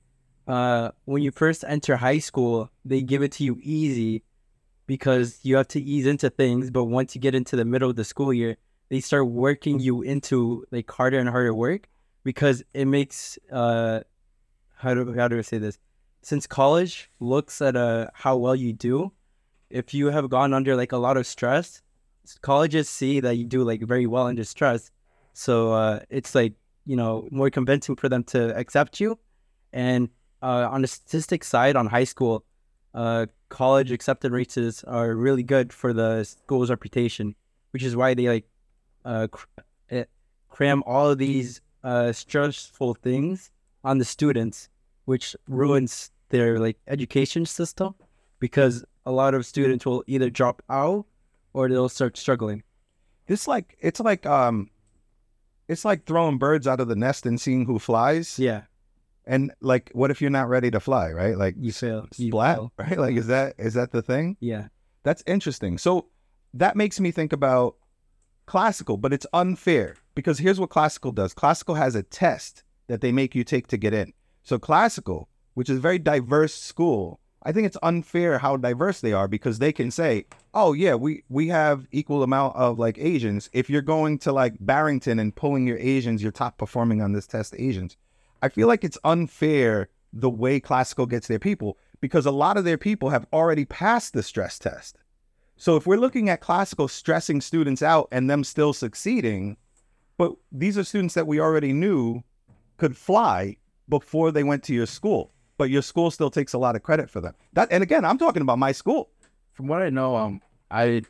uh, 0.46 0.92
when 1.06 1.24
you 1.24 1.32
first 1.32 1.64
enter 1.66 1.96
high 1.96 2.20
school, 2.20 2.70
they 2.84 3.02
give 3.02 3.24
it 3.24 3.32
to 3.34 3.46
you 3.46 3.60
easy 3.64 4.24
because 4.88 5.40
you 5.44 5.56
have 5.56 5.70
to 5.70 5.82
ease 5.82 6.06
into 6.06 6.30
things. 6.30 6.70
But 6.70 6.84
once 6.84 7.16
you 7.16 7.22
get 7.22 7.34
into 7.34 7.56
the 7.56 7.64
middle 7.64 7.90
of 7.90 7.96
the 7.96 8.04
school 8.04 8.34
year, 8.34 8.58
they 8.90 9.00
start 9.00 9.28
working 9.28 9.80
you 9.80 10.02
into 10.02 10.66
like 10.70 10.92
harder 10.92 11.18
and 11.18 11.30
harder 11.30 11.54
work 11.54 11.88
because 12.26 12.62
it 12.74 12.88
makes 12.88 13.40
uh, 13.54 14.02
how 14.76 14.94
do 14.94 15.14
how 15.18 15.30
do 15.30 15.38
I 15.38 15.44
say 15.44 15.60
this? 15.60 15.80
Since 16.24 16.46
college 16.46 17.10
looks 17.22 17.62
at 17.62 17.78
uh, 17.78 18.08
how 18.14 18.36
well 18.36 18.56
you 18.56 18.74
do, 18.74 19.14
if 19.70 19.94
you 19.94 20.08
have 20.08 20.30
gone 20.30 20.54
under 20.54 20.76
like 20.76 20.92
a 20.92 20.98
lot 20.98 21.18
of 21.18 21.28
stress, 21.28 21.82
colleges 22.42 22.90
see 22.90 23.20
that 23.20 23.36
you 23.36 23.46
do 23.46 23.64
like 23.64 23.82
very 23.82 24.06
well 24.08 24.28
under 24.28 24.44
stress. 24.44 24.92
So 25.34 25.74
uh, 25.74 26.00
it's 26.10 26.36
like 26.36 26.54
you 26.86 26.96
know 26.96 27.28
more 27.32 27.50
convincing 27.50 27.96
for 27.96 28.10
them 28.10 28.24
to 28.26 28.56
accept 28.58 29.00
you. 29.00 29.20
And 29.74 30.10
uh, 30.42 30.70
on 30.72 30.82
the 30.82 30.88
statistics 30.88 31.48
side, 31.48 31.76
on 31.76 31.88
high 31.88 32.06
school, 32.06 32.46
uh, 32.94 33.28
college 33.50 33.92
acceptance 33.92 34.32
rates 34.32 34.84
are 34.84 35.14
really 35.16 35.44
good 35.44 35.72
for 35.74 35.94
the 35.94 36.24
school's 36.24 36.70
reputation, 36.70 37.36
which 37.72 37.84
is 37.84 37.96
why 37.96 38.14
they 38.14 38.28
like 38.28 38.46
uh, 39.06 39.28
cr- 39.30 39.46
eh, 39.92 40.04
cram 40.50 40.84
all 40.86 41.10
of 41.12 41.18
these 41.18 41.62
uh, 41.84 42.12
stressful 42.12 42.96
things 42.96 43.52
on 43.84 43.98
the 43.98 44.06
students, 44.06 44.70
which 45.06 45.36
ruins 45.48 46.12
their 46.30 46.60
like 46.60 46.78
education 46.88 47.46
system 47.46 47.96
because 48.40 48.84
a 49.08 49.12
lot 49.12 49.34
of 49.34 49.46
students 49.46 49.86
will 49.86 50.04
either 50.06 50.30
drop 50.30 50.62
out 50.70 51.06
or 51.54 51.70
they'll 51.70 51.88
start 51.90 52.18
struggling. 52.18 52.64
This 53.28 53.48
like 53.48 53.78
it's 53.80 54.00
like 54.00 54.26
um, 54.26 54.70
it's 55.68 55.86
like 55.86 56.06
throwing 56.06 56.38
birds 56.38 56.68
out 56.68 56.80
of 56.82 56.88
the 56.90 56.96
nest 56.96 57.26
and 57.26 57.40
seeing 57.40 57.66
who 57.66 57.80
flies. 57.80 58.38
Yeah, 58.38 58.64
And 59.26 59.54
like, 59.62 59.90
what 59.94 60.12
if 60.12 60.22
you're 60.22 60.30
not 60.30 60.50
ready 60.50 60.70
to 60.72 60.80
fly? 60.80 61.12
Right? 61.12 61.38
Like 61.38 61.56
you 61.58 61.72
fail. 61.72 62.08
You 62.18 62.30
splat. 62.32 62.58
fail. 62.58 62.72
Right? 62.78 62.98
Like, 62.98 63.16
is 63.16 63.28
that 63.28 63.56
is 63.58 63.74
that 63.76 63.92
the 63.92 64.02
thing? 64.02 64.36
Yeah. 64.40 64.68
That's 65.04 65.24
interesting. 65.26 65.78
So 65.78 66.08
that 66.54 66.76
makes 66.76 67.00
me 67.00 67.12
think 67.12 67.32
about 67.32 67.76
classical, 68.46 68.98
but 68.98 69.14
it's 69.14 69.28
unfair 69.34 69.96
because 70.16 70.40
here's 70.40 70.60
what 70.60 70.70
classical 70.70 71.12
does 71.14 71.34
classical 71.34 71.76
has 71.76 71.96
a 71.96 72.04
test 72.04 72.64
that 72.88 73.00
they 73.02 73.12
make 73.12 73.36
you 73.36 73.44
take 73.44 73.68
to 73.68 73.78
get 73.78 73.94
in. 73.94 74.12
So, 74.44 74.58
classical, 74.60 75.28
which 75.54 75.70
is 75.70 75.78
a 75.78 75.82
very 75.82 76.00
diverse 76.00 76.54
school, 76.54 77.20
I 77.48 77.54
think 77.54 77.66
it's 77.66 77.78
unfair 77.82 78.40
how 78.40 78.58
diverse 78.58 79.00
they 79.00 79.14
are 79.14 79.30
because 79.30 79.58
they 79.58 79.72
can 79.72 79.90
say, 79.90 80.26
oh, 80.54 80.74
yeah, 80.74 80.96
we, 80.96 81.24
we 81.30 81.48
have 81.48 81.88
equal 81.94 82.22
amount 82.22 82.58
of 82.58 82.78
like 82.78 82.98
Asians. 82.98 83.50
If 83.54 83.70
you're 83.70 83.82
going 83.82 84.20
to 84.20 84.34
like 84.34 84.56
Barrington 84.60 85.18
and 85.18 85.34
pulling 85.34 85.66
your 85.66 85.78
Asians, 85.78 86.22
your 86.22 86.34
top 86.34 86.58
performing 86.58 87.02
on 87.02 87.14
this 87.14 87.26
test 87.26 87.56
Asians. 87.58 87.96
I 88.42 88.50
feel 88.50 88.68
like 88.68 88.84
it's 88.84 88.98
unfair 89.06 89.88
the 90.12 90.30
way 90.30 90.60
classical 90.60 91.06
gets 91.06 91.30
their 91.30 91.40
people 91.40 91.78
because 92.02 92.26
a 92.26 92.32
lot 92.32 92.58
of 92.58 92.66
their 92.66 92.78
people 92.78 93.12
have 93.12 93.26
already 93.32 93.64
passed 93.64 94.12
the 94.12 94.24
stress 94.24 94.60
test. 94.60 94.98
So 95.56 95.78
if 95.78 95.88
we're 95.88 95.96
looking 95.96 96.28
at 96.28 96.42
classical 96.42 96.90
stressing 96.90 97.40
students 97.40 97.82
out 97.82 98.10
and 98.12 98.30
them 98.30 98.44
still 98.44 98.74
succeeding, 98.74 99.56
but 100.18 100.34
these 100.52 100.78
are 100.78 100.84
students 100.84 101.14
that 101.14 101.28
we 101.28 101.40
already 101.40 101.72
knew 101.72 102.24
could 102.76 102.98
fly 102.98 103.56
before 103.88 104.34
they 104.34 104.44
went 104.44 104.64
to 104.64 104.74
your 104.74 104.86
school, 104.86 105.32
but 105.58 105.70
your 105.70 105.82
school 105.82 106.12
still 106.12 106.30
takes 106.30 106.54
a 106.54 106.58
lot 106.58 106.76
of 106.76 106.84
credit 106.84 107.10
for 107.10 107.22
them. 107.22 107.34
That 107.54 107.70
and 107.72 107.84
again, 107.84 108.06
I'm 108.06 108.18
talking 108.18 108.42
about 108.42 108.60
my 108.60 108.72
school. 108.72 109.10
From 109.54 109.68
what 109.68 109.82
I 109.82 109.90
know, 109.90 110.16
um, 110.16 110.42
I 110.70 111.02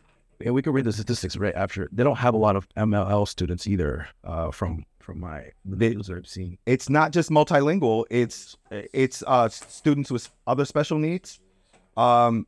and 0.43 0.53
we 0.53 0.61
can 0.61 0.73
read 0.73 0.85
the 0.85 0.93
statistics 0.93 1.35
right 1.35 1.55
after. 1.55 1.89
They 1.91 2.03
don't 2.03 2.17
have 2.17 2.33
a 2.33 2.37
lot 2.37 2.55
of 2.55 2.67
MLL 2.75 3.27
students 3.27 3.67
either. 3.67 4.07
Uh, 4.23 4.51
from 4.51 4.85
from 5.07 5.21
my 5.21 5.51
videos 5.69 6.07
that 6.07 6.17
I've 6.17 6.27
seen. 6.27 6.57
It's 6.65 6.89
not 6.89 7.13
just 7.13 7.29
multilingual, 7.29 8.03
it's 8.09 8.57
it's 8.69 9.23
uh 9.25 9.47
students 9.47 10.11
with 10.11 10.29
other 10.45 10.65
special 10.65 10.99
needs. 10.99 11.39
Um 11.95 12.45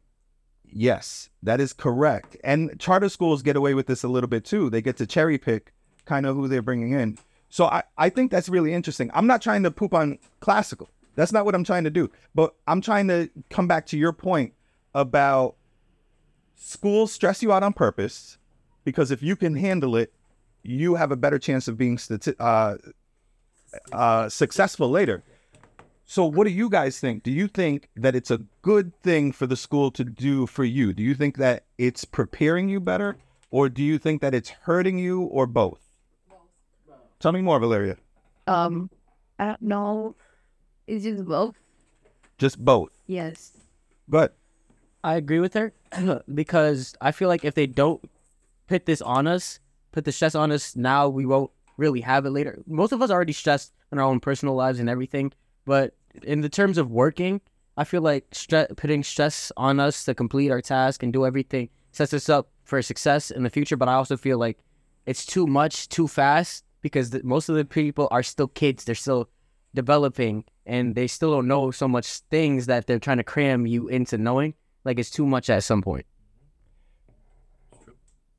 yes, 0.66 1.30
that 1.42 1.62
is 1.62 1.72
correct. 1.72 2.36
And 2.44 2.78
charter 2.78 3.08
schools 3.08 3.42
get 3.42 3.56
away 3.56 3.76
with 3.76 3.88
this 3.88 4.04
a 4.04 4.10
little 4.10 4.28
bit 4.28 4.44
too. 4.44 4.70
They 4.70 4.82
get 4.82 4.98
to 4.98 5.08
cherry 5.08 5.38
pick 5.38 5.72
kind 6.04 6.26
of 6.26 6.36
who 6.36 6.50
they're 6.50 6.62
bringing 6.62 6.92
in. 6.92 7.18
So 7.48 7.66
I, 7.66 7.84
I 7.98 8.10
think 8.10 8.30
that's 8.30 8.50
really 8.50 8.74
interesting. 8.74 9.10
I'm 9.14 9.26
not 9.26 9.42
trying 9.42 9.64
to 9.64 9.72
poop 9.72 9.94
on 9.94 10.20
classical. 10.42 10.90
That's 11.16 11.32
not 11.32 11.46
what 11.46 11.56
I'm 11.56 11.64
trying 11.64 11.84
to 11.84 11.90
do. 11.90 12.10
But 12.34 12.56
I'm 12.68 12.82
trying 12.82 13.08
to 13.10 13.30
come 13.50 13.68
back 13.68 13.86
to 13.88 13.98
your 13.98 14.14
point 14.14 14.54
about 14.94 15.56
schools 16.56 17.12
stress 17.12 17.42
you 17.42 17.52
out 17.52 17.64
on 17.64 17.74
purpose 17.74 18.38
because 18.84 19.12
if 19.12 19.22
you 19.22 19.36
can 19.36 19.56
handle 19.56 19.96
it, 19.96 20.14
you 20.64 20.96
have 20.96 21.12
a 21.12 21.16
better 21.16 21.40
chance 21.40 21.68
of 21.68 21.78
being 21.78 21.98
stati- 21.98 22.36
uh, 22.40 22.78
uh, 23.92 24.30
successful 24.30 24.90
later. 24.90 25.24
So, 26.06 26.26
what 26.26 26.46
do 26.46 26.50
you 26.50 26.70
guys 26.70 27.00
think? 27.00 27.22
Do 27.22 27.32
you 27.32 27.48
think 27.48 27.90
that 27.96 28.16
it's 28.16 28.32
a 28.32 28.40
good 28.64 29.00
thing 29.04 29.32
for 29.32 29.46
the 29.46 29.56
school 29.56 29.92
to 29.92 30.04
do 30.04 30.48
for 30.48 30.64
you? 30.64 30.92
Do 30.92 31.04
you 31.04 31.14
think 31.14 31.38
that 31.38 31.66
it's 31.78 32.04
preparing 32.04 32.68
you 32.68 32.80
better, 32.80 33.18
or 33.52 33.70
do 33.70 33.84
you 33.84 34.00
think 34.00 34.22
that 34.22 34.34
it's 34.34 34.50
hurting 34.50 34.98
you, 34.98 35.22
or 35.22 35.46
both? 35.46 35.80
Tell 37.20 37.32
me 37.32 37.42
more, 37.42 37.60
Valeria. 37.60 37.98
Um, 38.48 38.90
I 39.38 39.46
don't 39.46 39.62
know. 39.62 40.16
It's 40.90 41.04
just 41.04 41.26
both. 41.26 41.56
Just 42.38 42.58
both. 42.58 42.90
Yes. 43.06 43.52
But 44.08 44.36
I 45.04 45.16
agree 45.16 45.40
with 45.40 45.54
her. 45.54 45.74
because 46.34 46.96
I 47.00 47.12
feel 47.12 47.28
like 47.28 47.46
if 47.46 47.54
they 47.54 47.68
don't 47.68 48.04
put 48.68 48.86
this 48.86 49.02
on 49.02 49.28
us, 49.28 49.60
put 49.92 50.06
the 50.06 50.12
stress 50.12 50.34
on 50.36 50.52
us 50.52 50.76
now, 50.76 51.08
we 51.08 51.26
won't 51.26 51.52
really 51.78 52.02
have 52.02 52.26
it 52.26 52.32
later. 52.32 52.64
Most 52.68 52.92
of 52.92 53.02
us 53.02 53.10
are 53.12 53.14
already 53.14 53.34
stressed 53.34 53.74
in 53.92 54.00
our 54.00 54.06
own 54.06 54.20
personal 54.20 54.56
lives 54.56 54.80
and 54.80 54.90
everything, 54.90 55.32
but 55.66 55.96
in 56.24 56.42
the 56.42 56.50
terms 56.50 56.78
of 56.78 56.92
working, 56.92 57.40
I 57.78 57.84
feel 57.84 58.02
like 58.02 58.30
stre- 58.32 58.76
putting 58.76 59.04
stress 59.04 59.52
on 59.56 59.80
us 59.80 60.04
to 60.06 60.16
complete 60.16 60.50
our 60.52 60.62
task 60.62 61.04
and 61.04 61.14
do 61.14 61.26
everything 61.26 61.70
sets 61.92 62.14
us 62.14 62.30
up 62.30 62.50
for 62.64 62.82
success 62.82 63.32
in 63.32 63.44
the 63.44 63.50
future. 63.50 63.78
But 63.78 63.90
I 63.90 63.94
also 63.94 64.18
feel 64.18 64.38
like 64.38 64.58
it's 65.06 65.26
too 65.26 65.48
much, 65.48 65.88
too 65.88 66.08
fast, 66.08 66.66
because 66.82 67.12
the, 67.12 67.22
most 67.24 67.48
of 67.48 67.56
the 67.56 67.66
people 67.66 68.08
are 68.12 68.24
still 68.24 68.48
kids. 68.48 68.84
They're 68.84 68.96
still 68.96 69.30
developing, 69.74 70.46
and 70.70 70.94
they 70.96 71.08
still 71.08 71.32
don't 71.32 71.48
know 71.48 71.72
so 71.72 71.88
much 71.88 72.20
things 72.30 72.68
that 72.68 72.86
they're 72.86 73.00
trying 73.00 73.18
to 73.18 73.24
cram 73.24 73.66
you 73.66 73.88
into 73.88 74.18
knowing. 74.18 74.54
Like 74.86 75.00
it's 75.00 75.10
too 75.10 75.26
much 75.26 75.50
at 75.50 75.64
some 75.64 75.82
point. 75.82 76.06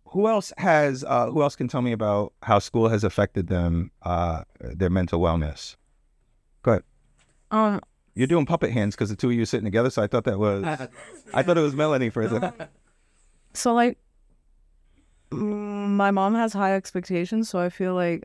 Who 0.06 0.28
else 0.28 0.52
has? 0.56 1.04
Uh, 1.04 1.26
who 1.26 1.42
else 1.42 1.56
can 1.56 1.68
tell 1.68 1.82
me 1.82 1.92
about 1.92 2.32
how 2.42 2.58
school 2.58 2.88
has 2.88 3.04
affected 3.04 3.48
them, 3.48 3.90
uh, 4.02 4.42
their 4.60 4.90
mental 4.90 5.20
wellness? 5.20 5.76
Go 6.62 6.72
ahead. 6.72 6.82
Um, 7.50 7.80
You're 8.14 8.26
doing 8.26 8.46
puppet 8.46 8.70
hands 8.70 8.94
because 8.94 9.10
the 9.10 9.16
two 9.16 9.28
of 9.28 9.34
you 9.34 9.42
are 9.42 9.46
sitting 9.46 9.64
together, 9.64 9.90
so 9.90 10.02
I 10.02 10.06
thought 10.06 10.24
that 10.24 10.38
was. 10.38 10.64
I 11.34 11.42
thought 11.42 11.58
it 11.58 11.62
was 11.62 11.74
Melanie 11.74 12.10
for 12.10 12.22
a 12.22 12.28
second. 12.28 12.68
So 13.54 13.74
like, 13.74 13.98
mm, 15.32 15.88
my 15.90 16.12
mom 16.12 16.34
has 16.34 16.52
high 16.52 16.74
expectations, 16.74 17.48
so 17.48 17.58
I 17.58 17.68
feel 17.68 17.94
like 17.94 18.24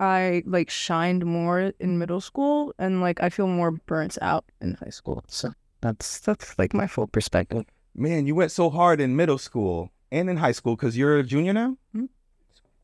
I 0.00 0.42
like 0.46 0.70
shined 0.70 1.26
more 1.26 1.72
in 1.78 1.98
middle 1.98 2.20
school, 2.20 2.74
and 2.78 3.00
like 3.00 3.20
I 3.22 3.28
feel 3.30 3.48
more 3.48 3.72
burnt 3.72 4.18
out 4.22 4.44
in 4.60 4.74
high 4.74 4.90
school. 4.90 5.24
So 5.28 5.52
that's 5.80 6.20
that's 6.20 6.58
like 6.58 6.74
my 6.74 6.86
full 6.86 7.06
perspective. 7.06 7.64
Man, 7.94 8.26
you 8.26 8.34
went 8.34 8.52
so 8.52 8.70
hard 8.70 9.00
in 9.00 9.16
middle 9.16 9.38
school 9.38 9.90
and 10.12 10.30
in 10.30 10.36
high 10.36 10.52
school 10.52 10.76
because 10.76 10.96
you're 10.96 11.18
a 11.18 11.22
junior 11.22 11.52
now. 11.52 11.76
Hmm? 11.92 12.06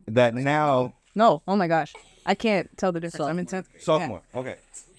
That 0.06 0.34
now 0.34 0.94
No, 1.14 1.42
oh 1.46 1.56
my 1.56 1.68
gosh, 1.68 1.92
I 2.26 2.34
can't 2.34 2.68
tell 2.76 2.92
the 2.92 3.00
difference. 3.00 3.26
I'm 3.26 3.38
in 3.38 3.46
tenth. 3.46 3.70
grade. 3.70 3.82
sophomore. 3.82 4.22
Okay, 4.34 4.56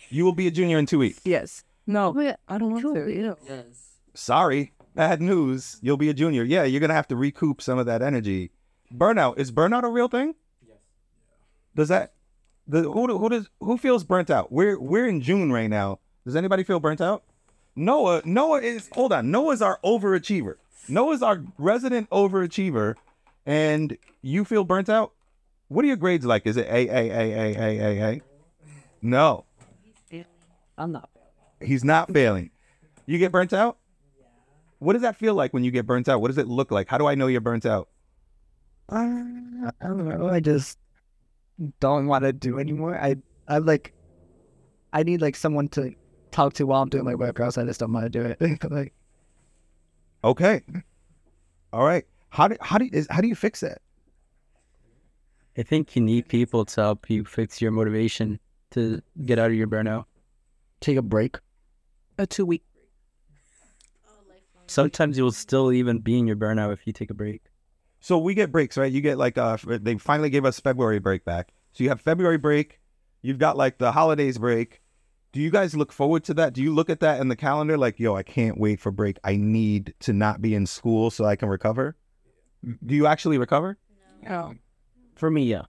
you 0.09 0.23
will 0.23 0.33
be 0.33 0.47
a 0.47 0.51
junior 0.51 0.79
in 0.79 0.85
two 0.85 0.99
weeks. 0.99 1.19
Yes. 1.25 1.63
No, 1.87 2.17
I 2.47 2.57
don't 2.57 2.71
want 2.71 2.95
to. 2.95 3.11
You 3.11 3.21
know. 3.21 3.63
Sorry, 4.15 4.73
bad 4.95 5.21
news. 5.21 5.77
You'll 5.81 5.97
be 5.97 6.09
a 6.09 6.13
junior. 6.13 6.43
Yeah, 6.43 6.63
you're 6.63 6.81
gonna 6.81 6.95
have 6.95 7.07
to 7.09 7.15
recoup 7.15 7.61
some 7.61 7.77
of 7.77 7.85
that 7.85 8.01
energy. 8.01 8.51
Burnout 8.93 9.37
is 9.37 9.51
burnout 9.51 9.83
a 9.83 9.89
real 9.89 10.07
thing? 10.07 10.35
Yes. 11.75 11.77
Does 11.77 11.87
that 11.89 12.13
the 12.67 12.81
who 12.83 13.17
who 13.17 13.29
does 13.29 13.49
who 13.59 13.77
feels 13.77 14.03
burnt 14.03 14.29
out? 14.29 14.51
We're 14.51 14.79
we're 14.79 15.07
in 15.07 15.21
June 15.21 15.51
right 15.51 15.69
now. 15.69 15.99
Does 16.25 16.35
anybody 16.35 16.63
feel 16.63 16.79
burnt 16.79 17.01
out? 17.01 17.23
Noah 17.75 18.21
Noah 18.25 18.61
is 18.61 18.89
hold 18.91 19.13
on. 19.13 19.31
Noah's 19.31 19.61
our 19.61 19.79
overachiever. 19.83 20.55
Noah's 20.87 21.21
our 21.21 21.43
resident 21.57 22.09
overachiever, 22.09 22.95
and 23.45 23.97
you 24.21 24.45
feel 24.45 24.63
burnt 24.63 24.89
out. 24.89 25.11
What 25.67 25.83
are 25.83 25.87
your 25.87 25.97
grades 25.97 26.25
like? 26.25 26.45
Is 26.45 26.57
it 26.57 26.67
A 26.67 26.87
A 26.87 27.09
A 27.11 27.31
A 27.33 27.55
A 27.55 27.81
A 27.81 28.11
A? 28.13 28.21
No, 29.01 29.45
I'm 30.77 30.91
not. 30.91 31.09
he's 31.61 31.83
not 31.83 32.11
failing. 32.11 32.49
You 33.05 33.17
get 33.17 33.31
burnt 33.31 33.53
out? 33.53 33.77
What 34.79 34.93
does 34.93 35.03
that 35.03 35.15
feel 35.15 35.33
like 35.35 35.53
when 35.53 35.63
you 35.63 35.71
get 35.71 35.85
burnt 35.85 36.09
out? 36.09 36.21
What 36.21 36.27
does 36.27 36.37
it 36.37 36.47
look 36.47 36.71
like? 36.71 36.87
How 36.89 36.97
do 36.97 37.05
I 37.07 37.15
know 37.15 37.27
you're 37.27 37.41
burnt 37.41 37.65
out? 37.65 37.89
Uh, 38.89 38.95
I 38.95 39.71
don't 39.81 40.07
know. 40.07 40.29
I 40.29 40.39
just 40.39 40.77
don't 41.79 42.07
want 42.07 42.23
to 42.23 42.33
do 42.33 42.59
anymore. 42.59 42.97
I 42.97 43.15
I 43.47 43.59
like 43.59 43.93
I 44.93 45.03
need 45.03 45.21
like 45.21 45.35
someone 45.35 45.67
to 45.69 45.93
talk 46.31 46.53
to 46.53 46.65
while 46.65 46.81
I'm 46.81 46.89
doing 46.89 47.05
my 47.05 47.15
work, 47.15 47.39
or 47.39 47.43
else 47.43 47.57
I 47.57 47.63
just 47.63 47.79
don't 47.79 47.93
want 47.93 48.05
to 48.05 48.09
do 48.09 48.21
it. 48.21 48.63
like 48.71 48.93
Okay. 50.23 50.61
All 51.71 51.85
right. 51.85 52.05
How 52.29 52.47
do 52.47 52.57
how 52.59 52.77
do 52.77 52.89
is 52.91 53.07
how 53.09 53.21
do 53.21 53.27
you 53.27 53.35
fix 53.35 53.59
that? 53.61 53.79
I 55.57 55.63
think 55.63 55.95
you 55.95 56.01
need 56.01 56.27
people 56.27 56.65
to 56.65 56.81
help 56.81 57.09
you 57.09 57.23
fix 57.23 57.61
your 57.61 57.71
motivation 57.71 58.39
to 58.71 59.01
get 59.25 59.39
out 59.39 59.51
of 59.51 59.53
your 59.53 59.67
burnout. 59.67 60.05
take 60.81 60.97
a 60.97 61.01
break. 61.01 61.37
A 62.17 62.25
two 62.25 62.45
week. 62.45 62.63
Sometimes 64.67 65.17
you'll 65.17 65.31
still 65.31 65.71
even 65.71 65.99
be 65.99 66.17
in 66.17 66.25
your 66.27 66.35
burnout 66.35 66.73
if 66.73 66.87
you 66.87 66.91
take 66.91 67.11
a 67.11 67.13
break. 67.13 67.43
So 68.05 68.19
we 68.19 68.35
get 68.35 68.51
breaks, 68.51 68.77
right? 68.77 68.91
You 68.91 69.01
get 69.01 69.17
like 69.17 69.35
uh 69.35 69.57
they 69.65 69.97
finally 69.97 70.29
gave 70.29 70.45
us 70.45 70.59
February 70.59 70.99
break 70.99 71.25
back. 71.25 71.51
So 71.73 71.83
you 71.83 71.89
have 71.89 71.99
February 71.99 72.37
break, 72.37 72.79
you've 73.23 73.39
got 73.39 73.57
like 73.57 73.79
the 73.79 73.91
holidays 73.91 74.37
break. 74.37 74.83
Do 75.31 75.41
you 75.41 75.49
guys 75.49 75.75
look 75.75 75.91
forward 75.91 76.23
to 76.25 76.35
that? 76.35 76.53
Do 76.53 76.61
you 76.61 76.71
look 76.71 76.91
at 76.91 76.99
that 76.99 77.19
in 77.19 77.29
the 77.29 77.35
calendar 77.35 77.79
like, 77.79 77.99
yo, 77.99 78.15
I 78.15 78.21
can't 78.21 78.59
wait 78.59 78.79
for 78.79 78.91
break. 78.91 79.17
I 79.23 79.37
need 79.37 79.95
to 80.01 80.13
not 80.13 80.39
be 80.39 80.53
in 80.53 80.67
school 80.67 81.09
so 81.09 81.25
I 81.25 81.35
can 81.35 81.49
recover? 81.49 81.95
Do 82.85 82.93
you 82.93 83.07
actually 83.07 83.39
recover? 83.39 83.79
Oh. 84.29 84.53
For 85.15 85.31
me, 85.31 85.45
yeah. 85.45 85.63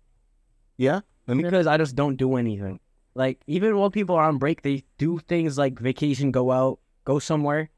Yeah? 0.77 1.01
Let 1.27 1.39
me 1.39 1.43
because 1.43 1.67
I 1.67 1.79
just 1.79 1.97
don't 1.97 2.17
do 2.17 2.37
anything. 2.37 2.81
Like 3.15 3.41
even 3.47 3.79
while 3.79 3.91
people 3.91 4.15
are 4.15 4.29
on 4.29 4.37
break, 4.37 4.61
they 4.61 4.85
do 4.99 5.21
things 5.21 5.57
like 5.57 5.79
vacation, 5.79 6.33
go 6.33 6.53
out, 6.53 6.81
go 7.07 7.19
somewhere. 7.19 7.71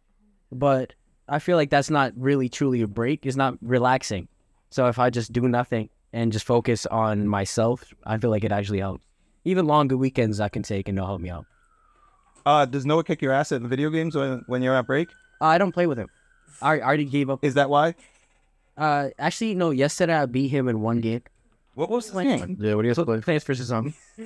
But 0.50 0.94
I 1.28 1.38
feel 1.38 1.56
like 1.56 1.70
that's 1.70 1.90
not 1.90 2.12
really 2.16 2.48
truly 2.48 2.82
a 2.82 2.88
break. 2.88 3.24
It's 3.24 3.36
not 3.36 3.54
relaxing. 3.62 4.26
So 4.70 4.86
if 4.88 4.98
I 4.98 5.10
just 5.10 5.32
do 5.32 5.42
nothing 5.48 5.88
and 6.12 6.32
just 6.32 6.44
focus 6.46 6.86
on 6.86 7.26
myself, 7.26 7.84
I 8.04 8.18
feel 8.18 8.30
like 8.30 8.44
it 8.44 8.52
actually 8.52 8.80
helps. 8.80 9.02
Even 9.44 9.66
longer 9.66 9.96
weekends 9.96 10.40
I 10.40 10.48
can 10.48 10.62
take 10.62 10.88
and 10.88 10.98
it'll 10.98 11.06
help 11.06 11.20
me 11.20 11.30
out. 11.30 11.46
uh 12.44 12.64
does 12.66 12.84
Noah 12.84 13.04
kick 13.04 13.22
your 13.22 13.32
ass 13.32 13.52
at 13.52 13.62
the 13.62 13.68
video 13.68 13.90
games 13.90 14.14
when, 14.14 14.42
when 14.46 14.62
you're 14.62 14.74
at 14.76 14.86
break? 14.86 15.08
I 15.40 15.58
don't 15.58 15.72
play 15.72 15.86
with 15.86 15.98
him. 15.98 16.08
I 16.60 16.78
I 16.78 16.82
already 16.82 17.04
gave 17.04 17.30
up. 17.30 17.44
Is 17.44 17.54
that 17.54 17.70
why? 17.70 17.94
Uh, 18.76 19.08
actually, 19.18 19.54
no. 19.54 19.70
Yesterday 19.70 20.14
I 20.14 20.26
beat 20.26 20.48
him 20.48 20.68
in 20.68 20.80
one 20.80 21.00
game. 21.00 21.22
What 21.74 21.90
was 21.90 22.10
the 22.10 22.22
game? 22.22 22.56
Yeah, 22.60 22.74
what 22.74 22.82
do 22.82 22.88
you 22.88 22.94
guys 22.94 23.04
play? 23.04 23.20
Plants 23.20 23.44
vs 23.44 23.66
Zombies. 23.66 23.94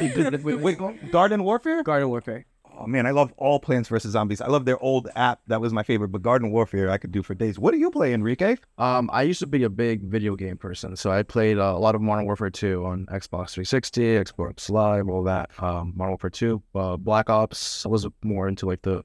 wait, 0.00 0.60
wait, 0.60 0.78
Garden 1.10 1.42
Warfare? 1.44 1.82
Garden 1.82 2.08
Warfare. 2.08 2.44
Oh 2.76 2.86
man, 2.86 3.06
I 3.06 3.12
love 3.12 3.32
all 3.36 3.60
Plants 3.60 3.88
vs 3.88 4.12
Zombies. 4.12 4.40
I 4.40 4.48
love 4.48 4.64
their 4.64 4.78
old 4.78 5.08
app. 5.14 5.40
That 5.46 5.60
was 5.60 5.72
my 5.72 5.82
favorite. 5.82 6.08
But 6.08 6.22
Garden 6.22 6.50
Warfare, 6.50 6.90
I 6.90 6.98
could 6.98 7.12
do 7.12 7.22
for 7.22 7.34
days. 7.34 7.58
What 7.58 7.72
do 7.72 7.78
you 7.78 7.90
play, 7.90 8.12
Enrique? 8.12 8.56
Um, 8.78 9.08
I 9.12 9.22
used 9.22 9.40
to 9.40 9.46
be 9.46 9.62
a 9.62 9.70
big 9.70 10.02
video 10.02 10.34
game 10.34 10.56
person, 10.56 10.96
so 10.96 11.10
I 11.10 11.22
played 11.22 11.58
uh, 11.58 11.74
a 11.74 11.78
lot 11.78 11.94
of 11.94 12.00
Modern 12.00 12.24
Warfare 12.24 12.50
2 12.50 12.84
on 12.84 13.06
Xbox 13.06 13.50
360, 13.50 14.02
Xbox 14.02 14.68
Live, 14.70 15.08
all 15.08 15.22
that. 15.22 15.50
Um, 15.62 15.92
Modern 15.94 16.12
Warfare 16.12 16.30
2, 16.30 16.62
uh, 16.74 16.96
Black 16.96 17.30
Ops. 17.30 17.86
I 17.86 17.88
was 17.88 18.06
more 18.22 18.48
into 18.48 18.66
like 18.66 18.82
the 18.82 19.04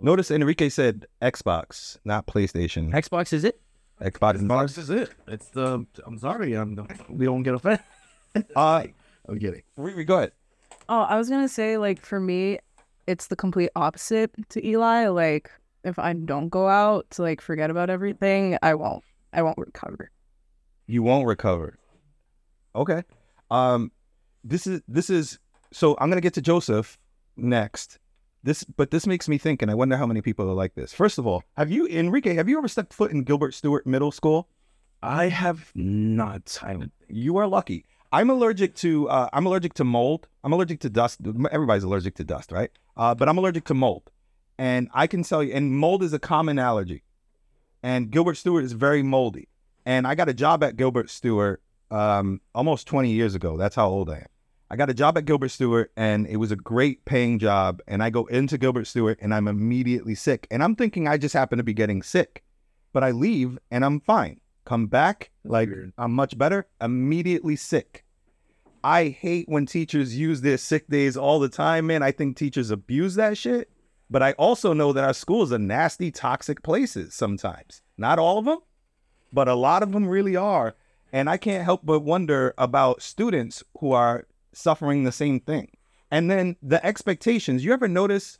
Notice 0.00 0.30
Enrique 0.30 0.68
said 0.68 1.06
Xbox, 1.20 1.98
not 2.04 2.26
PlayStation. 2.26 2.92
Xbox 2.92 3.32
is 3.32 3.42
it? 3.44 3.60
Xbox. 4.00 4.40
Xbox 4.40 4.78
is 4.78 4.90
it. 4.90 5.10
It's 5.26 5.48
the. 5.48 5.84
I'm 6.06 6.18
sorry, 6.18 6.54
I'm 6.54 6.76
the, 6.76 6.86
we 7.08 7.24
don't 7.24 7.42
get 7.42 7.54
offended. 7.54 7.80
Uh, 8.54 8.84
I'm 9.28 9.38
kidding. 9.40 9.62
Riri, 9.76 10.06
go 10.06 10.18
ahead. 10.18 10.32
Oh, 10.88 11.00
I 11.00 11.16
was 11.16 11.28
gonna 11.28 11.48
say 11.48 11.78
like 11.78 12.00
for 12.00 12.20
me, 12.20 12.60
it's 13.08 13.28
the 13.28 13.36
complete 13.36 13.70
opposite 13.74 14.30
to 14.50 14.64
Eli. 14.64 15.08
Like 15.08 15.50
if 15.82 15.98
I 15.98 16.12
don't 16.12 16.50
go 16.50 16.68
out 16.68 17.10
to 17.12 17.22
like 17.22 17.40
forget 17.40 17.70
about 17.70 17.90
everything, 17.90 18.58
I 18.62 18.74
won't. 18.74 19.02
I 19.32 19.42
won't 19.42 19.58
recover. 19.58 20.10
You 20.86 21.02
won't 21.02 21.26
recover. 21.26 21.78
Okay. 22.76 23.02
Um, 23.50 23.90
this 24.44 24.66
is 24.66 24.82
this 24.86 25.10
is 25.10 25.38
so. 25.72 25.96
I'm 25.98 26.10
gonna 26.10 26.20
get 26.20 26.34
to 26.34 26.42
Joseph 26.42 26.98
next. 27.36 27.98
This, 28.44 28.62
but 28.62 28.92
this 28.92 29.06
makes 29.06 29.28
me 29.28 29.36
think, 29.36 29.62
and 29.62 29.70
I 29.70 29.74
wonder 29.74 29.96
how 29.96 30.06
many 30.06 30.22
people 30.22 30.48
are 30.48 30.54
like 30.54 30.74
this. 30.74 30.94
First 30.94 31.18
of 31.18 31.26
all, 31.26 31.42
have 31.56 31.72
you, 31.72 31.86
Enrique? 31.88 32.34
Have 32.34 32.48
you 32.48 32.56
ever 32.56 32.68
stepped 32.68 32.94
foot 32.94 33.10
in 33.10 33.24
Gilbert 33.24 33.52
Stuart 33.52 33.84
Middle 33.84 34.12
School? 34.12 34.48
I 35.02 35.28
have 35.28 35.72
not. 35.74 36.58
I 36.62 36.76
You 37.08 37.36
are 37.38 37.48
lucky. 37.48 37.84
I'm 38.10 38.30
allergic 38.30 38.74
to 38.76 39.08
uh, 39.08 39.28
I'm 39.32 39.46
allergic 39.46 39.74
to 39.74 39.84
mold. 39.84 40.28
I'm 40.42 40.52
allergic 40.52 40.80
to 40.80 40.90
dust. 40.90 41.20
Everybody's 41.50 41.84
allergic 41.84 42.14
to 42.16 42.24
dust, 42.24 42.52
right? 42.52 42.70
Uh, 42.96 43.14
but 43.14 43.28
I'm 43.28 43.38
allergic 43.38 43.64
to 43.66 43.74
mold, 43.74 44.10
and 44.58 44.88
I 44.94 45.06
can 45.06 45.22
tell 45.22 45.42
you, 45.42 45.52
and 45.52 45.76
mold 45.76 46.02
is 46.02 46.12
a 46.12 46.18
common 46.18 46.58
allergy. 46.58 47.02
And 47.82 48.10
Gilbert 48.10 48.36
Stuart 48.36 48.64
is 48.64 48.72
very 48.72 49.02
moldy. 49.02 49.48
And 49.86 50.06
I 50.06 50.14
got 50.14 50.28
a 50.28 50.34
job 50.34 50.62
at 50.62 50.76
Gilbert 50.76 51.10
Stuart 51.10 51.62
um, 51.90 52.40
almost 52.54 52.86
20 52.86 53.10
years 53.10 53.34
ago. 53.34 53.56
That's 53.56 53.76
how 53.76 53.88
old 53.88 54.10
I 54.10 54.16
am. 54.16 54.26
I 54.70 54.76
got 54.76 54.90
a 54.90 54.94
job 54.94 55.16
at 55.16 55.24
Gilbert 55.24 55.48
Stuart, 55.48 55.92
and 55.96 56.26
it 56.26 56.36
was 56.36 56.50
a 56.50 56.56
great 56.56 57.04
paying 57.06 57.38
job. 57.38 57.80
And 57.86 58.02
I 58.02 58.10
go 58.10 58.26
into 58.26 58.58
Gilbert 58.58 58.86
Stuart, 58.86 59.18
and 59.22 59.32
I'm 59.32 59.48
immediately 59.48 60.14
sick. 60.14 60.46
And 60.50 60.62
I'm 60.62 60.76
thinking 60.76 61.08
I 61.08 61.16
just 61.16 61.32
happen 61.32 61.56
to 61.56 61.64
be 61.64 61.72
getting 61.72 62.02
sick, 62.02 62.44
but 62.92 63.02
I 63.02 63.12
leave 63.12 63.58
and 63.70 63.84
I'm 63.84 64.00
fine. 64.00 64.40
Come 64.68 64.86
back, 64.86 65.30
like 65.44 65.70
I'm 65.96 66.12
much 66.12 66.36
better. 66.36 66.66
Immediately 66.78 67.56
sick. 67.56 68.04
I 68.84 69.08
hate 69.08 69.48
when 69.48 69.64
teachers 69.64 70.18
use 70.18 70.42
their 70.42 70.58
sick 70.58 70.88
days 70.88 71.16
all 71.16 71.40
the 71.40 71.48
time, 71.48 71.86
man. 71.86 72.02
I 72.02 72.12
think 72.12 72.36
teachers 72.36 72.70
abuse 72.70 73.14
that 73.14 73.38
shit. 73.38 73.70
But 74.10 74.22
I 74.22 74.32
also 74.32 74.74
know 74.74 74.92
that 74.92 75.04
our 75.04 75.14
schools 75.14 75.54
are 75.54 75.58
nasty, 75.58 76.10
toxic 76.10 76.62
places 76.62 77.14
sometimes. 77.14 77.80
Not 77.96 78.18
all 78.18 78.36
of 78.36 78.44
them, 78.44 78.58
but 79.32 79.48
a 79.48 79.54
lot 79.54 79.82
of 79.82 79.92
them 79.92 80.06
really 80.06 80.36
are. 80.36 80.76
And 81.14 81.30
I 81.30 81.38
can't 81.38 81.64
help 81.64 81.80
but 81.82 82.00
wonder 82.00 82.52
about 82.58 83.00
students 83.00 83.64
who 83.80 83.92
are 83.92 84.26
suffering 84.52 85.04
the 85.04 85.12
same 85.12 85.40
thing. 85.40 85.70
And 86.10 86.30
then 86.30 86.56
the 86.62 86.84
expectations. 86.84 87.64
You 87.64 87.72
ever 87.72 87.88
notice 87.88 88.38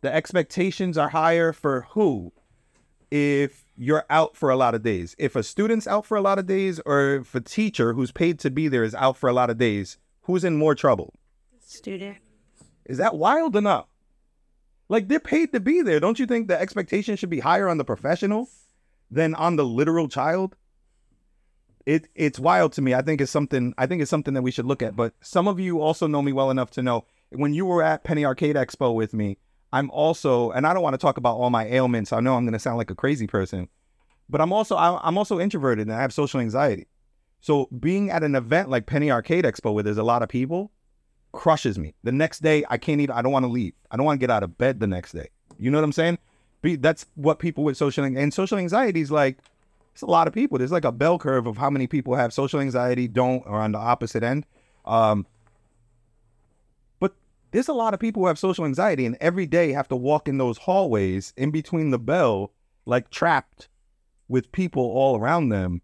the 0.00 0.12
expectations 0.12 0.98
are 0.98 1.10
higher 1.10 1.52
for 1.52 1.86
who? 1.90 2.32
if 3.10 3.64
you're 3.80 4.04
out 4.10 4.36
for 4.36 4.50
a 4.50 4.56
lot 4.56 4.74
of 4.74 4.82
days. 4.82 5.16
If 5.18 5.34
a 5.34 5.42
student's 5.42 5.86
out 5.86 6.04
for 6.04 6.14
a 6.14 6.20
lot 6.20 6.38
of 6.38 6.46
days, 6.46 6.80
or 6.84 7.14
if 7.14 7.34
a 7.34 7.40
teacher 7.40 7.94
who's 7.94 8.12
paid 8.12 8.38
to 8.40 8.50
be 8.50 8.68
there 8.68 8.84
is 8.84 8.94
out 8.94 9.16
for 9.16 9.26
a 9.26 9.32
lot 9.32 9.48
of 9.48 9.56
days, 9.56 9.96
who's 10.24 10.44
in 10.44 10.58
more 10.58 10.74
trouble? 10.74 11.14
Student. 11.64 12.18
Is 12.84 12.98
that 12.98 13.16
wild 13.16 13.56
or 13.56 13.62
not? 13.62 13.88
Like 14.90 15.08
they're 15.08 15.18
paid 15.18 15.54
to 15.54 15.60
be 15.60 15.80
there. 15.80 15.98
Don't 15.98 16.18
you 16.18 16.26
think 16.26 16.46
the 16.46 16.60
expectation 16.60 17.16
should 17.16 17.30
be 17.30 17.40
higher 17.40 17.70
on 17.70 17.78
the 17.78 17.84
professional 17.84 18.50
than 19.10 19.34
on 19.34 19.56
the 19.56 19.64
literal 19.64 20.08
child? 20.08 20.56
It 21.86 22.08
it's 22.14 22.38
wild 22.38 22.74
to 22.74 22.82
me. 22.82 22.92
I 22.92 23.00
think 23.00 23.22
it's 23.22 23.32
something 23.32 23.72
I 23.78 23.86
think 23.86 24.02
it's 24.02 24.10
something 24.10 24.34
that 24.34 24.42
we 24.42 24.50
should 24.50 24.66
look 24.66 24.82
at. 24.82 24.94
But 24.94 25.14
some 25.22 25.48
of 25.48 25.58
you 25.58 25.80
also 25.80 26.06
know 26.06 26.20
me 26.20 26.34
well 26.34 26.50
enough 26.50 26.70
to 26.72 26.82
know 26.82 27.06
when 27.30 27.54
you 27.54 27.64
were 27.64 27.82
at 27.82 28.04
Penny 28.04 28.26
Arcade 28.26 28.56
Expo 28.56 28.94
with 28.94 29.14
me, 29.14 29.38
I'm 29.72 29.90
also 29.90 30.50
and 30.50 30.66
I 30.66 30.74
don't 30.74 30.82
want 30.82 30.94
to 30.94 30.98
talk 30.98 31.16
about 31.16 31.36
all 31.36 31.50
my 31.50 31.66
ailments. 31.66 32.12
I 32.12 32.20
know 32.20 32.36
I'm 32.36 32.44
going 32.44 32.52
to 32.52 32.58
sound 32.58 32.78
like 32.78 32.90
a 32.90 32.94
crazy 32.94 33.26
person, 33.26 33.68
but 34.28 34.40
I'm 34.40 34.52
also 34.52 34.76
I'm 34.76 35.18
also 35.18 35.40
introverted 35.40 35.86
and 35.86 35.96
I 35.96 36.00
have 36.00 36.12
social 36.12 36.40
anxiety. 36.40 36.86
So 37.40 37.68
being 37.78 38.10
at 38.10 38.22
an 38.22 38.34
event 38.34 38.68
like 38.68 38.86
Penny 38.86 39.10
Arcade 39.10 39.44
Expo 39.44 39.72
where 39.72 39.82
there's 39.82 39.98
a 39.98 40.02
lot 40.02 40.22
of 40.22 40.28
people 40.28 40.70
crushes 41.32 41.78
me. 41.78 41.94
The 42.02 42.12
next 42.12 42.40
day 42.40 42.64
I 42.68 42.78
can't 42.78 43.00
even 43.00 43.14
I 43.14 43.22
don't 43.22 43.32
want 43.32 43.44
to 43.44 43.50
leave. 43.50 43.74
I 43.90 43.96
don't 43.96 44.06
want 44.06 44.20
to 44.20 44.26
get 44.26 44.30
out 44.30 44.42
of 44.42 44.58
bed 44.58 44.80
the 44.80 44.86
next 44.86 45.12
day. 45.12 45.28
You 45.58 45.70
know 45.70 45.78
what 45.78 45.84
I'm 45.84 45.92
saying? 45.92 46.18
Be, 46.62 46.76
that's 46.76 47.06
what 47.14 47.38
people 47.38 47.64
with 47.64 47.76
social 47.76 48.04
and 48.04 48.34
social 48.34 48.58
anxiety 48.58 49.00
is 49.00 49.10
like 49.10 49.38
it's 49.92 50.02
a 50.02 50.06
lot 50.06 50.28
of 50.28 50.34
people. 50.34 50.58
There's 50.58 50.72
like 50.72 50.84
a 50.84 50.92
bell 50.92 51.18
curve 51.18 51.46
of 51.46 51.56
how 51.56 51.70
many 51.70 51.86
people 51.86 52.14
have 52.14 52.32
social 52.32 52.60
anxiety, 52.60 53.08
don't, 53.08 53.42
or 53.46 53.60
on 53.60 53.72
the 53.72 53.78
opposite 53.78 54.22
end. 54.22 54.46
Um, 54.84 55.26
there's 57.50 57.68
a 57.68 57.72
lot 57.72 57.94
of 57.94 58.00
people 58.00 58.22
who 58.22 58.28
have 58.28 58.38
social 58.38 58.64
anxiety 58.64 59.06
and 59.06 59.16
every 59.20 59.46
day 59.46 59.72
have 59.72 59.88
to 59.88 59.96
walk 59.96 60.28
in 60.28 60.38
those 60.38 60.58
hallways 60.58 61.32
in 61.36 61.50
between 61.50 61.90
the 61.90 61.98
bell, 61.98 62.52
like 62.86 63.10
trapped 63.10 63.68
with 64.28 64.52
people 64.52 64.82
all 64.82 65.16
around 65.16 65.48
them. 65.48 65.82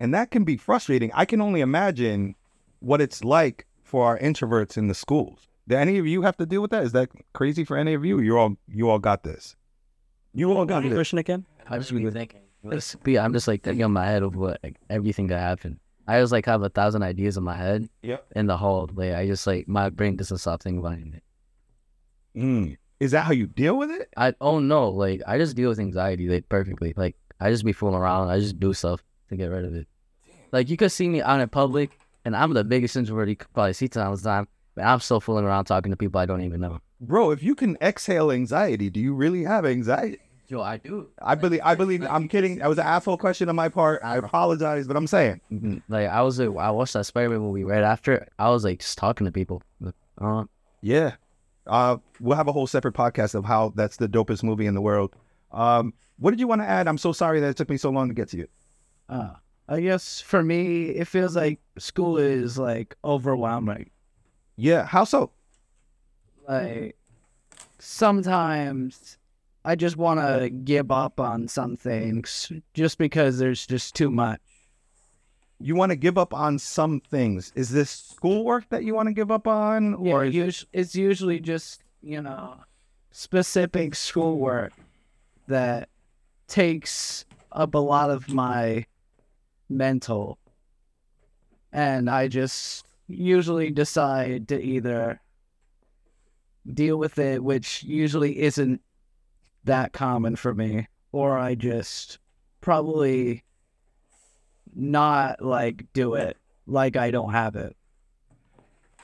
And 0.00 0.14
that 0.14 0.30
can 0.30 0.44
be 0.44 0.56
frustrating. 0.56 1.10
I 1.14 1.24
can 1.24 1.40
only 1.40 1.60
imagine 1.60 2.36
what 2.80 3.00
it's 3.00 3.24
like 3.24 3.66
for 3.82 4.04
our 4.04 4.18
introverts 4.18 4.76
in 4.76 4.86
the 4.86 4.94
schools. 4.94 5.48
Do 5.66 5.74
any 5.74 5.98
of 5.98 6.06
you 6.06 6.22
have 6.22 6.36
to 6.36 6.46
deal 6.46 6.62
with 6.62 6.70
that? 6.70 6.84
Is 6.84 6.92
that 6.92 7.10
crazy 7.34 7.64
for 7.64 7.76
any 7.76 7.94
of 7.94 8.04
you? 8.04 8.20
You 8.20 8.38
all 8.38 8.56
you 8.68 8.88
all 8.88 8.98
got 8.98 9.24
this. 9.24 9.56
You 10.32 10.52
all 10.52 10.64
got 10.64 10.82
this. 10.82 10.94
Question 10.94 11.18
again? 11.18 11.44
I'm 11.68 11.80
just 11.80 11.90
really 11.90 12.10
thinking. 12.10 12.40
I'm 12.64 13.32
just 13.32 13.48
like 13.48 13.62
thinking 13.62 13.84
in 13.84 13.92
my 13.92 14.06
head 14.06 14.22
of 14.22 14.36
what 14.36 14.60
like, 14.62 14.76
everything 14.88 15.26
that 15.28 15.40
happened. 15.40 15.78
I 16.08 16.20
just 16.20 16.32
like 16.32 16.46
have 16.46 16.62
a 16.62 16.70
thousand 16.70 17.02
ideas 17.02 17.36
in 17.36 17.44
my 17.44 17.54
head. 17.54 17.88
Yep. 18.02 18.24
In 18.34 18.46
the 18.46 18.56
whole 18.56 18.88
way, 18.92 19.14
I 19.14 19.26
just 19.26 19.46
like 19.46 19.68
my 19.68 19.90
brain 19.90 20.16
doesn't 20.16 20.38
stop 20.38 20.62
thinking 20.62 20.80
about 20.80 20.98
it. 20.98 21.22
Mm. 22.34 22.78
Is 22.98 23.10
that 23.10 23.26
how 23.26 23.32
you 23.32 23.46
deal 23.46 23.76
with 23.76 23.90
it? 23.90 24.08
I 24.16 24.32
oh 24.40 24.58
no, 24.58 24.88
like 24.88 25.20
I 25.26 25.36
just 25.36 25.54
deal 25.54 25.68
with 25.68 25.78
anxiety 25.78 26.26
like 26.28 26.48
perfectly. 26.48 26.94
Like 26.96 27.14
I 27.38 27.50
just 27.50 27.64
be 27.64 27.74
fooling 27.74 27.94
around. 27.94 28.30
I 28.30 28.40
just 28.40 28.58
do 28.58 28.72
stuff 28.72 29.04
to 29.28 29.36
get 29.36 29.48
rid 29.48 29.66
of 29.66 29.74
it. 29.74 29.86
Like 30.50 30.70
you 30.70 30.78
could 30.78 30.90
see 30.90 31.08
me 31.08 31.20
out 31.20 31.40
in 31.40 31.48
public, 31.50 31.98
and 32.24 32.34
I'm 32.34 32.54
the 32.54 32.64
biggest 32.64 32.96
introvert 32.96 33.28
you 33.28 33.36
could 33.36 33.52
probably 33.52 33.74
see 33.74 33.88
times 33.88 34.22
time. 34.22 34.48
But 34.74 34.86
I'm 34.86 35.00
still 35.00 35.20
fooling 35.20 35.44
around 35.44 35.66
talking 35.66 35.90
to 35.90 35.96
people 35.96 36.20
I 36.20 36.26
don't 36.26 36.42
even 36.42 36.60
know. 36.60 36.80
Bro, 37.00 37.32
if 37.32 37.42
you 37.42 37.54
can 37.54 37.76
exhale 37.82 38.30
anxiety, 38.30 38.88
do 38.88 38.98
you 38.98 39.12
really 39.12 39.44
have 39.44 39.66
anxiety? 39.66 40.20
Yo, 40.48 40.62
I 40.62 40.78
do. 40.78 41.08
I 41.20 41.34
believe 41.34 41.60
I 41.62 41.74
believe 41.74 42.02
I'm 42.04 42.26
kidding. 42.26 42.56
That 42.58 42.68
was 42.68 42.78
an 42.78 42.86
asshole 42.86 43.18
question 43.18 43.50
on 43.50 43.56
my 43.56 43.68
part. 43.68 44.00
I 44.02 44.16
apologize, 44.16 44.86
but 44.86 44.96
I'm 44.96 45.06
saying. 45.06 45.42
Mhm. 45.52 45.82
Like 45.88 46.08
I 46.08 46.22
was, 46.22 46.38
like, 46.40 46.56
I 46.56 46.70
watched 46.70 46.94
that 46.94 47.04
Spider-Man 47.04 47.40
movie 47.40 47.64
right 47.64 47.82
after. 47.84 48.26
I 48.38 48.48
was 48.48 48.64
like 48.64 48.80
just 48.80 48.96
talking 48.96 49.26
to 49.26 49.32
people. 49.32 49.62
Uh, 50.18 50.44
Yeah. 50.80 51.16
Uh 51.66 51.98
we'll 52.18 52.36
have 52.36 52.48
a 52.48 52.52
whole 52.52 52.66
separate 52.66 52.94
podcast 52.94 53.34
of 53.34 53.44
how 53.44 53.74
that's 53.76 53.98
the 53.98 54.08
dopest 54.08 54.42
movie 54.42 54.64
in 54.64 54.74
the 54.74 54.80
world. 54.80 55.14
Um 55.52 55.92
what 56.18 56.30
did 56.30 56.40
you 56.40 56.46
want 56.48 56.62
to 56.62 56.66
add? 56.66 56.88
I'm 56.88 56.96
so 56.98 57.12
sorry 57.12 57.40
that 57.40 57.48
it 57.50 57.56
took 57.58 57.68
me 57.68 57.76
so 57.76 57.90
long 57.90 58.08
to 58.08 58.14
get 58.14 58.28
to 58.30 58.38
you. 58.38 58.48
Uh, 59.08 59.34
I 59.68 59.80
guess 59.80 60.20
for 60.20 60.42
me, 60.42 60.86
it 60.86 61.06
feels 61.06 61.36
like 61.36 61.60
school 61.78 62.16
is 62.16 62.56
like 62.58 62.96
overwhelming. 63.04 63.90
Yeah, 64.56 64.86
how 64.86 65.04
so? 65.04 65.30
Like 66.48 66.96
sometimes 67.78 69.17
I 69.68 69.74
just 69.74 69.98
want 69.98 70.18
to 70.18 70.46
uh, 70.46 70.48
give 70.64 70.90
up 70.90 71.20
on 71.20 71.46
some 71.46 71.76
things 71.76 72.50
just 72.72 72.96
because 72.96 73.36
there's 73.38 73.66
just 73.66 73.94
too 73.94 74.10
much. 74.10 74.40
You 75.60 75.76
want 75.76 75.90
to 75.90 75.96
give 75.96 76.16
up 76.16 76.32
on 76.32 76.58
some 76.58 77.00
things. 77.00 77.52
Is 77.54 77.68
this 77.68 77.90
schoolwork 77.90 78.70
that 78.70 78.84
you 78.84 78.94
want 78.94 79.08
to 79.08 79.12
give 79.12 79.30
up 79.30 79.46
on 79.46 79.92
Or 79.92 80.24
is 80.24 80.34
us- 80.34 80.66
it's 80.72 80.94
usually 80.94 81.38
just 81.38 81.82
you 82.00 82.22
know 82.22 82.60
specific 83.10 83.94
schoolwork 83.94 84.72
that 85.48 85.90
takes 86.46 87.26
up 87.52 87.74
a 87.74 87.78
lot 87.78 88.08
of 88.08 88.30
my 88.30 88.86
mental, 89.68 90.38
and 91.74 92.08
I 92.08 92.28
just 92.28 92.86
usually 93.06 93.68
decide 93.70 94.48
to 94.48 94.58
either 94.58 95.20
deal 96.72 96.96
with 96.96 97.18
it, 97.18 97.44
which 97.44 97.82
usually 97.82 98.38
isn't 98.38 98.80
that 99.64 99.92
common 99.92 100.36
for 100.36 100.54
me, 100.54 100.88
or 101.12 101.38
I 101.38 101.54
just 101.54 102.18
probably 102.60 103.44
not 104.74 105.42
like 105.42 105.86
do 105.92 106.14
it 106.14 106.36
like 106.66 106.96
I 106.96 107.10
don't 107.10 107.32
have 107.32 107.56
it. 107.56 107.76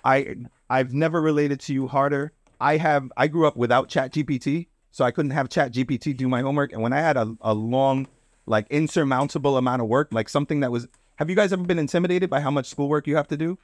I 0.04 0.36
I've 0.68 0.92
never 0.92 1.20
related 1.20 1.60
to 1.60 1.74
you 1.74 1.88
harder. 1.88 2.32
I 2.60 2.76
have 2.76 3.10
I 3.16 3.26
grew 3.26 3.46
up 3.46 3.56
without 3.56 3.88
Chat 3.88 4.12
GPT, 4.12 4.68
so 4.90 5.04
I 5.04 5.10
couldn't 5.10 5.32
have 5.32 5.48
Chat 5.48 5.72
GPT 5.72 6.16
do 6.16 6.28
my 6.28 6.42
homework. 6.42 6.72
And 6.72 6.82
when 6.82 6.92
I 6.92 7.00
had 7.00 7.16
a, 7.16 7.34
a 7.40 7.54
long, 7.54 8.06
like 8.46 8.66
insurmountable 8.70 9.56
amount 9.56 9.82
of 9.82 9.88
work, 9.88 10.08
like 10.12 10.28
something 10.28 10.60
that 10.60 10.70
was 10.70 10.86
have 11.16 11.30
you 11.30 11.36
guys 11.36 11.52
ever 11.52 11.62
been 11.62 11.78
intimidated 11.78 12.28
by 12.28 12.40
how 12.40 12.50
much 12.50 12.66
schoolwork 12.66 13.06
you 13.06 13.16
have 13.16 13.28
to 13.28 13.36
do? 13.36 13.58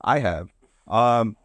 I 0.00 0.18
have. 0.18 0.52
Um 0.88 1.36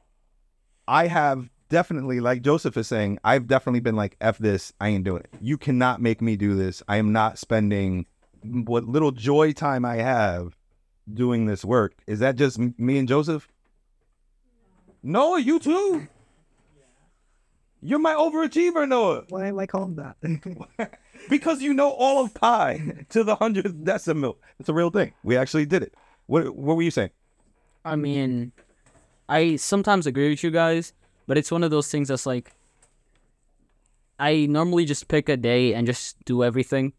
I 0.87 1.07
have 1.07 1.49
definitely, 1.69 2.19
like 2.19 2.41
Joseph 2.41 2.77
is 2.77 2.87
saying, 2.87 3.19
I've 3.23 3.47
definitely 3.47 3.79
been 3.79 3.95
like, 3.95 4.15
F 4.21 4.37
this, 4.37 4.73
I 4.79 4.89
ain't 4.89 5.03
doing 5.03 5.21
it. 5.21 5.29
You 5.41 5.57
cannot 5.57 6.01
make 6.01 6.21
me 6.21 6.35
do 6.35 6.55
this. 6.55 6.81
I 6.87 6.97
am 6.97 7.11
not 7.11 7.37
spending 7.37 8.05
what 8.43 8.85
little 8.85 9.11
joy 9.11 9.51
time 9.51 9.85
I 9.85 9.97
have 9.97 10.55
doing 11.11 11.45
this 11.45 11.63
work. 11.63 11.93
Is 12.07 12.19
that 12.19 12.35
just 12.35 12.59
me 12.59 12.97
and 12.97 13.07
Joseph? 13.07 13.47
Noah, 15.03 15.39
you 15.39 15.59
too. 15.59 16.07
You're 17.81 17.99
my 17.99 18.13
overachiever, 18.13 18.87
Noah. 18.87 19.25
Why 19.29 19.47
am 19.47 19.59
I 19.59 19.67
called 19.67 19.97
that? 19.97 20.17
because 21.29 21.61
you 21.61 21.73
know 21.73 21.91
all 21.91 22.23
of 22.23 22.33
pi 22.33 23.05
to 23.09 23.23
the 23.23 23.35
hundredth 23.35 23.83
decimal. 23.83 24.39
It's 24.59 24.69
a 24.69 24.73
real 24.73 24.89
thing. 24.89 25.13
We 25.23 25.37
actually 25.37 25.65
did 25.65 25.83
it. 25.83 25.93
What 26.25 26.55
What 26.55 26.75
were 26.75 26.81
you 26.81 26.91
saying? 26.91 27.11
I 27.85 27.95
mean, 27.95 28.51
I 29.29 29.55
sometimes 29.55 30.07
agree 30.07 30.29
with 30.29 30.43
you 30.43 30.51
guys, 30.51 30.93
but 31.27 31.37
it's 31.37 31.51
one 31.51 31.63
of 31.63 31.71
those 31.71 31.89
things 31.91 32.07
that's 32.07 32.25
like, 32.25 32.53
I 34.19 34.47
normally 34.47 34.85
just 34.85 35.07
pick 35.07 35.29
a 35.29 35.37
day 35.37 35.73
and 35.73 35.85
just 35.85 36.17
do 36.25 36.43
everything. 36.43 36.93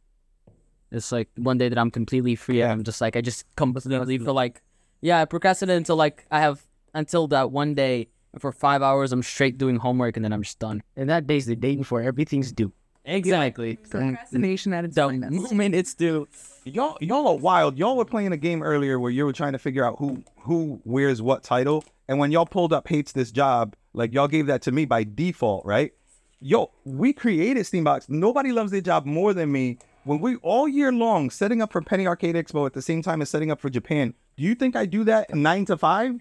It's 0.90 1.10
like 1.12 1.28
one 1.36 1.58
day 1.58 1.68
that 1.68 1.78
I'm 1.78 1.90
completely 1.90 2.34
free. 2.36 2.62
and 2.62 2.72
I'm 2.72 2.84
just 2.84 3.00
like 3.00 3.16
I 3.16 3.20
just 3.20 3.44
completely 3.56 4.18
for 4.18 4.32
like, 4.32 4.62
yeah, 5.00 5.20
I 5.20 5.24
procrastinate 5.24 5.76
until 5.76 5.96
like 5.96 6.24
I 6.30 6.40
have 6.40 6.64
until 6.94 7.26
that 7.28 7.50
one 7.50 7.74
day 7.74 8.08
for 8.38 8.52
five 8.52 8.82
hours 8.82 9.12
I'm 9.12 9.22
straight 9.22 9.58
doing 9.58 9.76
homework 9.76 10.16
and 10.16 10.24
then 10.24 10.32
I'm 10.32 10.42
just 10.42 10.58
done. 10.58 10.82
and 10.96 11.10
that 11.10 11.26
day's 11.26 11.46
the 11.46 11.56
day 11.56 11.76
before 11.76 12.00
everything's 12.02 12.52
due. 12.52 12.72
Exactly. 13.04 13.76
Procrastination 13.76 14.72
at 14.74 14.84
its 14.84 14.94
The 14.94 15.06
finest. 15.08 15.32
moment 15.32 15.74
it's 15.74 15.94
due. 15.94 16.28
Y'all, 16.64 16.98
y'all 17.00 17.26
are 17.28 17.36
wild. 17.36 17.78
Y'all 17.78 17.96
were 17.96 18.04
playing 18.04 18.32
a 18.32 18.36
game 18.36 18.62
earlier 18.62 19.00
where 19.00 19.10
you 19.10 19.24
were 19.24 19.32
trying 19.32 19.52
to 19.52 19.58
figure 19.58 19.84
out 19.84 19.96
who 19.98 20.22
who 20.40 20.80
wears 20.84 21.22
what 21.22 21.42
title, 21.42 21.84
and 22.06 22.18
when 22.18 22.30
y'all 22.32 22.44
pulled 22.46 22.72
up 22.72 22.86
hates 22.86 23.12
this 23.12 23.32
job, 23.32 23.74
like 23.92 24.12
y'all 24.12 24.28
gave 24.28 24.46
that 24.46 24.62
to 24.62 24.72
me 24.72 24.84
by 24.84 25.04
default, 25.04 25.64
right? 25.64 25.92
Yo, 26.40 26.70
we 26.84 27.12
created 27.12 27.64
Steambox. 27.64 28.08
Nobody 28.08 28.52
loves 28.52 28.70
their 28.70 28.80
job 28.80 29.06
more 29.06 29.34
than 29.34 29.50
me. 29.50 29.78
When 30.04 30.20
we 30.20 30.36
all 30.36 30.68
year 30.68 30.92
long 30.92 31.30
setting 31.30 31.60
up 31.60 31.72
for 31.72 31.82
Penny 31.82 32.06
Arcade 32.06 32.36
Expo 32.36 32.64
at 32.64 32.72
the 32.72 32.82
same 32.82 33.02
time 33.02 33.20
as 33.20 33.28
setting 33.28 33.50
up 33.50 33.60
for 33.60 33.68
Japan, 33.68 34.14
do 34.36 34.44
you 34.44 34.54
think 34.54 34.76
I 34.76 34.86
do 34.86 35.04
that 35.04 35.34
nine 35.34 35.64
to 35.66 35.76
five? 35.76 36.20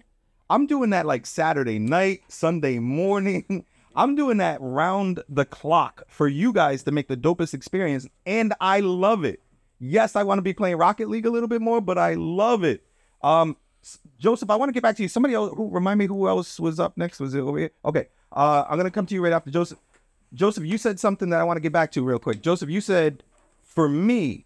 I'm 0.50 0.66
doing 0.66 0.90
that 0.90 1.06
like 1.06 1.24
Saturday 1.24 1.78
night, 1.78 2.22
Sunday 2.28 2.78
morning. 2.78 3.64
I'm 3.96 4.14
doing 4.14 4.38
that 4.38 4.58
round 4.60 5.22
the 5.28 5.44
clock 5.44 6.02
for 6.08 6.28
you 6.28 6.52
guys 6.52 6.82
to 6.84 6.92
make 6.92 7.08
the 7.08 7.16
dopest 7.16 7.54
experience, 7.54 8.06
and 8.26 8.54
I 8.60 8.80
love 8.80 9.24
it. 9.24 9.42
Yes, 9.78 10.16
I 10.16 10.22
want 10.22 10.38
to 10.38 10.42
be 10.42 10.52
playing 10.52 10.76
Rocket 10.76 11.08
League 11.08 11.26
a 11.26 11.30
little 11.30 11.48
bit 11.48 11.60
more, 11.60 11.80
but 11.80 11.98
I 11.98 12.14
love 12.14 12.64
it. 12.64 12.84
Um, 13.22 13.56
Joseph, 14.18 14.50
I 14.50 14.56
want 14.56 14.68
to 14.68 14.72
get 14.72 14.82
back 14.82 14.96
to 14.96 15.02
you. 15.02 15.08
Somebody 15.08 15.34
else 15.34 15.52
who 15.56 15.70
remind 15.70 15.98
me 15.98 16.06
who 16.06 16.28
else 16.28 16.58
was 16.58 16.80
up 16.80 16.96
next. 16.96 17.20
Was 17.20 17.34
it 17.34 17.40
over 17.40 17.58
here? 17.58 17.70
Okay. 17.84 18.08
Uh, 18.32 18.64
I'm 18.68 18.76
gonna 18.76 18.90
come 18.90 19.06
to 19.06 19.14
you 19.14 19.22
right 19.22 19.32
after 19.32 19.50
Joseph. 19.50 19.78
Joseph, 20.34 20.64
you 20.64 20.76
said 20.76 21.00
something 21.00 21.30
that 21.30 21.40
I 21.40 21.44
want 21.44 21.56
to 21.56 21.60
get 21.60 21.72
back 21.72 21.92
to 21.92 22.04
real 22.04 22.18
quick. 22.18 22.42
Joseph, 22.42 22.68
you 22.68 22.80
said, 22.80 23.22
for 23.62 23.88
me, 23.88 24.44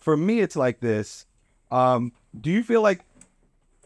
for 0.00 0.16
me, 0.16 0.40
it's 0.40 0.56
like 0.56 0.80
this. 0.80 1.26
Um, 1.70 2.12
do 2.40 2.50
you 2.50 2.62
feel 2.62 2.80
like 2.80 3.04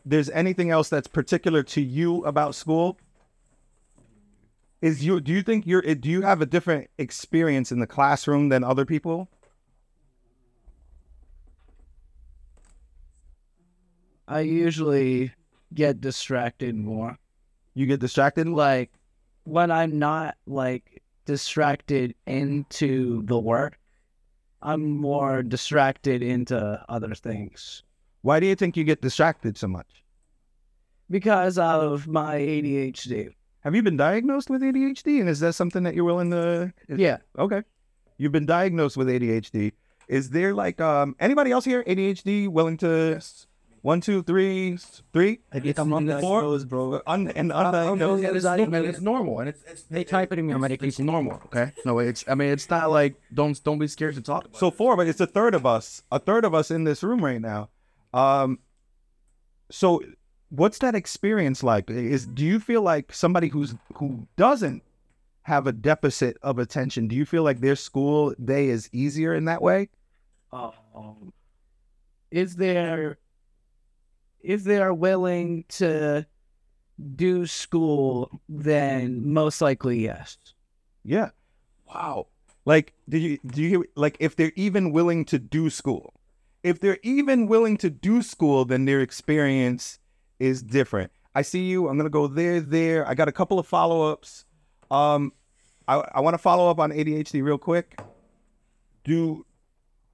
there's 0.05 0.31
anything 0.31 0.71
else 0.71 0.89
that's 0.89 1.09
particular 1.09 1.63
to 1.65 1.81
you 1.81 2.25
about 2.25 2.55
school? 2.55 2.99
Is 4.81 5.05
you 5.05 5.21
do 5.21 5.33
you 5.33 5.43
think 5.43 5.67
you're 5.67 5.83
do 5.83 6.11
you 6.11 6.23
have 6.23 6.41
a 6.41 6.47
different 6.47 6.91
experience 6.99 7.71
in 7.71 7.79
the 7.79 7.87
classroom 7.87 8.49
than 8.49 8.65
other 8.65 8.85
people? 8.85 9.29
I 14.33 14.41
usually 14.41 15.33
get 15.75 16.01
distracted 16.01 16.75
more. 16.75 17.19
You 17.75 17.87
get 17.87 18.01
distracted? 18.01 18.49
Like 18.49 18.91
when 19.45 19.71
I'm 19.71 19.99
not 19.99 20.37
like 20.47 21.03
distracted 21.27 22.15
into 22.27 23.23
the 23.27 23.39
work, 23.39 23.79
I'm 24.63 24.97
more 24.97 25.43
distracted 25.43 26.23
into 26.23 26.85
other 26.89 27.15
things 27.15 27.83
Why 28.23 28.39
do 28.41 28.47
you 28.47 28.55
think 28.55 28.77
you 28.77 28.85
get 28.85 29.03
distracted 29.03 29.59
so 29.59 29.69
much? 29.69 30.03
because 31.11 31.59
of 31.59 32.07
my 32.09 32.37
ADHD. 32.37 33.35
Have 33.61 33.75
you 33.75 33.83
been 33.83 33.99
diagnosed 33.99 34.49
with 34.49 34.63
ADHD? 34.63 35.21
And 35.21 35.29
is 35.29 35.41
that 35.41 35.53
something 35.53 35.83
that 35.83 35.95
you're 35.95 36.05
willing 36.05 36.31
to? 36.31 36.73
Yeah. 36.89 37.19
Okay. 37.39 37.63
You've 38.17 38.33
been 38.33 38.47
diagnosed 38.47 38.97
with 38.97 39.09
ADHD. 39.09 39.73
Is 40.09 40.31
there 40.31 40.55
like 40.55 40.81
um 40.81 41.15
anybody 41.21 41.51
else 41.51 41.65
here 41.67 41.85
ADHD 41.85 42.49
willing 42.49 42.79
to 42.79 43.21
one, 43.83 44.01
two, 44.01 44.23
three, 44.23 44.79
three? 45.13 45.41
I 45.53 45.59
get 45.59 45.79
I'm 45.79 45.93
on 45.93 46.07
Four? 46.21 46.59
bro. 46.61 47.03
Un- 47.07 47.33
and 47.35 47.51
undiagnosed. 47.51 48.35
it's, 48.37 48.45
normal, 48.45 48.85
it's 48.85 49.01
normal, 49.01 49.41
and 49.41 49.49
it's 49.49 49.63
it's 49.67 49.83
They 49.83 50.05
try 50.05 50.25
putting 50.25 50.47
me 50.47 50.55
on 50.55 50.61
medication. 50.61 50.89
It's 50.89 50.99
normal. 51.01 51.41
Okay, 51.47 51.73
no, 51.85 51.99
it's 51.99 52.25
I 52.29 52.37
mean 52.37 52.49
it's 52.49 52.71
not 52.71 52.91
like 52.91 53.17
don't 53.35 53.63
don't 53.65 53.81
be 53.81 53.89
scared 53.89 54.15
to 54.15 54.23
talk. 54.23 54.47
About 54.47 54.57
So 54.57 54.71
four, 54.71 54.97
but 54.97 55.09
it's 55.09 55.21
a 55.21 55.27
third 55.27 55.55
of 55.55 55.67
us. 55.67 56.03
A 56.13 56.21
third 56.21 56.45
of 56.45 56.55
us 56.55 56.71
in 56.71 56.85
this 56.85 57.03
room 57.03 57.25
right 57.25 57.41
now. 57.41 57.71
Um. 58.15 58.61
So, 59.71 60.03
what's 60.51 60.79
that 60.79 60.95
experience 60.95 61.63
like? 61.63 61.91
Is 61.91 62.27
do 62.27 62.45
you 62.45 62.61
feel 62.61 62.83
like 62.83 63.13
somebody 63.13 63.49
who's 63.49 63.75
who 63.95 64.29
doesn't 64.37 64.83
have 65.43 65.67
a 65.67 65.73
deficit 65.73 66.37
of 66.43 66.61
attention? 66.61 67.09
Do 67.09 67.17
you 67.17 67.27
feel 67.27 67.43
like 67.43 67.61
their 67.61 67.75
school 67.75 68.33
day 68.45 68.69
is 68.69 68.89
easier 68.93 69.35
in 69.35 69.47
that 69.47 69.61
way? 69.61 69.89
Um, 70.53 71.33
is 72.31 72.57
there 72.57 73.19
if 74.43 74.65
they 74.65 74.79
are 74.79 74.95
willing 74.95 75.65
to 75.69 76.27
do 77.17 77.47
school, 77.47 78.41
then 78.49 79.33
most 79.33 79.61
likely 79.61 80.01
yes. 80.01 80.39
Yeah. 81.05 81.31
Wow. 81.87 82.29
Like, 82.65 82.95
do 83.09 83.19
you 83.19 83.39
do 83.45 83.63
you 83.63 83.85
like 83.97 84.17
if 84.21 84.37
they're 84.37 84.53
even 84.55 84.93
willing 84.93 85.25
to 85.27 85.39
do 85.39 85.69
school? 85.69 86.15
If 86.63 86.79
they're 86.79 86.99
even 87.03 87.49
willing 87.49 87.77
to 87.79 87.91
do 87.91 88.23
school, 88.23 88.65
then 88.65 88.85
their 88.85 89.01
experience 89.01 89.99
is 90.39 90.63
different. 90.63 91.11
I 91.35 91.43
see 91.43 91.65
you. 91.65 91.89
I'm 91.89 91.97
gonna 91.97 92.09
go 92.11 92.29
there, 92.29 92.61
there. 92.61 93.07
I 93.09 93.15
got 93.15 93.29
a 93.29 93.33
couple 93.33 93.59
of 93.59 93.67
follow 93.67 94.13
ups. 94.13 94.45
Um, 94.91 95.33
I 95.89 96.05
I 96.15 96.21
want 96.21 96.35
to 96.35 96.39
follow 96.39 96.71
up 96.71 96.79
on 96.79 96.93
ADHD 96.93 97.43
real 97.43 97.59
quick. 97.59 98.01
Do 99.05 99.45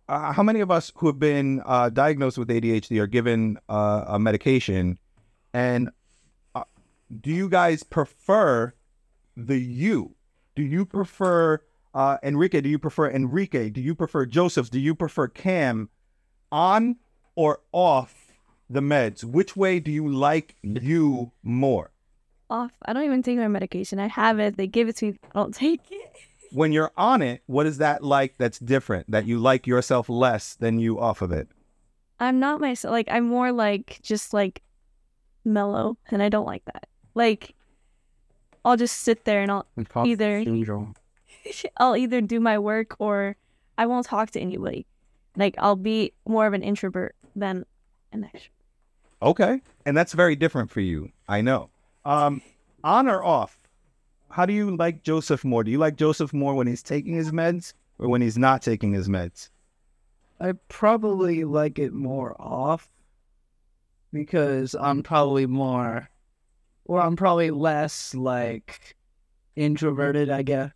uh, 0.09 0.33
how 0.33 0.43
many 0.43 0.61
of 0.61 0.71
us 0.71 0.91
who 0.97 1.07
have 1.07 1.19
been 1.19 1.63
uh, 1.67 1.91
diagnosed 1.91 2.39
with 2.39 2.49
ADHD 2.49 2.99
are 3.01 3.07
given 3.07 3.59
uh, 3.69 4.05
a 4.07 4.19
medication, 4.19 4.99
and 5.53 5.91
uh, 6.55 6.65
do 7.21 7.31
you 7.31 7.49
guys 7.49 7.83
prefer 7.83 8.75
the 9.37 9.59
you? 9.59 10.15
Do 10.57 10.63
you 10.63 10.85
prefer 10.85 11.61
uh, 11.95 12.19
Enrique? 12.23 12.61
Do 12.61 12.69
you 12.69 12.79
prefer 12.79 13.11
Enrique? 13.11 13.71
Do 13.71 13.81
you 13.81 13.95
prefer 13.95 14.25
Joseph? 14.27 14.71
Do 14.71 14.81
you 14.81 14.95
prefer 14.95 15.29
Cam 15.29 15.91
on 16.51 16.97
or 17.35 17.61
off 17.73 18.33
the 18.69 18.81
meds? 18.81 19.25
Which 19.25 19.57
way 19.57 19.79
do 19.79 19.91
you 19.91 20.09
like 20.09 20.57
you 20.63 21.33
more? 21.43 21.93
Off. 22.51 22.73
I 22.85 22.95
don't 22.95 23.05
even 23.05 23.23
take 23.23 23.37
my 23.37 23.49
medication. 23.49 23.99
I 23.99 24.09
have 24.09 24.39
it. 24.39 24.57
They 24.57 24.67
give 24.67 24.89
it 24.89 24.97
to 24.97 25.07
me. 25.07 25.19
I 25.35 25.39
don't 25.39 25.55
take 25.55 25.83
it. 25.91 26.17
When 26.51 26.73
you're 26.73 26.93
on 26.97 27.23
it, 27.23 27.43
what 27.47 27.67
is 27.67 27.79
that 27.79 28.03
like 28.03 28.37
that's 28.39 28.59
different? 28.59 29.11
That 29.11 29.27
you 29.27 29.39
like 29.39 29.67
yourself 29.67 30.09
less 30.09 30.55
than 30.55 30.79
you 30.79 30.99
off 30.99 31.23
of 31.23 31.33
it? 31.33 31.49
I'm 32.21 32.41
not 32.41 32.61
myself. 32.61 32.93
Like 32.93 33.09
I'm 33.11 33.27
more 33.27 33.53
like 33.53 34.01
just 34.03 34.33
like 34.33 34.63
mellow, 35.45 35.99
and 36.11 36.23
I 36.23 36.29
don't 36.29 36.47
like 36.47 36.65
that. 36.67 36.89
Like 37.15 37.55
I'll 38.65 38.77
just 38.77 38.99
sit 38.99 39.25
there 39.25 39.43
and 39.43 39.51
I'll 39.51 39.67
either 40.05 40.45
syndrome. 40.45 40.95
I'll 41.77 41.97
either 41.97 42.21
do 42.21 42.41
my 42.41 42.59
work 42.59 42.97
or 42.99 43.37
I 43.77 43.87
won't 43.87 44.07
talk 44.07 44.31
to 44.33 44.41
anybody. 44.41 44.87
Like 45.37 45.55
I'll 45.59 45.77
be 45.77 46.13
more 46.27 46.47
of 46.47 46.53
an 46.53 46.63
introvert 46.63 47.15
than 47.37 47.65
an 48.13 48.29
extrovert. 48.35 48.51
Okay, 49.21 49.61
and 49.85 49.97
that's 49.97 50.13
very 50.13 50.37
different 50.37 50.71
for 50.71 50.81
you. 50.81 51.11
I 51.29 51.41
know. 51.41 51.71
Um, 52.05 52.41
on 52.85 53.09
or 53.09 53.25
off? 53.25 53.58
How 54.31 54.47
do 54.47 54.53
you 54.53 54.77
like 54.77 55.03
Joseph 55.03 55.45
more? 55.45 55.65
Do 55.65 55.71
you 55.71 55.79
like 55.79 55.97
Joseph 55.97 56.33
more 56.33 56.55
when 56.55 56.67
he's 56.67 56.83
taking 56.83 57.15
his 57.15 57.33
meds 57.33 57.73
or 57.99 58.09
when 58.09 58.21
he's 58.21 58.39
not 58.39 58.63
taking 58.63 58.93
his 58.93 59.09
meds? 59.09 59.51
I 60.41 60.53
probably 60.69 61.45
like 61.45 61.79
it 61.79 61.93
more 61.93 62.37
off 62.41 62.89
because 64.13 64.75
I'm 64.75 65.03
probably 65.03 65.47
more, 65.47 66.09
or 66.85 67.01
I'm 67.01 67.17
probably 67.17 67.51
less 67.51 68.15
like 68.15 68.97
introverted, 69.57 70.31
I 70.31 70.43
guess. 70.43 70.71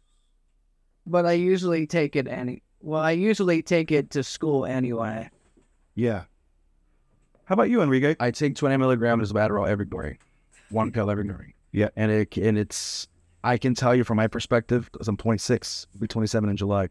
But 1.06 1.26
I 1.26 1.32
usually 1.32 1.86
take 1.86 2.16
it 2.16 2.26
any. 2.26 2.62
Well, 2.80 3.00
I 3.00 3.12
usually 3.12 3.62
take 3.62 3.92
it 3.92 4.10
to 4.10 4.22
school 4.22 4.66
anyway. 4.66 5.30
Yeah. 5.94 6.24
How 7.44 7.54
about 7.54 7.70
you, 7.70 7.82
Enrique? 7.82 8.16
I 8.18 8.30
take 8.30 8.56
20 8.56 8.76
milligrams 8.76 9.30
of 9.30 9.36
Adderall 9.36 9.68
every 9.68 9.86
morning, 9.86 10.18
one 10.70 10.90
pill 10.90 11.10
every 11.10 11.24
morning. 11.24 11.52
Yeah. 11.70 11.88
and 11.96 12.10
it 12.10 12.36
and 12.36 12.58
it's 12.58 13.08
I 13.44 13.56
can 13.58 13.74
tell 13.74 13.94
you 13.94 14.04
from 14.04 14.16
my 14.16 14.26
perspective 14.26 14.88
because 14.92 15.08
I'm 15.08 15.16
26, 15.16 15.86
I'll 15.94 16.00
be 16.00 16.06
27 16.06 16.48
in 16.48 16.56
July. 16.56 16.88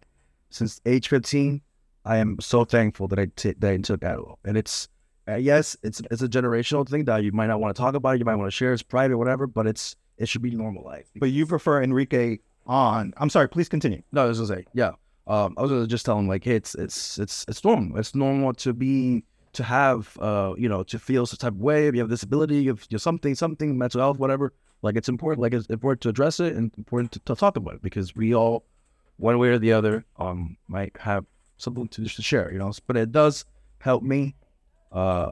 Since 0.50 0.82
age 0.86 1.08
15, 1.08 1.62
I 2.04 2.18
am 2.18 2.38
so 2.40 2.66
thankful 2.66 3.08
that 3.10 3.20
I 3.20 3.28
t- 3.36 3.54
that 3.58 3.72
I 3.72 3.78
took 3.78 4.02
Adderall, 4.02 4.36
and 4.44 4.58
it's 4.58 4.90
uh, 5.30 5.36
yes, 5.36 5.78
it's 5.84 6.02
it's 6.12 6.22
a 6.22 6.28
generational 6.28 6.88
thing 6.88 7.06
that 7.06 7.24
you 7.24 7.32
might 7.32 7.48
not 7.48 7.62
want 7.62 7.76
to 7.76 7.80
talk 7.80 7.96
about, 7.96 8.20
you 8.20 8.26
might 8.26 8.36
want 8.36 8.48
to 8.48 8.56
share, 8.56 8.74
it's 8.74 8.82
private, 8.82 9.18
whatever, 9.18 9.48
but 9.48 9.68
it's 9.68 9.96
it 10.18 10.28
should 10.28 10.42
be 10.42 10.52
normal 10.52 10.84
normalized. 10.84 11.12
But 11.16 11.30
you 11.30 11.46
prefer 11.46 11.82
Enrique 11.82 12.40
on. 12.66 13.14
I'm 13.18 13.30
sorry, 13.30 13.50
please 13.50 13.70
continue. 13.70 14.02
No, 14.12 14.24
I 14.24 14.26
was 14.26 14.40
gonna 14.40 14.60
say, 14.60 14.66
yeah. 14.74 14.92
Um, 15.28 15.54
I 15.58 15.62
was 15.62 15.88
just 15.88 16.06
tell 16.06 16.18
him 16.18 16.28
like, 16.28 16.44
hey, 16.44 16.56
it's 16.56 16.76
it's 16.76 17.20
it's 17.20 17.46
it's 17.48 17.64
normal. 17.64 17.98
It's 17.98 18.16
normal 18.16 18.54
to 18.56 18.74
be 18.74 19.24
to 19.54 19.64
have 19.64 20.18
uh, 20.20 20.54
you 20.58 20.68
know, 20.68 20.84
to 20.84 21.00
feel 21.00 21.26
some 21.26 21.38
type 21.38 21.54
of 21.54 21.60
way. 21.60 21.88
If 21.88 21.96
you 21.96 22.02
have 22.02 22.10
a 22.10 22.14
disability, 22.14 22.68
if 22.68 22.88
you're 22.90 23.00
something, 23.00 23.36
something, 23.36 23.78
mental 23.78 24.02
health, 24.02 24.18
whatever. 24.18 24.54
Like 24.82 24.96
it's 24.96 25.10
important. 25.10 25.42
Like 25.42 25.54
it's 25.54 25.68
important 25.68 26.02
to 26.02 26.10
address 26.10 26.40
it 26.40 26.56
and 26.56 26.72
important 26.78 27.12
to, 27.14 27.20
to 27.20 27.36
talk 27.36 27.56
about 27.56 27.76
it 27.76 27.82
because 27.82 28.16
we 28.16 28.34
all, 28.34 28.66
one 29.18 29.38
way 29.38 29.50
or 29.50 29.60
the 29.60 29.74
other, 29.74 30.06
um, 30.18 30.58
might 30.68 30.98
have 31.00 31.26
something 31.58 31.88
to, 31.90 32.06
to 32.06 32.22
share. 32.22 32.52
You 32.52 32.60
know, 32.60 32.72
but 32.88 32.98
it 32.98 33.12
does 33.12 33.46
help 33.80 34.04
me, 34.04 34.36
uh, 34.92 35.32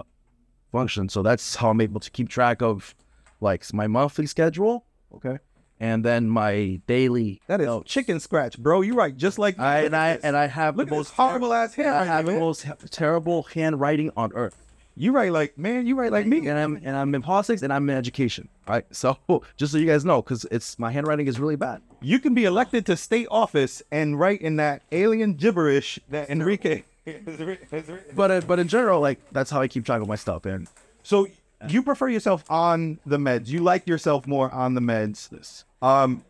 function. 0.72 1.10
So 1.10 1.24
that's 1.24 1.56
how 1.56 1.72
I'm 1.72 1.82
able 1.82 2.00
to 2.00 2.12
keep 2.12 2.30
track 2.30 2.62
of, 2.62 2.94
like 3.42 3.74
my 3.74 3.88
monthly 3.88 4.26
schedule. 4.26 4.86
Okay. 5.16 5.40
And 5.80 6.04
then 6.04 6.28
my 6.30 6.82
daily 6.88 7.42
That 7.48 7.62
is 7.62 7.68
notes. 7.68 7.90
chicken 7.92 8.20
scratch, 8.20 8.60
bro. 8.60 8.82
You're 8.82 8.96
right, 8.96 9.16
just 9.16 9.40
like 9.40 9.58
I 9.58 9.86
and 9.86 9.96
I 9.96 10.20
and 10.22 10.36
I 10.36 10.48
have 10.48 10.76
look 10.76 10.90
the 10.90 10.96
most 10.96 11.12
horrible 11.14 11.54
ass 11.54 11.74
handwriting. 11.74 12.02
I 12.02 12.16
have 12.16 12.26
the 12.26 12.38
most 12.38 12.66
terrible 12.92 13.44
handwriting 13.44 14.12
on 14.18 14.34
earth. 14.34 14.58
You 15.02 15.14
write 15.14 15.32
like 15.32 15.58
man. 15.58 15.88
You 15.88 15.96
write 15.96 16.12
like 16.12 16.26
me. 16.28 16.40
And 16.50 16.60
I'm 16.60 16.76
and 16.84 16.94
I'm 16.96 17.16
in 17.16 17.22
politics 17.22 17.62
and 17.62 17.72
I'm 17.72 17.90
in 17.90 17.96
education. 17.96 18.50
Right. 18.68 18.86
So 18.92 19.18
just 19.56 19.72
so 19.72 19.78
you 19.78 19.86
guys 19.86 20.04
know, 20.04 20.22
because 20.22 20.46
it's 20.52 20.78
my 20.78 20.92
handwriting 20.92 21.26
is 21.28 21.40
really 21.40 21.56
bad. 21.56 21.82
You 22.02 22.20
can 22.20 22.34
be 22.34 22.44
elected 22.44 22.86
to 22.88 22.98
state 22.98 23.28
office 23.32 23.82
and 23.92 24.20
write 24.20 24.42
in 24.42 24.58
that 24.58 24.82
alien 24.92 25.36
gibberish 25.36 26.00
that 26.10 26.30
Enrique. 26.30 26.84
is 27.06 27.40
writ- 27.40 27.66
is 27.72 27.88
writ- 27.88 28.14
But 28.14 28.30
uh, 28.30 28.42
but 28.46 28.60
in 28.60 28.68
general, 28.68 29.00
like 29.00 29.20
that's 29.32 29.50
how 29.50 29.62
I 29.62 29.70
keep 29.70 29.86
track 29.86 30.02
of 30.02 30.08
my 30.10 30.18
stuff. 30.18 30.46
And 30.46 30.68
So 31.02 31.28
you 31.70 31.82
prefer 31.82 32.10
yourself 32.10 32.44
on 32.50 33.00
the 33.06 33.18
meds. 33.18 33.48
You 33.48 33.62
like 33.62 33.88
yourself 33.88 34.28
more 34.28 34.52
on 34.52 34.73
the 34.73 34.82
meds. 34.82 35.30
This 35.30 35.63
Um, 35.82 36.26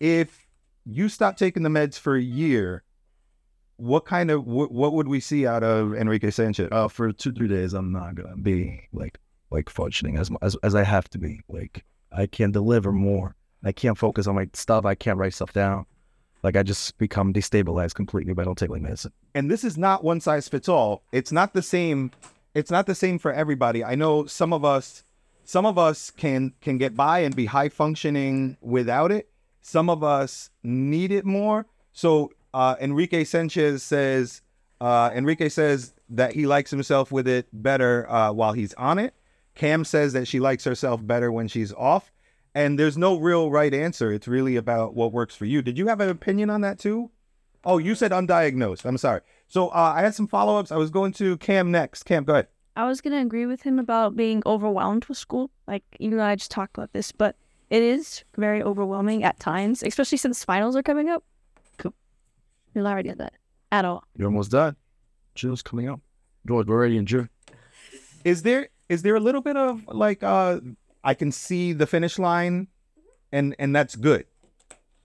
if 0.00 0.46
you 0.84 1.08
stop 1.08 1.36
taking 1.36 1.62
the 1.62 1.68
meds 1.70 1.98
for 1.98 2.14
a 2.14 2.22
year, 2.22 2.82
what 3.78 4.04
kind 4.04 4.30
of 4.30 4.44
what, 4.46 4.70
what 4.70 4.92
would 4.92 5.08
we 5.08 5.20
see 5.20 5.46
out 5.46 5.62
of 5.62 5.94
Enrique 5.94 6.30
Sanchez? 6.30 6.68
uh, 6.70 6.88
for 6.88 7.12
two 7.12 7.32
three 7.32 7.48
days, 7.48 7.72
I'm 7.72 7.92
not 7.92 8.14
gonna 8.16 8.36
be 8.36 8.82
like 8.92 9.18
like 9.50 9.70
functioning 9.70 10.18
as 10.18 10.30
as 10.42 10.56
as 10.62 10.74
I 10.74 10.84
have 10.84 11.08
to 11.10 11.18
be. 11.18 11.40
Like 11.48 11.84
I 12.12 12.26
can 12.26 12.50
deliver 12.50 12.92
more. 12.92 13.34
I 13.64 13.72
can't 13.72 13.96
focus 13.96 14.26
on 14.26 14.34
my 14.34 14.48
stuff. 14.52 14.84
I 14.84 14.94
can't 14.94 15.18
write 15.18 15.34
stuff 15.34 15.52
down. 15.52 15.86
Like 16.42 16.56
I 16.56 16.62
just 16.62 16.98
become 16.98 17.32
destabilized 17.32 17.94
completely 17.94 18.34
I 18.38 18.44
don't 18.44 18.58
take 18.58 18.70
my 18.70 18.78
medicine. 18.78 19.12
and 19.34 19.50
this 19.50 19.64
is 19.64 19.76
not 19.78 20.04
one 20.04 20.20
size 20.20 20.48
fits 20.48 20.68
all. 20.68 21.02
It's 21.12 21.32
not 21.32 21.54
the 21.54 21.62
same. 21.62 22.10
It's 22.54 22.70
not 22.70 22.86
the 22.86 22.94
same 22.94 23.18
for 23.18 23.32
everybody. 23.32 23.84
I 23.84 23.94
know 23.94 24.26
some 24.26 24.52
of 24.52 24.64
us, 24.64 25.04
some 25.44 25.66
of 25.66 25.78
us 25.78 26.10
can 26.10 26.52
can 26.60 26.78
get 26.78 26.96
by 26.96 27.20
and 27.20 27.34
be 27.34 27.46
high 27.46 27.68
functioning 27.68 28.56
without 28.60 29.12
it. 29.12 29.28
Some 29.60 29.90
of 29.90 30.02
us 30.02 30.50
need 30.62 31.12
it 31.12 31.24
more. 31.24 31.66
So 31.92 32.30
uh, 32.54 32.76
Enrique 32.80 33.24
Sanchez 33.24 33.82
says, 33.82 34.42
uh, 34.80 35.10
Enrique 35.14 35.48
says 35.48 35.94
that 36.08 36.32
he 36.32 36.46
likes 36.46 36.70
himself 36.70 37.10
with 37.12 37.28
it 37.28 37.48
better 37.52 38.10
uh, 38.10 38.32
while 38.32 38.52
he's 38.52 38.74
on 38.74 38.98
it. 38.98 39.14
Cam 39.54 39.84
says 39.84 40.12
that 40.12 40.28
she 40.28 40.40
likes 40.40 40.64
herself 40.64 41.06
better 41.06 41.30
when 41.32 41.48
she's 41.48 41.72
off. 41.72 42.10
and 42.54 42.78
there's 42.78 42.96
no 42.96 43.16
real 43.18 43.50
right 43.50 43.74
answer. 43.74 44.10
It's 44.12 44.26
really 44.26 44.56
about 44.56 44.94
what 44.94 45.12
works 45.12 45.36
for 45.36 45.44
you. 45.44 45.62
Did 45.62 45.76
you 45.78 45.86
have 45.88 46.00
an 46.00 46.08
opinion 46.08 46.48
on 46.50 46.60
that 46.62 46.78
too? 46.78 47.10
Oh, 47.64 47.78
you 47.78 47.94
said 47.94 48.10
undiagnosed. 48.12 48.84
I'm 48.84 48.96
sorry. 48.98 49.20
So 49.48 49.68
uh, 49.68 49.92
I 49.96 50.00
had 50.02 50.14
some 50.14 50.26
follow 50.28 50.58
ups. 50.58 50.72
I 50.72 50.76
was 50.76 50.90
going 50.90 51.12
to 51.14 51.36
Cam 51.38 51.70
next. 51.70 52.04
Cam, 52.04 52.24
go 52.24 52.32
ahead. 52.34 52.48
I 52.76 52.86
was 52.86 53.00
gonna 53.00 53.20
agree 53.20 53.46
with 53.46 53.62
him 53.62 53.78
about 53.78 54.14
being 54.16 54.42
overwhelmed 54.46 55.04
with 55.06 55.18
school. 55.18 55.50
Like 55.66 55.82
even 55.98 56.18
though 56.18 56.24
I 56.24 56.36
just 56.36 56.50
talked 56.52 56.78
about 56.78 56.92
this, 56.92 57.10
but 57.12 57.34
it 57.68 57.82
is 57.82 58.24
very 58.36 58.62
overwhelming 58.62 59.24
at 59.24 59.38
times, 59.40 59.82
especially 59.82 60.18
since 60.18 60.44
finals 60.44 60.76
are 60.76 60.82
coming 60.82 61.08
up. 61.08 61.24
Cool. 62.74 62.82
You're 62.82 62.90
already 62.90 63.10
at 63.10 63.18
that 63.18 63.34
at 63.72 63.84
all. 63.84 64.04
You're 64.16 64.28
almost 64.28 64.50
done. 64.50 64.76
June's 65.34 65.62
coming 65.62 65.88
up. 65.88 66.00
George, 66.46 66.66
we're 66.66 66.76
already 66.76 66.96
in 66.96 67.06
June. 67.06 67.28
Is 68.24 68.42
there 68.42 68.68
is 68.88 69.02
there 69.02 69.16
a 69.16 69.20
little 69.20 69.40
bit 69.40 69.56
of 69.56 69.86
like 69.88 70.22
uh 70.22 70.60
I 71.04 71.14
can 71.14 71.32
see 71.32 71.72
the 71.72 71.86
finish 71.86 72.18
line, 72.18 72.68
and 73.32 73.54
and 73.58 73.74
that's 73.74 73.96
good. 73.96 74.26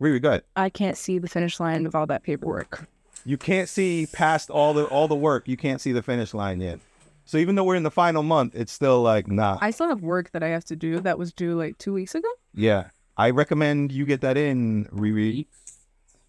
Riri, 0.01 0.21
go 0.21 0.29
ahead. 0.29 0.43
I 0.55 0.69
can't 0.69 0.97
see 0.97 1.19
the 1.19 1.29
finish 1.29 1.59
line 1.59 1.83
with 1.83 1.95
all 1.95 2.05
that 2.07 2.23
paperwork. 2.23 2.87
You 3.25 3.37
can't 3.37 3.69
see 3.69 4.07
past 4.11 4.49
all 4.49 4.73
the 4.73 4.85
all 4.85 5.07
the 5.07 5.15
work. 5.15 5.47
You 5.47 5.55
can't 5.55 5.79
see 5.79 5.91
the 5.91 6.01
finish 6.01 6.33
line 6.33 6.59
yet. 6.59 6.79
So 7.25 7.37
even 7.37 7.55
though 7.55 7.63
we're 7.63 7.75
in 7.75 7.83
the 7.83 7.91
final 7.91 8.21
month, 8.23 8.53
it's 8.55 8.71
still 8.71 9.01
like 9.01 9.27
nah. 9.27 9.57
I 9.61 9.71
still 9.71 9.87
have 9.87 10.01
work 10.01 10.31
that 10.31 10.43
I 10.43 10.49
have 10.49 10.65
to 10.65 10.75
do 10.75 10.99
that 10.99 11.17
was 11.17 11.31
due 11.31 11.55
like 11.55 11.77
two 11.77 11.93
weeks 11.93 12.15
ago. 12.15 12.27
Yeah, 12.53 12.89
I 13.15 13.29
recommend 13.29 13.91
you 13.91 14.05
get 14.05 14.21
that 14.21 14.37
in, 14.37 14.85
Riri. 14.85 15.45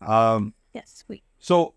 Um. 0.01 0.55
Yes, 0.75 1.05
wait. 1.09 1.23
So 1.39 1.75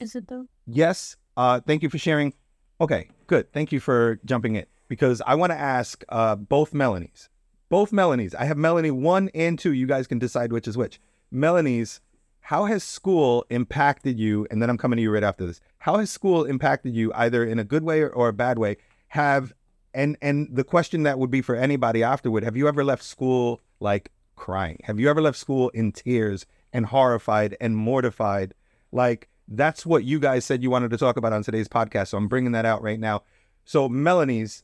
Is 0.00 0.14
it 0.14 0.28
though? 0.28 0.46
yes, 0.66 1.16
uh, 1.36 1.60
thank 1.60 1.82
you 1.82 1.90
for 1.90 1.98
sharing. 1.98 2.32
Okay, 2.80 3.08
good. 3.26 3.52
Thank 3.52 3.72
you 3.72 3.80
for 3.80 4.20
jumping 4.24 4.56
in 4.56 4.66
because 4.88 5.20
I 5.26 5.34
want 5.34 5.52
to 5.52 5.58
ask 5.58 6.04
uh, 6.08 6.36
both 6.36 6.72
Melanies. 6.72 7.28
Both 7.68 7.90
Melanies. 7.90 8.34
I 8.34 8.44
have 8.44 8.56
Melanie 8.56 8.90
one 8.90 9.30
and 9.34 9.58
two. 9.58 9.72
You 9.72 9.86
guys 9.86 10.06
can 10.06 10.18
decide 10.18 10.52
which 10.52 10.68
is 10.68 10.76
which. 10.76 11.00
Melanies, 11.32 12.00
how 12.40 12.66
has 12.66 12.84
school 12.84 13.44
impacted 13.50 14.18
you? 14.18 14.46
And 14.50 14.62
then 14.62 14.70
I'm 14.70 14.78
coming 14.78 14.96
to 14.98 15.02
you 15.02 15.10
right 15.10 15.24
after 15.24 15.44
this. 15.46 15.60
How 15.78 15.96
has 15.96 16.10
school 16.10 16.44
impacted 16.44 16.94
you 16.94 17.12
either 17.14 17.44
in 17.44 17.58
a 17.58 17.64
good 17.64 17.82
way 17.82 18.02
or, 18.02 18.10
or 18.10 18.28
a 18.28 18.32
bad 18.32 18.58
way? 18.58 18.76
Have 19.08 19.52
and 19.92 20.16
and 20.22 20.48
the 20.52 20.64
question 20.64 21.04
that 21.04 21.18
would 21.18 21.30
be 21.30 21.42
for 21.42 21.56
anybody 21.56 22.02
afterward, 22.02 22.44
have 22.44 22.56
you 22.56 22.68
ever 22.68 22.84
left 22.84 23.02
school 23.02 23.60
like 23.80 24.12
crying? 24.36 24.78
Have 24.84 25.00
you 25.00 25.08
ever 25.08 25.20
left 25.20 25.38
school 25.38 25.68
in 25.70 25.92
tears 25.92 26.46
and 26.74 26.84
horrified 26.84 27.56
and 27.60 27.74
mortified? 27.74 28.52
Like 28.92 29.30
that's 29.48 29.86
what 29.86 30.04
you 30.04 30.20
guys 30.20 30.44
said 30.44 30.62
you 30.62 30.70
wanted 30.70 30.90
to 30.90 30.98
talk 30.98 31.16
about 31.16 31.32
on 31.32 31.42
today's 31.42 31.68
podcast. 31.68 32.08
So 32.08 32.18
I'm 32.18 32.28
bringing 32.28 32.52
that 32.52 32.66
out 32.66 32.82
right 32.82 33.00
now. 33.00 33.22
So 33.64 33.88
Melanie's, 33.88 34.62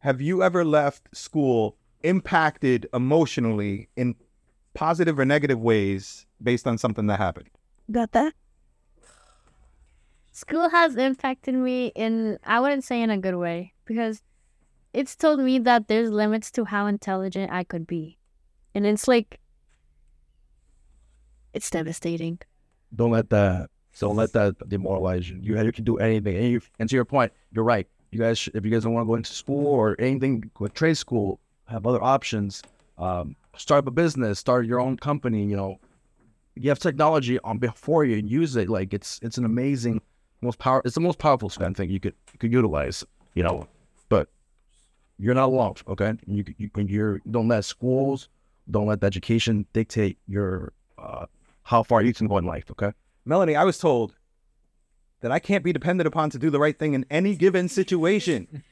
have 0.00 0.20
you 0.20 0.42
ever 0.42 0.64
left 0.64 1.16
school 1.16 1.76
impacted 2.02 2.88
emotionally 2.92 3.88
in 3.96 4.16
positive 4.74 5.18
or 5.18 5.24
negative 5.24 5.60
ways 5.60 6.26
based 6.42 6.66
on 6.66 6.78
something 6.78 7.06
that 7.06 7.18
happened? 7.18 7.50
Got 7.90 8.12
that? 8.12 8.32
School 10.32 10.68
has 10.68 10.94
impacted 10.96 11.56
me 11.56 11.88
in, 11.96 12.38
I 12.44 12.60
wouldn't 12.60 12.84
say 12.84 13.02
in 13.02 13.10
a 13.10 13.18
good 13.18 13.34
way, 13.34 13.72
because 13.86 14.22
it's 14.92 15.16
told 15.16 15.40
me 15.40 15.58
that 15.58 15.88
there's 15.88 16.10
limits 16.10 16.52
to 16.52 16.64
how 16.64 16.86
intelligent 16.86 17.50
I 17.50 17.64
could 17.64 17.88
be. 17.88 18.18
And 18.72 18.86
it's 18.86 19.08
like, 19.08 19.40
it's 21.52 21.70
devastating. 21.70 22.38
Don't 22.94 23.10
let 23.10 23.30
that. 23.30 23.70
Don't 23.98 24.16
let 24.16 24.32
that 24.32 24.56
demoralize 24.68 25.28
you. 25.28 25.38
You, 25.40 25.72
can 25.72 25.84
do 25.84 25.98
anything. 25.98 26.36
And, 26.36 26.46
you, 26.46 26.60
and 26.78 26.88
to 26.88 26.94
your 26.94 27.04
point, 27.04 27.32
you're 27.52 27.64
right. 27.64 27.86
You 28.10 28.18
guys, 28.20 28.48
if 28.54 28.64
you 28.64 28.70
guys 28.70 28.84
don't 28.84 28.94
want 28.94 29.04
to 29.04 29.08
go 29.08 29.14
into 29.16 29.32
school 29.32 29.66
or 29.66 29.96
anything, 29.98 30.50
go 30.54 30.66
to 30.66 30.72
trade 30.72 30.96
school. 30.96 31.40
Have 31.66 31.86
other 31.86 32.02
options. 32.02 32.62
Um, 32.96 33.36
start 33.56 33.84
up 33.84 33.88
a 33.88 33.90
business. 33.90 34.38
Start 34.38 34.66
your 34.66 34.80
own 34.80 34.96
company. 34.96 35.44
You 35.44 35.56
know, 35.56 35.80
you 36.54 36.68
have 36.70 36.78
technology 36.78 37.38
on 37.40 37.58
before 37.58 38.04
you 38.04 38.16
use 38.16 38.56
it. 38.56 38.68
Like 38.68 38.94
it's 38.94 39.20
it's 39.22 39.36
an 39.36 39.44
amazing, 39.44 40.00
most 40.40 40.58
power. 40.58 40.80
It's 40.84 40.94
the 40.94 41.00
most 41.00 41.18
powerful 41.18 41.50
spend 41.50 41.76
thing 41.76 41.90
you 41.90 42.00
could 42.00 42.14
you 42.32 42.38
could 42.38 42.52
utilize. 42.52 43.04
You 43.34 43.42
know, 43.42 43.68
but 44.08 44.28
you're 45.18 45.34
not 45.34 45.46
alone. 45.46 45.74
Okay, 45.86 46.14
you 46.26 46.44
you 46.56 46.70
you're 46.76 47.20
don't 47.30 47.48
let 47.48 47.64
schools, 47.64 48.28
don't 48.70 48.86
let 48.86 49.04
education 49.04 49.66
dictate 49.72 50.18
your 50.26 50.72
uh, 50.96 51.26
how 51.68 51.82
far 51.82 52.00
you 52.00 52.14
can 52.14 52.26
go 52.26 52.38
in 52.38 52.46
life. 52.46 52.70
Okay. 52.70 52.92
Melanie, 53.26 53.54
I 53.54 53.64
was 53.64 53.76
told 53.76 54.14
that 55.20 55.30
I 55.30 55.38
can't 55.38 55.62
be 55.62 55.72
depended 55.72 56.06
upon 56.06 56.30
to 56.30 56.38
do 56.38 56.48
the 56.48 56.58
right 56.58 56.78
thing 56.78 56.94
in 56.94 57.04
any 57.10 57.36
given 57.36 57.68
situation. 57.68 58.62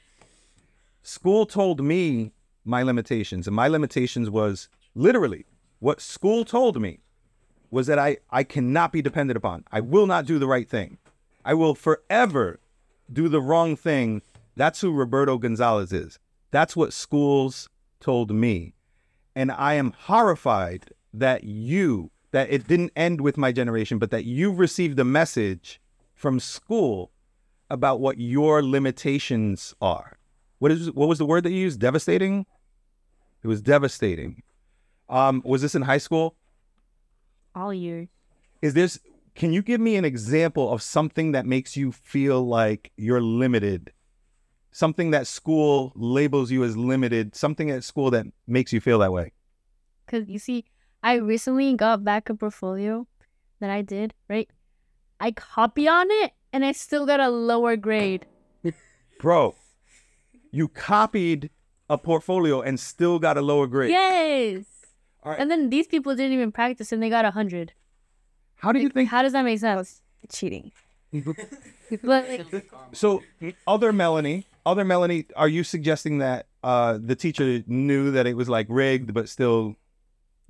school 1.03 1.45
told 1.45 1.79
me 1.79 2.31
my 2.65 2.81
limitations, 2.81 3.45
and 3.45 3.55
my 3.55 3.67
limitations 3.67 4.31
was 4.31 4.67
literally 4.95 5.45
what 5.77 6.01
school 6.01 6.43
told 6.43 6.81
me 6.81 6.99
was 7.69 7.85
that 7.85 7.99
I, 7.99 8.17
I 8.31 8.43
cannot 8.43 8.91
be 8.91 9.03
depended 9.03 9.37
upon. 9.37 9.63
I 9.71 9.79
will 9.79 10.07
not 10.07 10.25
do 10.25 10.39
the 10.39 10.47
right 10.47 10.67
thing. 10.67 10.97
I 11.45 11.53
will 11.53 11.75
forever 11.75 12.59
do 13.13 13.29
the 13.29 13.41
wrong 13.41 13.75
thing. 13.75 14.23
That's 14.55 14.81
who 14.81 14.91
Roberto 14.91 15.37
Gonzalez 15.37 15.93
is. 15.93 16.17
That's 16.49 16.75
what 16.75 16.93
schools 16.93 17.69
told 17.99 18.31
me. 18.31 18.73
And 19.35 19.51
I 19.51 19.75
am 19.75 19.93
horrified 20.05 20.89
that 21.13 21.43
you, 21.43 22.09
that 22.37 22.51
it 22.51 22.67
didn't 22.67 22.91
end 22.95 23.19
with 23.19 23.35
my 23.35 23.51
generation, 23.51 23.97
but 23.97 24.11
that 24.11 24.25
you 24.25 24.51
received 24.51 24.99
a 24.99 25.03
message 25.03 25.81
from 26.13 26.39
school 26.39 27.11
about 27.67 27.99
what 27.99 28.19
your 28.19 28.61
limitations 28.61 29.73
are. 29.81 30.19
What 30.59 30.71
is 30.71 30.91
what 30.91 31.09
was 31.09 31.17
the 31.17 31.25
word 31.25 31.43
that 31.45 31.51
you 31.51 31.61
used? 31.61 31.79
Devastating? 31.79 32.45
It 33.41 33.47
was 33.47 33.59
devastating. 33.59 34.43
Um, 35.09 35.41
was 35.43 35.63
this 35.63 35.73
in 35.73 35.81
high 35.81 35.97
school? 35.97 36.35
All 37.55 37.73
year. 37.73 38.07
Is 38.61 38.75
this 38.75 38.99
can 39.33 39.51
you 39.51 39.63
give 39.63 39.81
me 39.81 39.95
an 39.95 40.05
example 40.05 40.71
of 40.71 40.83
something 40.83 41.31
that 41.31 41.47
makes 41.47 41.75
you 41.75 41.91
feel 41.91 42.47
like 42.47 42.91
you're 42.97 43.21
limited? 43.21 43.93
Something 44.71 45.09
that 45.09 45.25
school 45.25 45.91
labels 45.95 46.51
you 46.51 46.63
as 46.63 46.77
limited, 46.77 47.35
something 47.35 47.71
at 47.71 47.83
school 47.83 48.11
that 48.11 48.27
makes 48.45 48.71
you 48.71 48.79
feel 48.79 48.99
that 48.99 49.11
way. 49.11 49.31
Because 50.05 50.29
you 50.29 50.37
see, 50.37 50.65
I 51.07 51.13
recently 51.13 51.73
got 51.73 52.03
back 52.03 52.27
a 52.27 52.35
portfolio 52.35 53.07
that 53.61 53.69
I 53.69 53.81
did, 53.81 54.13
right? 54.27 54.49
I 55.21 55.31
copy 55.31 55.87
on 55.87 56.07
it 56.11 56.33
and 56.51 56.65
I 56.65 56.73
still 56.73 57.05
got 57.05 57.21
a 57.21 57.29
lower 57.29 57.77
grade. 57.77 58.25
Bro, 59.21 59.55
you 60.51 60.67
copied 60.67 61.49
a 61.89 61.97
portfolio 61.97 62.59
and 62.59 62.77
still 62.77 63.19
got 63.19 63.37
a 63.37 63.41
lower 63.41 63.67
grade. 63.67 63.91
Yes. 63.91 64.65
Right. 65.23 65.39
And 65.39 65.49
then 65.49 65.69
these 65.69 65.87
people 65.87 66.13
didn't 66.13 66.33
even 66.33 66.51
practice 66.51 66.91
and 66.91 67.01
they 67.01 67.09
got 67.09 67.23
a 67.23 67.31
hundred. 67.31 67.71
How 68.57 68.73
do 68.73 68.79
you 68.79 68.89
think 68.89 69.07
How 69.07 69.21
does 69.21 69.31
that 69.31 69.45
make 69.45 69.59
sense? 69.59 70.01
Cheating. 70.29 70.73
Like, 72.03 72.45
So, 72.91 73.23
other 73.65 73.93
Melanie, 73.93 74.45
other 74.65 74.83
Melanie, 74.83 75.27
are 75.37 75.47
you 75.47 75.63
suggesting 75.63 76.17
that 76.17 76.47
uh, 76.63 76.99
the 77.01 77.15
teacher 77.15 77.63
knew 77.65 78.11
that 78.11 78.27
it 78.27 78.35
was 78.35 78.49
like 78.49 78.67
rigged, 78.67 79.13
but 79.13 79.29
still 79.29 79.77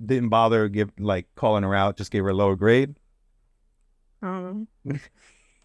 didn't 0.04 0.28
bother 0.28 0.68
give 0.68 0.90
like 0.98 1.26
calling 1.34 1.62
her 1.62 1.74
out, 1.74 1.96
just 1.96 2.10
gave 2.10 2.22
her 2.22 2.30
a 2.30 2.34
lower 2.34 2.56
grade? 2.56 2.96
Um, 4.22 4.68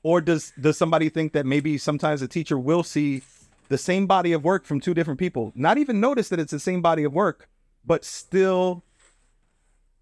Or 0.04 0.20
does 0.20 0.52
does 0.60 0.78
somebody 0.78 1.08
think 1.08 1.32
that 1.32 1.46
maybe 1.46 1.78
sometimes 1.78 2.22
a 2.22 2.28
teacher 2.28 2.60
will 2.60 2.84
see 2.84 3.24
the 3.70 3.78
same 3.78 4.06
body 4.06 4.34
of 4.34 4.44
work 4.44 4.66
from 4.66 4.82
two 4.82 4.94
different 4.94 5.20
people, 5.20 5.54
not 5.56 5.78
even 5.78 6.02
notice 6.02 6.28
that 6.30 6.40
it's 6.40 6.52
the 6.52 6.60
same 6.60 6.82
body 6.82 7.06
of 7.06 7.14
work, 7.14 7.50
but 7.86 8.04
still 8.04 8.84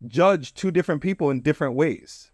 judge 0.08 0.56
two 0.56 0.72
different 0.72 1.02
people 1.02 1.30
in 1.30 1.42
different 1.42 1.76
ways? 1.76 2.32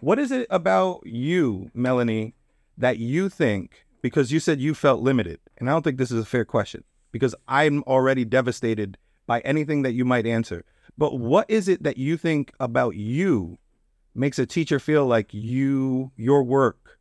What 0.00 0.18
is 0.18 0.32
it 0.32 0.46
about 0.48 1.02
you, 1.04 1.70
Melanie, 1.74 2.34
that 2.78 2.98
you 2.98 3.28
think 3.28 3.84
because 4.00 4.32
you 4.32 4.40
said 4.40 4.62
you 4.62 4.74
felt 4.74 5.02
limited? 5.02 5.40
And 5.58 5.68
I 5.68 5.72
don't 5.72 5.82
think 5.82 5.98
this 5.98 6.10
is 6.10 6.22
a 6.22 6.26
fair 6.26 6.46
question 6.46 6.84
because 7.12 7.34
I'm 7.46 7.82
already 7.82 8.24
devastated 8.24 8.96
by 9.30 9.38
anything 9.42 9.82
that 9.82 9.92
you 9.92 10.04
might 10.04 10.26
answer. 10.26 10.64
But 10.98 11.20
what 11.20 11.48
is 11.48 11.68
it 11.68 11.84
that 11.84 11.96
you 11.96 12.16
think 12.16 12.52
about 12.58 12.96
you 12.96 13.60
makes 14.12 14.40
a 14.40 14.44
teacher 14.44 14.80
feel 14.80 15.06
like 15.06 15.32
you 15.32 16.10
your 16.16 16.42
work, 16.42 16.98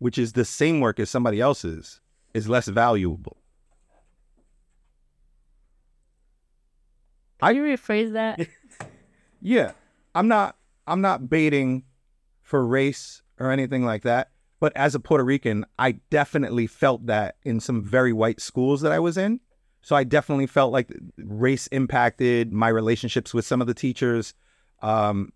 which 0.00 0.18
is 0.18 0.32
the 0.32 0.44
same 0.44 0.80
work 0.80 0.98
as 0.98 1.08
somebody 1.08 1.40
else's, 1.40 2.00
is 2.34 2.48
less 2.48 2.66
valuable? 2.66 3.36
can 7.38 7.54
you 7.54 7.62
rephrase 7.62 8.14
that? 8.14 8.40
Yeah, 9.40 9.72
I'm 10.12 10.26
not 10.26 10.56
I'm 10.88 11.00
not 11.00 11.30
baiting 11.30 11.84
for 12.42 12.66
race 12.66 13.22
or 13.38 13.52
anything 13.52 13.84
like 13.84 14.02
that. 14.02 14.32
But 14.58 14.72
as 14.74 14.96
a 14.96 15.00
Puerto 15.00 15.22
Rican, 15.22 15.64
I 15.78 15.92
definitely 16.10 16.66
felt 16.66 17.06
that 17.06 17.36
in 17.44 17.60
some 17.60 17.80
very 17.80 18.12
white 18.12 18.40
schools 18.40 18.80
that 18.80 18.90
I 18.90 18.98
was 18.98 19.16
in. 19.16 19.38
So 19.82 19.96
I 19.96 20.04
definitely 20.04 20.46
felt 20.46 20.72
like 20.72 20.92
race 21.18 21.66
impacted 21.68 22.52
my 22.52 22.68
relationships 22.68 23.32
with 23.32 23.46
some 23.46 23.60
of 23.60 23.66
the 23.66 23.74
teachers. 23.74 24.34
Um, 24.82 25.32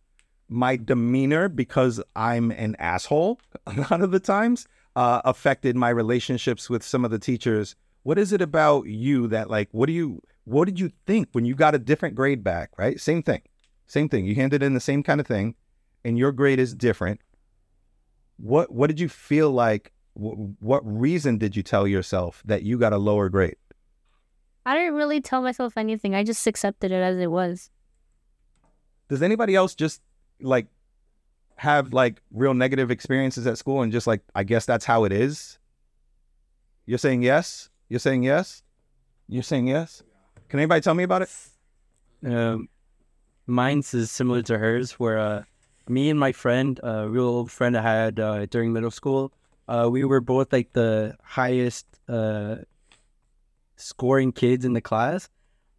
my 0.48 0.76
demeanor, 0.76 1.48
because 1.48 2.02
I'm 2.14 2.50
an 2.50 2.76
asshole 2.78 3.40
a 3.66 3.72
lot 3.74 4.02
of 4.02 4.10
the 4.10 4.20
times, 4.20 4.66
uh, 4.96 5.22
affected 5.24 5.76
my 5.76 5.88
relationships 5.88 6.68
with 6.70 6.82
some 6.82 7.04
of 7.04 7.10
the 7.10 7.18
teachers 7.18 7.74
What 8.02 8.18
is 8.18 8.32
it 8.32 8.42
about 8.42 8.86
you 8.86 9.28
that 9.28 9.48
like? 9.50 9.68
What 9.72 9.86
do 9.86 9.92
you? 9.92 10.20
What 10.44 10.66
did 10.66 10.78
you 10.78 10.92
think 11.06 11.28
when 11.32 11.46
you 11.46 11.54
got 11.54 11.74
a 11.74 11.78
different 11.78 12.14
grade 12.14 12.44
back? 12.44 12.70
Right, 12.78 13.00
same 13.00 13.22
thing, 13.22 13.42
same 13.86 14.08
thing. 14.10 14.26
You 14.26 14.34
handed 14.34 14.62
in 14.62 14.74
the 14.74 14.80
same 14.80 15.02
kind 15.02 15.20
of 15.20 15.26
thing, 15.26 15.54
and 16.04 16.18
your 16.18 16.32
grade 16.32 16.58
is 16.58 16.74
different. 16.74 17.20
What 18.36 18.70
What 18.72 18.88
did 18.88 19.00
you 19.00 19.08
feel 19.08 19.50
like? 19.50 19.92
Wh- 20.14 20.60
what 20.62 20.82
reason 20.84 21.38
did 21.38 21.56
you 21.56 21.62
tell 21.62 21.88
yourself 21.88 22.42
that 22.44 22.62
you 22.62 22.78
got 22.78 22.92
a 22.92 22.98
lower 22.98 23.28
grade? 23.28 23.56
I 24.66 24.74
didn't 24.74 24.94
really 24.94 25.20
tell 25.20 25.42
myself 25.42 25.76
anything. 25.76 26.14
I 26.14 26.24
just 26.24 26.46
accepted 26.46 26.90
it 26.90 27.02
as 27.02 27.18
it 27.18 27.30
was. 27.30 27.70
Does 29.08 29.22
anybody 29.22 29.54
else 29.54 29.74
just 29.74 30.00
like 30.40 30.66
have 31.56 31.92
like 31.92 32.20
real 32.32 32.54
negative 32.54 32.90
experiences 32.90 33.46
at 33.46 33.58
school 33.58 33.82
and 33.82 33.92
just 33.92 34.06
like 34.06 34.22
I 34.34 34.44
guess 34.44 34.66
that's 34.66 34.84
how 34.84 35.04
it 35.04 35.12
is? 35.12 35.58
You're 36.86 36.98
saying 36.98 37.22
yes? 37.22 37.68
You're 37.88 38.00
saying 38.00 38.22
yes? 38.22 38.62
You're 39.28 39.42
saying 39.42 39.68
yes? 39.68 40.02
Can 40.48 40.58
anybody 40.58 40.80
tell 40.80 40.94
me 40.94 41.04
about 41.04 41.22
it? 41.22 41.30
Um, 42.26 42.68
mine's 43.46 43.92
is 43.94 44.10
similar 44.10 44.42
to 44.42 44.58
hers, 44.58 44.92
where 44.92 45.18
uh, 45.18 45.42
me 45.88 46.10
and 46.10 46.18
my 46.18 46.32
friend, 46.32 46.80
a 46.82 47.08
real 47.08 47.24
old 47.24 47.50
friend 47.50 47.76
I 47.76 47.82
had 47.82 48.20
uh, 48.20 48.46
during 48.46 48.72
middle 48.72 48.90
school, 48.90 49.32
uh, 49.68 49.88
we 49.90 50.04
were 50.04 50.20
both 50.20 50.52
like 50.52 50.72
the 50.72 51.16
highest 51.22 51.86
uh, 52.08 52.56
scoring 53.76 54.32
kids 54.32 54.64
in 54.64 54.72
the 54.72 54.80
class. 54.80 55.28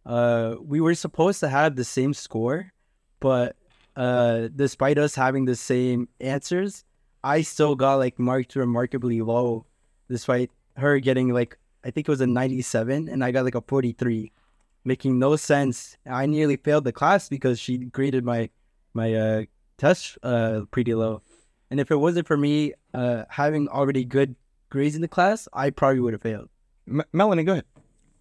Uh, 0.04 0.54
we 0.60 0.80
were 0.80 0.94
supposed 0.94 1.40
to 1.40 1.48
have 1.48 1.76
the 1.76 1.84
same 1.84 2.14
score, 2.14 2.72
but 3.20 3.56
uh, 3.96 4.48
despite 4.54 4.98
us 4.98 5.14
having 5.14 5.44
the 5.44 5.56
same 5.56 6.08
answers, 6.20 6.84
I 7.24 7.42
still 7.42 7.74
got 7.74 7.96
like 7.96 8.18
marked 8.18 8.54
remarkably 8.54 9.20
low, 9.20 9.66
despite 10.08 10.50
her 10.76 11.00
getting 11.00 11.32
like 11.32 11.58
I 11.84 11.90
think 11.90 12.08
it 12.08 12.10
was 12.10 12.20
a 12.20 12.26
97 12.26 13.08
and 13.08 13.24
I 13.24 13.30
got 13.30 13.44
like 13.44 13.54
a 13.54 13.60
43 13.60 14.32
making 14.84 15.18
no 15.18 15.36
sense. 15.36 15.96
I 16.04 16.26
nearly 16.26 16.56
failed 16.56 16.84
the 16.84 16.92
class 16.92 17.28
because 17.28 17.58
she 17.58 17.78
graded 17.78 18.24
my 18.24 18.50
my 18.94 19.14
uh, 19.14 19.42
test 19.78 20.18
uh, 20.22 20.62
pretty 20.70 20.94
low. 20.94 21.22
And 21.70 21.80
if 21.80 21.90
it 21.90 21.96
wasn't 21.96 22.26
for 22.26 22.36
me 22.36 22.74
uh, 22.94 23.24
having 23.28 23.68
already 23.68 24.04
good 24.04 24.36
grades 24.68 24.94
in 24.94 25.02
the 25.02 25.08
class, 25.08 25.48
I 25.52 25.70
probably 25.70 26.00
would 26.00 26.12
have 26.12 26.22
failed. 26.22 26.48
M- 26.88 27.02
Melanie, 27.12 27.44
go 27.44 27.52
ahead. 27.52 27.64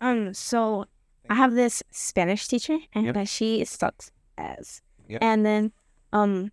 Um, 0.02 0.34
so 0.34 0.86
I 1.30 1.36
have 1.36 1.54
this 1.54 1.82
Spanish 1.92 2.48
teacher, 2.48 2.78
and 2.94 3.06
Yep. 3.08 3.28
she 3.28 3.64
sucks 3.66 4.12
as. 4.38 4.82
Yep. 5.08 5.20
And 5.24 5.46
then, 5.46 5.72
um, 6.14 6.52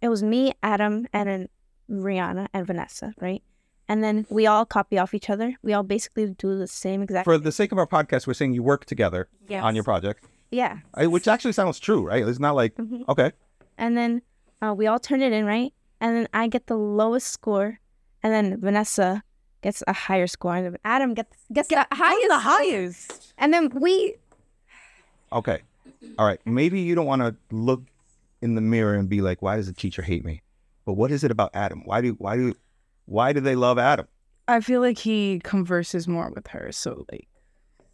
it 0.00 0.08
was 0.08 0.22
me, 0.22 0.52
Adam, 0.62 1.06
and 1.12 1.28
then 1.28 1.48
Rihanna 1.90 2.48
and 2.52 2.66
Vanessa, 2.66 3.14
right? 3.20 3.42
And 3.88 4.02
then 4.02 4.26
we 4.30 4.46
all 4.46 4.64
copy 4.64 4.98
off 4.98 5.14
each 5.14 5.30
other. 5.30 5.54
We 5.62 5.72
all 5.72 5.82
basically 5.84 6.26
do 6.34 6.58
the 6.58 6.66
same 6.66 7.02
exact. 7.02 7.24
For 7.24 7.38
the 7.38 7.52
sake 7.52 7.70
of 7.72 7.78
our 7.78 7.86
podcast, 7.86 8.26
we're 8.26 8.34
saying 8.34 8.52
you 8.54 8.62
work 8.62 8.84
together 8.84 9.28
yes. 9.48 9.62
on 9.62 9.74
your 9.74 9.84
project, 9.84 10.24
Yeah. 10.50 10.78
I, 10.94 11.06
which 11.06 11.28
actually 11.28 11.52
sounds 11.52 11.78
true, 11.78 12.04
right? 12.06 12.26
It's 12.26 12.40
not 12.40 12.54
like 12.56 12.74
Mhm. 12.76 13.04
okay, 13.08 13.32
And 13.78 13.96
then 13.96 14.22
uh, 14.62 14.74
we 14.76 14.86
all 14.86 14.98
turn 14.98 15.20
it 15.22 15.32
in, 15.32 15.44
right? 15.44 15.72
And 16.00 16.16
then 16.16 16.28
I 16.34 16.48
get 16.48 16.66
the 16.66 16.76
lowest 16.76 17.28
score, 17.28 17.78
and 18.22 18.32
then 18.32 18.60
Vanessa 18.60 19.22
gets 19.66 19.82
a 19.88 19.92
higher 19.92 20.28
score, 20.28 20.54
and 20.54 20.78
Adam 20.84 21.12
gets 21.12 21.36
gets 21.52 21.68
the 21.68 21.84
highest. 21.90 22.28
the 22.28 22.38
highest. 22.38 23.34
And 23.36 23.52
then 23.52 23.68
we 23.70 24.14
okay, 25.32 25.62
all 26.16 26.24
right. 26.24 26.38
Maybe 26.44 26.80
you 26.80 26.94
don't 26.94 27.06
want 27.06 27.22
to 27.22 27.34
look 27.50 27.82
in 28.40 28.54
the 28.54 28.60
mirror 28.60 28.94
and 28.94 29.08
be 29.08 29.20
like, 29.22 29.42
"Why 29.42 29.56
does 29.56 29.66
the 29.66 29.72
teacher 29.72 30.02
hate 30.02 30.24
me?" 30.24 30.42
But 30.84 30.92
what 30.92 31.10
is 31.10 31.24
it 31.24 31.32
about 31.32 31.50
Adam? 31.52 31.82
Why 31.84 32.00
do 32.00 32.12
why 32.12 32.36
do 32.36 32.54
why 33.06 33.32
do 33.32 33.40
they 33.40 33.56
love 33.56 33.76
Adam? 33.76 34.06
I 34.46 34.60
feel 34.60 34.80
like 34.80 34.98
he 34.98 35.40
converses 35.42 36.06
more 36.06 36.30
with 36.30 36.46
her, 36.48 36.70
so 36.70 37.04
like 37.10 37.26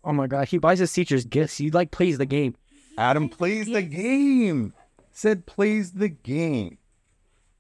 Oh 0.05 0.13
my 0.13 0.27
god, 0.27 0.49
he 0.49 0.59
buys 0.59 0.79
his 0.79 0.93
teachers 0.93 1.25
gifts. 1.25 1.57
He 1.57 1.71
like 1.71 1.91
plays 1.91 2.19
the 2.19 2.27
game. 2.27 2.55
Adam 2.99 3.31
plays 3.31 3.67
the 3.67 3.81
game. 3.81 4.75
Said 5.11 5.47
plays 5.47 5.93
the 5.93 6.11
game. 6.11 6.77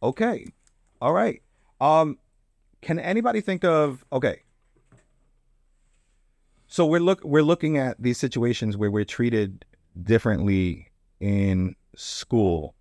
Okay. 0.02 0.52
All 1.00 1.14
right. 1.14 1.40
Um 1.80 2.18
can 2.82 2.98
anybody 2.98 3.40
think 3.40 3.64
of 3.64 4.04
okay. 4.12 4.42
So 6.66 6.84
we're 6.84 7.00
look 7.00 7.24
we're 7.24 7.42
looking 7.42 7.78
at 7.78 8.02
these 8.02 8.18
situations 8.18 8.76
where 8.76 8.90
we're 8.90 9.04
treated 9.04 9.64
differently 10.02 10.90
in 11.20 11.76
school. 11.96 12.74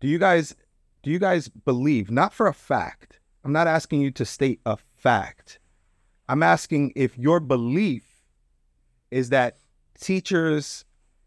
Do 0.00 0.08
you 0.08 0.18
guys 0.18 0.54
do 1.02 1.10
you 1.10 1.18
guys 1.18 1.48
believe 1.48 2.10
not 2.10 2.32
for 2.32 2.46
a 2.46 2.54
fact. 2.54 3.20
I'm 3.44 3.52
not 3.52 3.66
asking 3.66 4.00
you 4.00 4.10
to 4.12 4.24
state 4.24 4.60
a 4.64 4.78
fact. 4.96 5.58
I'm 6.28 6.42
asking 6.42 6.92
if 6.96 7.18
your 7.18 7.40
belief 7.40 8.22
is 9.10 9.28
that 9.28 9.58
teachers 10.00 10.84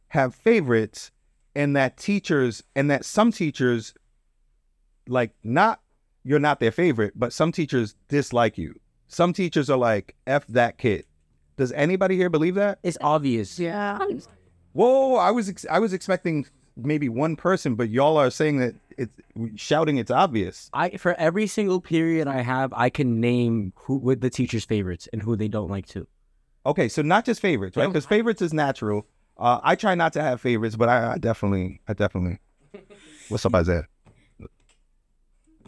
have 0.08 0.34
favorites 0.34 1.12
and 1.56 1.76
that 1.76 1.98
teachers 1.98 2.64
and 2.76 2.90
that 2.90 3.06
some 3.06 3.32
teachers 3.32 3.94
like 5.08 5.32
not 5.44 5.82
you're 6.28 6.40
not 6.40 6.60
their 6.60 6.72
favorite 6.72 7.14
but 7.16 7.32
some 7.34 7.52
teachers 7.52 7.96
dislike 8.10 8.58
you. 8.58 8.76
Some 9.08 9.32
teachers 9.34 9.70
are 9.70 9.78
like 9.78 10.16
f 10.28 10.46
that 10.48 10.78
kid. 10.78 11.06
Does 11.56 11.72
anybody 11.72 12.16
here 12.18 12.30
believe 12.30 12.56
that? 12.56 12.80
It's 12.84 12.98
obvious. 13.02 13.58
yeah. 13.60 13.98
whoa 14.74 15.16
i 15.16 15.32
was 15.32 15.50
ex- 15.50 15.66
i 15.72 15.80
was 15.80 15.92
expecting 15.94 16.46
maybe 16.76 17.10
one 17.10 17.36
person 17.36 17.74
but 17.74 17.90
y'all 17.90 18.18
are 18.18 18.30
saying 18.30 18.58
that 18.58 18.76
it's 19.02 19.14
shouting 19.56 19.98
it's 19.98 20.12
obvious. 20.12 20.70
I 20.74 20.98
for 20.98 21.14
every 21.28 21.48
single 21.48 21.80
period 21.82 22.28
I 22.28 22.42
have, 22.42 22.74
I 22.74 22.90
can 22.90 23.20
name 23.20 23.74
who 23.76 23.98
with 23.98 24.22
the 24.22 24.30
teacher's 24.30 24.66
favorites 24.66 25.08
and 25.14 25.22
who 25.22 25.36
they 25.36 25.48
don't 25.48 25.70
like 25.76 25.88
too. 25.88 26.06
okay 26.66 26.88
so 26.90 27.02
not 27.02 27.26
just 27.26 27.40
favorites 27.42 27.78
right? 27.78 27.88
Because 27.88 28.06
favorites 28.06 28.42
is 28.42 28.54
natural. 28.54 29.08
Uh, 29.38 29.60
i 29.64 29.74
try 29.76 29.94
not 29.96 30.14
to 30.14 30.22
have 30.22 30.42
favorites 30.42 30.76
but 30.76 30.90
I, 30.90 31.14
I 31.14 31.18
definitely 31.30 31.80
i 31.88 31.94
definitely 31.94 32.40
what's 33.30 33.46
up 33.46 33.56
isaiah? 33.56 33.88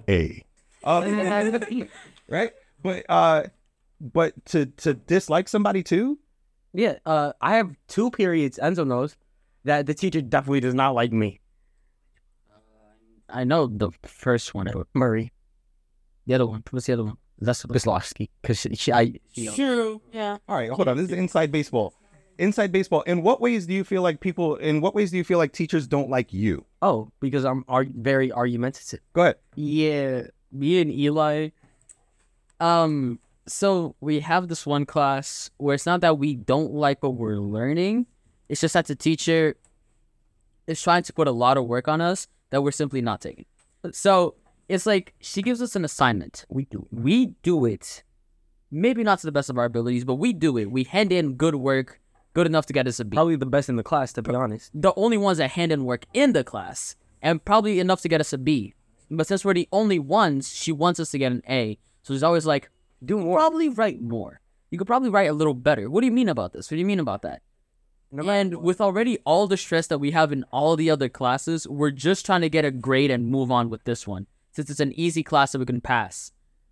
A 0.07 0.43
uh, 0.83 1.51
right 2.29 2.51
but 2.81 3.05
uh 3.09 3.43
but 3.99 4.33
to 4.45 4.65
to 4.65 4.93
dislike 4.93 5.47
somebody 5.49 5.83
too 5.83 6.17
Yeah, 6.73 6.95
uh, 7.05 7.33
I 7.41 7.55
have 7.57 7.75
two 7.87 8.11
periods. 8.11 8.59
Enzo 8.61 8.85
knows 8.85 9.17
that 9.65 9.85
the 9.87 9.93
teacher 9.93 10.21
definitely 10.21 10.59
does 10.61 10.75
not 10.75 10.93
like 10.93 11.11
me. 11.11 11.39
I 13.27 13.43
know 13.43 13.67
the 13.67 13.89
first 14.03 14.53
one. 14.53 14.67
Murray, 14.93 15.31
The 16.25 16.35
other 16.35 16.45
one. 16.47 16.63
What's 16.71 16.85
the 16.85 16.93
other 16.93 17.03
one? 17.05 17.17
that's 17.41 17.63
Wislovsky, 17.65 18.29
because 18.41 18.59
she, 18.59 18.75
she, 18.75 18.91
I, 18.91 19.13
she, 19.33 19.47
True. 19.47 20.01
Yeah. 20.11 20.37
all 20.47 20.57
right 20.57 20.69
hold 20.69 20.87
on 20.89 20.97
this 20.97 21.07
is 21.07 21.13
inside 21.13 21.51
baseball 21.53 21.93
inside 22.37 22.69
baseball 22.71 23.01
in 23.03 23.21
what 23.23 23.39
ways 23.39 23.65
do 23.65 23.73
you 23.73 23.85
feel 23.85 24.01
like 24.01 24.19
people 24.19 24.57
in 24.57 24.81
what 24.81 24.93
ways 24.93 25.09
do 25.11 25.15
you 25.17 25.23
feel 25.23 25.37
like 25.37 25.53
teachers 25.53 25.87
don't 25.87 26.09
like 26.09 26.33
you 26.33 26.65
oh, 26.81 27.09
because 27.21 27.45
I'm 27.45 27.63
ar- 27.69 27.85
very 27.95 28.29
argumentative. 28.31 28.99
go 29.13 29.21
ahead 29.21 29.35
Yeah, 29.55 30.23
me 30.51 30.81
and 30.81 30.91
Eli. 30.91 31.49
Um, 32.59 33.19
so 33.47 33.95
we 33.99 34.19
have 34.19 34.47
this 34.47 34.65
one 34.65 34.85
class 34.85 35.49
where 35.57 35.75
it's 35.75 35.85
not 35.85 36.01
that 36.01 36.17
we 36.17 36.35
don't 36.35 36.73
like 36.73 37.01
what 37.01 37.15
we're 37.15 37.37
learning, 37.37 38.05
it's 38.47 38.61
just 38.61 38.73
that 38.73 38.87
the 38.87 38.95
teacher 38.95 39.55
is 40.67 40.81
trying 40.81 41.03
to 41.03 41.13
put 41.13 41.27
a 41.27 41.31
lot 41.31 41.57
of 41.57 41.65
work 41.65 41.87
on 41.87 42.01
us 42.01 42.27
that 42.49 42.61
we're 42.61 42.71
simply 42.71 43.01
not 43.01 43.21
taking. 43.21 43.45
So 43.91 44.35
it's 44.67 44.85
like 44.85 45.13
she 45.19 45.41
gives 45.41 45.61
us 45.61 45.75
an 45.75 45.85
assignment. 45.85 46.45
We 46.49 46.65
do 46.65 46.87
we 46.91 47.27
do 47.43 47.65
it. 47.65 48.03
Maybe 48.71 49.03
not 49.03 49.19
to 49.19 49.27
the 49.27 49.31
best 49.31 49.49
of 49.49 49.57
our 49.57 49.65
abilities, 49.65 50.05
but 50.05 50.15
we 50.15 50.31
do 50.31 50.57
it. 50.57 50.69
We 50.69 50.83
hand 50.83 51.11
in 51.11 51.33
good 51.33 51.55
work, 51.55 51.99
good 52.33 52.45
enough 52.45 52.67
to 52.67 52.73
get 52.73 52.87
us 52.87 52.99
a 52.99 53.05
B. 53.05 53.15
Probably 53.15 53.35
the 53.35 53.47
best 53.47 53.67
in 53.69 53.77
the 53.77 53.83
class, 53.83 54.13
to 54.13 54.21
be 54.21 54.35
honest. 54.35 54.69
the 54.75 54.93
only 54.95 55.17
ones 55.17 55.39
that 55.39 55.51
hand 55.51 55.71
in 55.71 55.85
work 55.85 56.05
in 56.13 56.33
the 56.33 56.43
class, 56.43 56.95
and 57.21 57.43
probably 57.43 57.79
enough 57.79 58.01
to 58.01 58.07
get 58.07 58.21
us 58.21 58.31
a 58.31 58.37
B. 58.37 58.75
But 59.11 59.27
since 59.27 59.43
we're 59.43 59.53
the 59.53 59.69
only 59.71 59.99
ones, 59.99 60.53
she 60.53 60.71
wants 60.71 60.99
us 60.99 61.11
to 61.11 61.17
get 61.17 61.31
an 61.31 61.43
A. 61.49 61.77
So 62.03 62.13
she's 62.13 62.23
always 62.23 62.45
like, 62.45 62.69
Do 63.03 63.17
more. 63.17 63.37
probably 63.37 63.69
write 63.69 64.01
more. 64.01 64.41
You 64.69 64.77
could 64.77 64.87
probably 64.87 65.09
write 65.09 65.29
a 65.29 65.33
little 65.33 65.53
better. 65.53 65.89
What 65.89 66.01
do 66.01 66.07
you 66.07 66.11
mean 66.11 66.29
about 66.29 66.53
this? 66.53 66.69
What 66.69 66.75
do 66.75 66.79
you 66.79 66.85
mean 66.85 66.99
about 66.99 67.23
that? 67.23 67.41
And 68.11 68.57
with 68.57 68.81
already 68.81 69.19
all 69.19 69.45
the 69.45 69.57
stress 69.57 69.85
that 69.87 69.99
we 69.99 70.11
have 70.11 70.31
in 70.31 70.43
all 70.51 70.75
the 70.75 70.89
other 70.89 71.09
classes, 71.09 71.67
we're 71.67 71.91
just 71.91 72.25
trying 72.25 72.41
to 72.41 72.49
get 72.49 72.65
a 72.65 72.71
grade 72.71 73.11
and 73.11 73.27
move 73.27 73.51
on 73.51 73.69
with 73.69 73.83
this 73.83 74.07
one, 74.07 74.25
since 74.51 74.69
it's 74.69 74.79
an 74.79 74.93
easy 74.93 75.21
class 75.21 75.51
that 75.51 75.59
we 75.59 75.65
can 75.65 75.81
pass. 75.81 76.31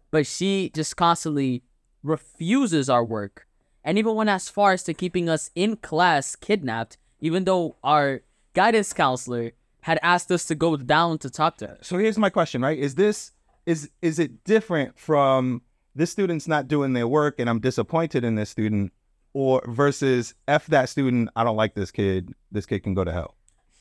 But 0.09 0.25
she 0.25 0.71
just 0.73 0.97
constantly 0.97 1.63
refuses 2.01 2.89
our 2.89 3.03
work, 3.03 3.47
and 3.83 3.99
even 3.99 4.15
went 4.15 4.31
as 4.31 4.49
far 4.49 4.71
as 4.71 4.83
to 4.83 4.95
keeping 4.95 5.29
us 5.29 5.51
in 5.53 5.75
class 5.77 6.35
kidnapped, 6.35 6.97
even 7.19 7.43
though 7.43 7.75
our 7.83 8.21
guidance 8.53 8.91
counselor 8.93 9.51
had 9.87 9.99
asked 10.03 10.29
us 10.31 10.43
to 10.45 10.53
go 10.53 10.75
down 10.75 11.17
to 11.17 11.29
talk 11.29 11.55
to 11.57 11.65
her. 11.65 11.77
so 11.81 11.97
here's 11.97 12.17
my 12.17 12.29
question 12.29 12.61
right 12.61 12.77
is 12.77 12.95
this 12.95 13.31
is 13.65 13.89
is 14.01 14.19
it 14.19 14.43
different 14.43 14.99
from 14.99 15.61
this 15.95 16.11
student's 16.11 16.45
not 16.45 16.67
doing 16.67 16.91
their 16.91 17.07
work 17.07 17.35
and 17.39 17.49
i'm 17.49 17.59
disappointed 17.59 18.25
in 18.25 18.35
this 18.35 18.49
student 18.49 18.91
or 19.31 19.63
versus 19.65 20.33
f 20.47 20.67
that 20.67 20.89
student 20.89 21.29
i 21.37 21.43
don't 21.45 21.55
like 21.55 21.73
this 21.73 21.89
kid 21.89 22.33
this 22.51 22.65
kid 22.65 22.83
can 22.83 22.93
go 22.93 23.03
to 23.05 23.13
hell 23.13 23.35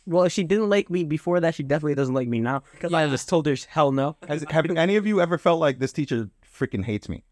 Well, 0.07 0.23
if 0.23 0.33
she 0.33 0.45
didn't 0.45 0.71
like 0.71 0.89
me 0.89 1.03
before 1.03 1.41
that, 1.41 1.53
she 1.57 1.65
definitely 1.65 1.97
doesn't 2.01 2.15
like 2.15 2.29
me 2.29 2.39
now. 2.39 2.63
Because 2.75 2.95
I 2.95 3.09
just 3.11 3.29
told 3.29 3.45
her 3.51 3.57
hell 3.77 3.91
no. 3.91 4.15
Has, 4.29 4.45
have 4.51 4.71
any 4.87 4.95
of 5.01 5.05
you 5.05 5.21
ever 5.21 5.37
felt 5.47 5.59
like 5.59 5.81
this 5.81 5.93
teacher 5.93 6.31
freaking 6.59 6.85
hates 6.85 7.09
me 7.09 7.25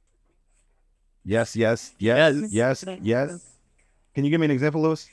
Yes, 1.25 1.55
yes, 1.55 1.95
yes, 1.99 2.35
yes, 2.51 2.85
yes. 3.01 3.29
Can 4.15 4.25
you 4.25 4.31
give 4.33 4.41
me 4.41 4.47
an 4.51 4.51
example, 4.51 4.83
Lewis? 4.83 5.09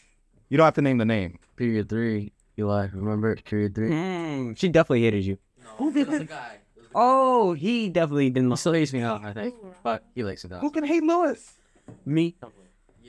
You 0.49 0.57
don't 0.57 0.65
have 0.65 0.79
to 0.81 0.81
name 0.81 0.97
the 0.97 1.05
name. 1.05 1.37
Period 1.55 1.87
three. 1.87 2.33
Eli, 2.57 2.87
remember 2.93 3.35
period 3.35 3.75
three? 3.75 3.89
Mm, 3.89 4.57
she 4.57 4.69
definitely 4.69 5.01
hated 5.03 5.25
you. 5.25 5.37
Oh, 6.93 7.53
he 7.53 7.89
definitely 7.89 8.29
didn't. 8.29 8.51
He 8.51 8.57
still 8.57 8.73
hates 8.73 8.91
me 8.91 8.99
now, 8.99 9.21
I 9.23 9.33
think. 9.33 9.55
But 9.83 10.03
he 10.13 10.23
likes 10.23 10.43
it 10.43 10.49
though. 10.49 10.59
Who 10.59 10.69
can 10.71 10.83
hate 10.83 11.03
Lewis? 11.03 11.53
Me. 12.05 12.35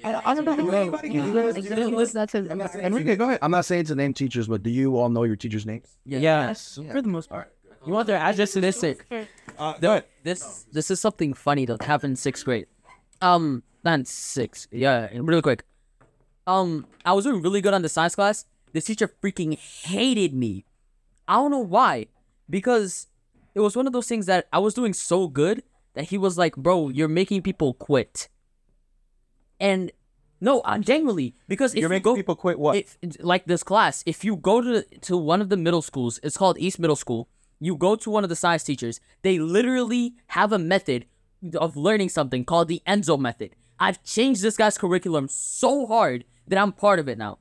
I, 0.04 0.20
I 0.24 0.34
don't 0.34 0.44
know 0.44 0.54
who 0.56 0.70
anybody 0.70 1.10
can 1.10 1.32
hate. 1.32 2.12
That's 2.12 2.34
it. 2.34 2.46
Enrique, 2.76 3.16
go 3.16 3.28
ahead. 3.28 3.38
I'm 3.42 3.50
not 3.50 3.64
saying 3.64 3.84
to 3.86 3.94
name 3.94 4.14
teachers, 4.14 4.48
but 4.48 4.62
do 4.62 4.70
you 4.70 4.96
all 4.96 5.08
know 5.08 5.24
your 5.24 5.36
teachers' 5.36 5.66
names? 5.66 5.96
Yes. 6.04 6.78
For 6.90 7.02
the 7.02 7.08
most 7.08 7.28
part. 7.28 7.52
You 7.84 7.92
want 7.92 8.06
their 8.06 8.18
address 8.18 8.52
to 8.52 8.60
this? 8.60 8.78
Sick. 8.78 9.04
Uh, 9.58 9.74
go 9.78 9.90
ahead. 9.90 10.04
This 10.22 10.66
this 10.72 10.90
is 10.90 11.00
something 11.00 11.34
funny 11.34 11.66
that 11.66 11.82
happened 11.82 12.12
in 12.12 12.16
sixth 12.16 12.44
grade. 12.44 12.66
Um, 13.20 13.64
not 13.84 13.94
in 13.98 14.04
sixth. 14.04 14.68
Yeah, 14.70 15.08
really 15.12 15.42
quick. 15.42 15.64
Um, 16.46 16.86
I 17.04 17.12
was 17.12 17.24
doing 17.24 17.42
really 17.42 17.60
good 17.60 17.74
on 17.74 17.82
the 17.82 17.88
science 17.88 18.14
class. 18.14 18.46
This 18.72 18.84
teacher 18.84 19.08
freaking 19.22 19.58
hated 19.58 20.34
me. 20.34 20.64
I 21.28 21.34
don't 21.34 21.50
know 21.50 21.58
why. 21.58 22.06
Because 22.48 23.06
it 23.54 23.60
was 23.60 23.76
one 23.76 23.86
of 23.86 23.92
those 23.92 24.08
things 24.08 24.26
that 24.26 24.48
I 24.52 24.58
was 24.58 24.74
doing 24.74 24.92
so 24.92 25.28
good 25.28 25.62
that 25.94 26.04
he 26.04 26.18
was 26.18 26.38
like, 26.38 26.56
"Bro, 26.56 26.90
you're 26.90 27.08
making 27.08 27.42
people 27.42 27.74
quit." 27.74 28.28
And 29.60 29.92
no, 30.40 30.60
uh, 30.62 30.78
genuinely, 30.78 31.36
because 31.46 31.72
if 31.72 31.80
You're 31.80 31.88
you 31.88 31.96
making 31.96 32.02
go, 32.02 32.16
people 32.16 32.34
quit 32.34 32.58
what? 32.58 32.76
if 32.76 32.98
like 33.20 33.44
this 33.44 33.62
class, 33.62 34.02
if 34.06 34.24
you 34.24 34.34
go 34.36 34.60
to 34.60 34.82
to 34.82 35.16
one 35.16 35.40
of 35.40 35.50
the 35.50 35.56
middle 35.56 35.82
schools, 35.82 36.18
it's 36.22 36.36
called 36.36 36.58
East 36.58 36.80
Middle 36.80 36.96
School. 36.96 37.28
You 37.60 37.76
go 37.76 37.94
to 37.94 38.10
one 38.10 38.24
of 38.24 38.28
the 38.28 38.34
science 38.36 38.64
teachers. 38.64 39.00
They 39.22 39.38
literally 39.38 40.16
have 40.28 40.50
a 40.52 40.58
method 40.58 41.06
of 41.54 41.76
learning 41.76 42.08
something 42.08 42.44
called 42.44 42.66
the 42.66 42.82
Enzo 42.88 43.18
method. 43.18 43.54
I've 43.78 44.02
changed 44.02 44.42
this 44.42 44.56
guy's 44.56 44.76
curriculum 44.76 45.28
so 45.28 45.86
hard 45.86 46.24
that 46.48 46.58
I'm 46.58 46.72
part 46.72 46.98
of 46.98 47.08
it 47.08 47.18
now. 47.18 47.38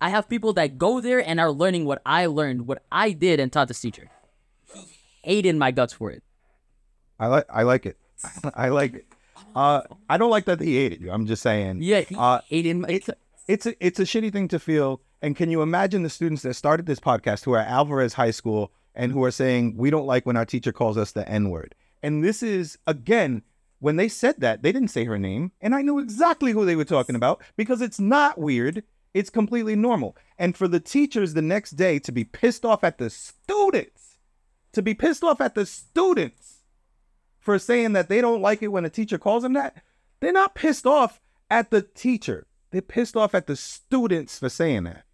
I 0.00 0.10
have 0.10 0.28
people 0.28 0.52
that 0.54 0.78
go 0.78 1.00
there 1.00 1.26
and 1.26 1.40
are 1.40 1.50
learning 1.50 1.84
what 1.84 2.00
I 2.06 2.26
learned, 2.26 2.66
what 2.66 2.82
I 2.92 3.12
did 3.12 3.40
and 3.40 3.52
taught 3.52 3.68
this 3.68 3.80
teacher. 3.80 4.10
He 4.72 4.86
hated 5.22 5.56
my 5.56 5.70
guts 5.70 5.92
for 5.92 6.10
it. 6.10 6.22
I 7.18 7.26
like 7.26 7.46
I 7.50 7.62
like 7.64 7.86
it. 7.86 7.96
I 8.54 8.68
like 8.68 8.94
it. 8.94 9.06
Uh, 9.54 9.82
I 10.08 10.18
don't 10.18 10.30
like 10.30 10.44
that 10.44 10.60
he 10.60 10.76
hated 10.76 11.00
you. 11.00 11.10
I'm 11.10 11.26
just 11.26 11.42
saying. 11.42 11.78
Yeah, 11.82 12.00
he 12.00 12.14
Uh, 12.16 12.40
hated 12.48 12.76
my 12.76 12.88
it's 12.88 13.10
it's 13.48 13.66
a, 13.66 13.74
it's 13.84 13.98
a 13.98 14.04
shitty 14.04 14.32
thing 14.32 14.48
to 14.48 14.58
feel. 14.58 15.00
And 15.20 15.34
can 15.34 15.50
you 15.50 15.62
imagine 15.62 16.04
the 16.04 16.10
students 16.10 16.42
that 16.42 16.54
started 16.54 16.86
this 16.86 17.00
podcast 17.00 17.44
who 17.44 17.52
are 17.52 17.58
at 17.58 17.68
Alvarez 17.68 18.14
High 18.14 18.30
School 18.30 18.70
and 18.94 19.10
who 19.10 19.24
are 19.24 19.32
saying 19.32 19.76
we 19.76 19.90
don't 19.90 20.06
like 20.06 20.26
when 20.26 20.36
our 20.36 20.44
teacher 20.44 20.70
calls 20.72 20.96
us 20.96 21.10
the 21.12 21.28
N 21.28 21.50
word? 21.50 21.74
And 22.02 22.22
this 22.22 22.40
is 22.42 22.78
again 22.86 23.42
when 23.80 23.96
they 23.96 24.08
said 24.08 24.40
that 24.40 24.62
they 24.62 24.70
didn't 24.70 24.88
say 24.88 25.04
her 25.04 25.18
name, 25.18 25.50
and 25.60 25.74
I 25.74 25.82
knew 25.82 25.98
exactly 25.98 26.52
who 26.52 26.64
they 26.64 26.76
were 26.76 26.84
talking 26.84 27.16
about 27.16 27.42
because 27.56 27.80
it's 27.80 27.98
not 27.98 28.38
weird. 28.38 28.84
It's 29.14 29.30
completely 29.30 29.74
normal. 29.74 30.16
And 30.38 30.56
for 30.56 30.68
the 30.68 30.80
teachers 30.80 31.34
the 31.34 31.42
next 31.42 31.72
day 31.72 31.98
to 32.00 32.12
be 32.12 32.24
pissed 32.24 32.64
off 32.64 32.84
at 32.84 32.98
the 32.98 33.10
students, 33.10 34.18
to 34.72 34.82
be 34.82 34.94
pissed 34.94 35.24
off 35.24 35.40
at 35.40 35.54
the 35.54 35.66
students 35.66 36.62
for 37.38 37.58
saying 37.58 37.94
that 37.94 38.08
they 38.08 38.20
don't 38.20 38.42
like 38.42 38.62
it 38.62 38.68
when 38.68 38.84
a 38.84 38.90
teacher 38.90 39.18
calls 39.18 39.42
them 39.42 39.54
that, 39.54 39.82
they're 40.20 40.32
not 40.32 40.54
pissed 40.54 40.86
off 40.86 41.20
at 41.50 41.70
the 41.70 41.82
teacher. 41.82 42.46
They're 42.70 42.82
pissed 42.82 43.16
off 43.16 43.34
at 43.34 43.46
the 43.46 43.56
students 43.56 44.38
for 44.38 44.48
saying 44.48 44.84
that. 44.84 45.04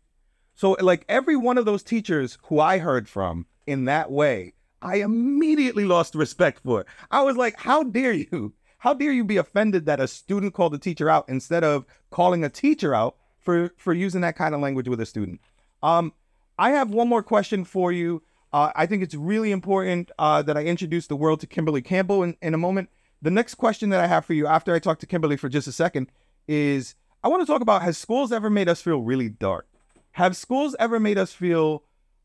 So, 0.55 0.73
like 0.81 1.05
every 1.09 1.37
one 1.37 1.59
of 1.59 1.65
those 1.65 1.83
teachers 1.83 2.39
who 2.45 2.61
I 2.61 2.79
heard 2.79 3.09
from 3.09 3.47
in 3.67 3.85
that 3.87 4.11
way, 4.11 4.55
I 4.83 4.97
immediately 4.97 5.85
lost 5.85 6.15
respect 6.15 6.61
for. 6.65 6.83
It. 6.83 6.87
I 7.11 7.23
was 7.23 7.37
like, 7.37 7.59
how 7.59 7.83
dare 7.85 8.13
you? 8.13 8.53
How 8.79 8.93
dare 8.93 9.13
you 9.13 9.25
be 9.25 9.39
offended 9.39 9.87
that 9.87 10.01
a 10.01 10.07
student 10.07 10.53
called 10.53 10.75
a 10.75 10.79
teacher 10.79 11.09
out 11.09 11.25
instead 11.29 11.65
of 11.65 11.87
calling 12.11 12.45
a 12.45 12.51
teacher 12.51 12.95
out 12.95 13.17
for 13.45 13.71
for 13.77 13.93
using 13.93 14.23
that 14.23 14.37
kind 14.37 14.55
of 14.55 14.61
language 14.61 14.89
with 14.89 15.01
a 15.01 15.07
student? 15.07 15.41
Um, 15.83 16.13
I 16.59 16.71
have 16.71 16.91
one 16.91 17.09
more 17.09 17.23
question 17.23 17.65
for 17.65 17.93
you. 17.93 18.23
Uh, 18.53 18.71
I 18.77 18.87
think 18.87 19.03
it's 19.03 19.15
really 19.15 19.51
important 19.51 20.11
uh, 20.19 20.41
that 20.43 20.57
I 20.57 20.65
introduce 20.65 21.07
the 21.09 21.17
world 21.17 21.41
to 21.41 21.47
Kimberly 21.47 21.83
Campbell 21.83 22.23
in, 22.23 22.37
in 22.41 22.55
a 22.55 22.59
moment. 22.59 22.89
The 23.21 23.31
next 23.31 23.55
question 23.57 23.91
that 23.91 24.01
I 24.01 24.07
have 24.07 24.25
for 24.25 24.33
you 24.35 24.47
after 24.47 24.75
I 24.75 24.79
talk 24.79 24.99
to 25.01 25.07
Kimberly 25.07 25.37
for 25.37 25.49
just 25.49 25.67
a 25.67 25.73
second 25.73 26.11
is 26.47 26.95
I 27.23 27.29
want 27.29 27.43
to 27.43 27.47
talk 27.47 27.63
about 27.63 27.83
has 27.83 27.99
schools 27.99 28.33
ever 28.33 28.51
made 28.51 28.69
us 28.69 28.81
feel 28.81 28.99
really 29.01 29.29
dark? 29.29 29.67
Have 30.13 30.37
schools 30.37 30.77
ever 30.79 31.01
made 31.01 31.19
us 31.19 31.33
feel 31.33 31.83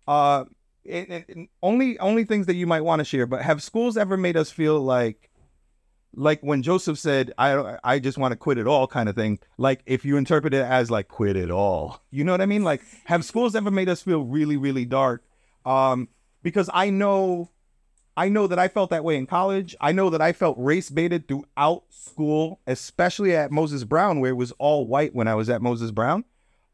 uh, 0.08 0.46
and- 0.88 1.26
and 1.28 1.48
only 1.62 1.98
only 2.00 2.24
things 2.24 2.46
that 2.48 2.56
you 2.56 2.66
might 2.68 2.82
want 2.82 3.00
to 3.00 3.06
share, 3.06 3.26
but 3.26 3.42
have 3.42 3.62
schools 3.62 3.98
ever 3.98 4.18
made 4.18 4.38
us 4.38 4.50
feel 4.52 4.80
like 4.80 5.29
like 6.14 6.42
when 6.42 6.64
Joseph 6.64 6.98
said, 6.98 7.34
I 7.38 7.78
I 7.84 8.00
just 8.00 8.18
want 8.18 8.32
to 8.32 8.36
quit 8.36 8.58
it 8.58 8.68
all 8.68 8.88
kind 8.88 9.10
of 9.10 9.16
thing. 9.16 9.40
Like 9.58 9.82
if 9.86 10.06
you 10.06 10.18
interpret 10.18 10.54
it 10.54 10.64
as 10.64 10.90
like 10.90 11.08
quit 11.08 11.36
it 11.36 11.52
all. 11.52 12.02
You 12.12 12.24
know 12.24 12.32
what 12.32 12.42
I 12.42 12.48
mean? 12.48 12.64
Like 12.64 12.82
have 13.06 13.24
schools 13.24 13.56
ever 13.56 13.72
made 13.72 13.88
us 13.88 14.02
feel 14.02 14.24
really, 14.24 14.58
really 14.58 14.86
dark? 14.86 15.24
Um, 15.66 16.10
because 16.42 16.70
I 16.74 16.90
know 16.90 17.50
I 18.18 18.28
know 18.28 18.48
that 18.48 18.60
I 18.60 18.68
felt 18.68 18.90
that 18.90 19.04
way 19.04 19.16
in 19.16 19.28
college. 19.28 19.76
I 19.80 19.92
know 19.92 20.10
that 20.10 20.22
I 20.22 20.34
felt 20.34 20.58
race 20.60 20.90
baited 20.90 21.28
throughout 21.28 21.84
school, 21.90 22.60
especially 22.68 23.36
at 23.36 23.52
Moses 23.52 23.84
Brown, 23.84 24.20
where 24.20 24.32
it 24.32 24.36
was 24.36 24.52
all 24.54 24.88
white 24.88 25.16
when 25.16 25.28
I 25.28 25.36
was 25.36 25.50
at 25.50 25.62
Moses 25.62 25.92
Brown. 25.92 26.26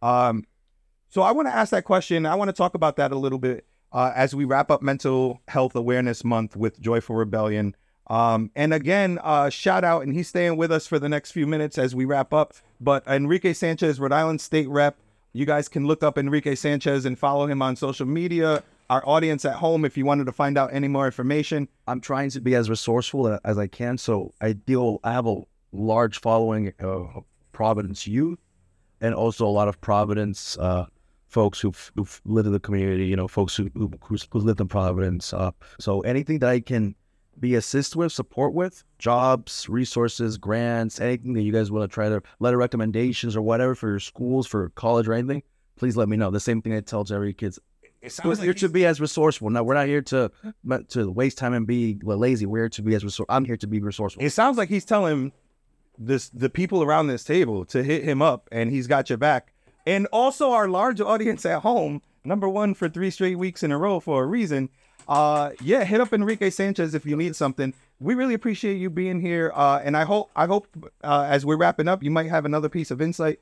Um, 0.02 0.46
so 1.10 1.22
I 1.22 1.32
want 1.32 1.48
to 1.48 1.56
ask 1.56 1.70
that 1.72 1.84
question. 1.84 2.26
I 2.26 2.36
want 2.36 2.50
to 2.50 2.54
talk 2.54 2.74
about 2.74 2.96
that 2.96 3.12
a 3.12 3.18
little 3.18 3.38
bit 3.38 3.68
uh, 3.92 4.12
as 4.16 4.36
we 4.36 4.44
wrap 4.44 4.72
up 4.72 4.82
Mental 4.82 5.42
Health 5.48 5.76
Awareness 5.76 6.24
Month 6.24 6.56
with 6.56 6.82
Joyful 6.82 7.16
Rebellion. 7.16 7.76
Um, 8.08 8.52
and 8.56 8.74
again, 8.74 9.20
uh, 9.24 9.50
shout 9.50 9.84
out, 9.84 10.04
and 10.04 10.14
he's 10.14 10.28
staying 10.28 10.58
with 10.58 10.72
us 10.72 10.86
for 10.86 11.00
the 11.00 11.10
next 11.10 11.32
few 11.32 11.48
minutes 11.48 11.78
as 11.78 11.96
we 11.96 12.06
wrap 12.06 12.34
up. 12.34 12.54
But 12.80 13.06
Enrique 13.08 13.54
Sanchez, 13.54 14.00
Rhode 14.00 14.12
Island 14.12 14.42
State 14.42 14.70
Rep, 14.70 14.98
you 15.34 15.46
guys 15.46 15.68
can 15.68 15.86
look 15.86 16.04
up 16.04 16.18
Enrique 16.18 16.56
Sanchez 16.56 17.06
and 17.06 17.18
follow 17.18 17.48
him 17.48 17.62
on 17.62 17.76
social 17.76 18.06
media. 18.06 18.64
Our 18.90 19.04
audience 19.08 19.44
at 19.46 19.56
home, 19.56 19.84
if 19.84 19.98
you 19.98 20.06
wanted 20.06 20.26
to 20.26 20.32
find 20.32 20.58
out 20.58 20.72
any 20.72 20.88
more 20.88 21.08
information, 21.08 21.68
I'm 21.88 22.00
trying 22.00 22.30
to 22.32 22.40
be 22.40 22.54
as 22.56 22.70
resourceful 22.70 23.40
as 23.44 23.58
I 23.58 23.68
can. 23.68 23.98
So 23.98 24.34
I 24.40 24.54
deal. 24.54 25.00
I 25.04 25.12
have 25.12 25.26
a 25.26 25.42
large 25.72 26.22
following 26.22 26.72
of 26.80 27.24
Providence 27.52 28.06
youth, 28.06 28.40
and 29.02 29.16
also 29.16 29.46
a 29.46 29.50
lot 29.50 29.68
of 29.68 29.82
Providence 29.82 30.58
uh, 30.60 30.86
folks 31.28 31.60
who've, 31.60 31.92
who've 31.96 32.22
lived 32.26 32.46
in 32.46 32.54
the 32.54 32.60
community. 32.60 33.08
You 33.08 33.16
know, 33.16 33.28
folks 33.28 33.56
who 33.56 33.72
who 33.74 33.92
who's, 34.02 34.28
lived 34.32 34.62
in 34.62 34.68
Providence. 34.68 35.34
Uh, 35.34 35.52
so 35.80 36.02
anything 36.02 36.40
that 36.40 36.50
I 36.50 36.60
can 36.60 36.96
be 37.40 37.56
assist 37.56 37.96
with, 37.96 38.12
support 38.12 38.54
with, 38.54 38.84
jobs, 39.00 39.68
resources, 39.70 40.38
grants, 40.38 41.00
anything 41.00 41.34
that 41.34 41.42
you 41.42 41.52
guys 41.52 41.72
want 41.72 41.90
to 41.90 41.94
try 41.94 42.10
to 42.10 42.22
letter 42.40 42.58
recommendations 42.58 43.36
or 43.36 43.42
whatever 43.42 43.76
for 43.76 43.90
your 43.90 44.00
schools, 44.00 44.48
for 44.48 44.70
college 44.70 45.08
or 45.08 45.14
anything, 45.14 45.44
please 45.78 45.98
let 45.98 46.10
me 46.10 46.18
know. 46.18 46.32
The 46.32 46.40
same 46.40 46.62
thing 46.62 46.74
I 46.74 46.82
tell 46.82 47.04
to 47.06 47.14
every 47.14 47.34
kids. 47.34 47.60
We're 48.24 48.36
here 48.36 48.54
to 48.54 48.70
be 48.70 48.86
as 48.86 49.02
resourceful. 49.02 49.50
No, 49.50 49.64
we're 49.64 49.74
not 49.74 49.88
here 49.88 50.02
to 50.04 50.32
to 50.90 51.12
waste 51.12 51.40
time 51.40 51.54
and 51.54 51.66
be 51.66 51.98
lazy. 52.04 52.46
We're 52.46 52.64
here 52.64 52.70
to 52.70 52.82
be 52.84 52.94
as 52.94 53.04
resourceful. 53.04 53.34
I'm 53.34 53.46
here 53.46 53.58
to 53.58 53.68
be 53.68 53.80
resourceful. 53.80 54.24
it 54.24 54.30
sounds 54.30 54.58
like 54.58 54.70
he's 54.70 54.86
telling 54.86 55.32
this 55.98 56.30
the 56.30 56.50
people 56.50 56.84
around 56.84 57.08
this 57.08 57.24
table 57.24 57.66
to 57.66 57.82
hit 57.84 58.04
him 58.04 58.22
up 58.22 58.48
and 58.52 58.70
he's 58.70 58.86
got 58.86 59.10
your 59.10 59.18
back 59.18 59.54
and 59.86 60.06
also 60.08 60.52
our 60.52 60.68
large 60.68 61.00
audience 61.00 61.46
at 61.46 61.62
home 61.62 62.02
number 62.24 62.50
one 62.50 62.74
for 62.74 62.90
three 62.90 63.10
straight 63.10 63.38
weeks 63.38 63.64
in 63.64 63.72
a 63.72 63.78
row 63.78 64.00
for 64.00 64.24
a 64.24 64.28
reason 64.28 64.70
uh 65.08 65.52
yeah 65.62 65.84
hit 65.84 66.02
up 66.02 66.14
enrique 66.14 66.50
sanchez 66.50 66.94
if 66.94 67.06
you 67.06 67.16
need 67.16 67.36
something 67.36 67.74
we 68.00 68.14
really 68.14 68.34
appreciate 68.34 68.76
you 68.76 68.90
being 68.90 69.20
here 69.20 69.52
uh 69.56 69.80
and 69.84 69.96
i 69.96 70.04
hope 70.04 70.30
i 70.36 70.46
hope 70.46 70.68
uh, 71.04 71.26
as 71.30 71.46
we're 71.46 71.58
wrapping 71.58 71.88
up 71.88 72.04
you 72.04 72.12
might 72.12 72.30
have 72.30 72.46
another 72.46 72.70
piece 72.70 72.92
of 72.92 73.02
insight 73.02 73.40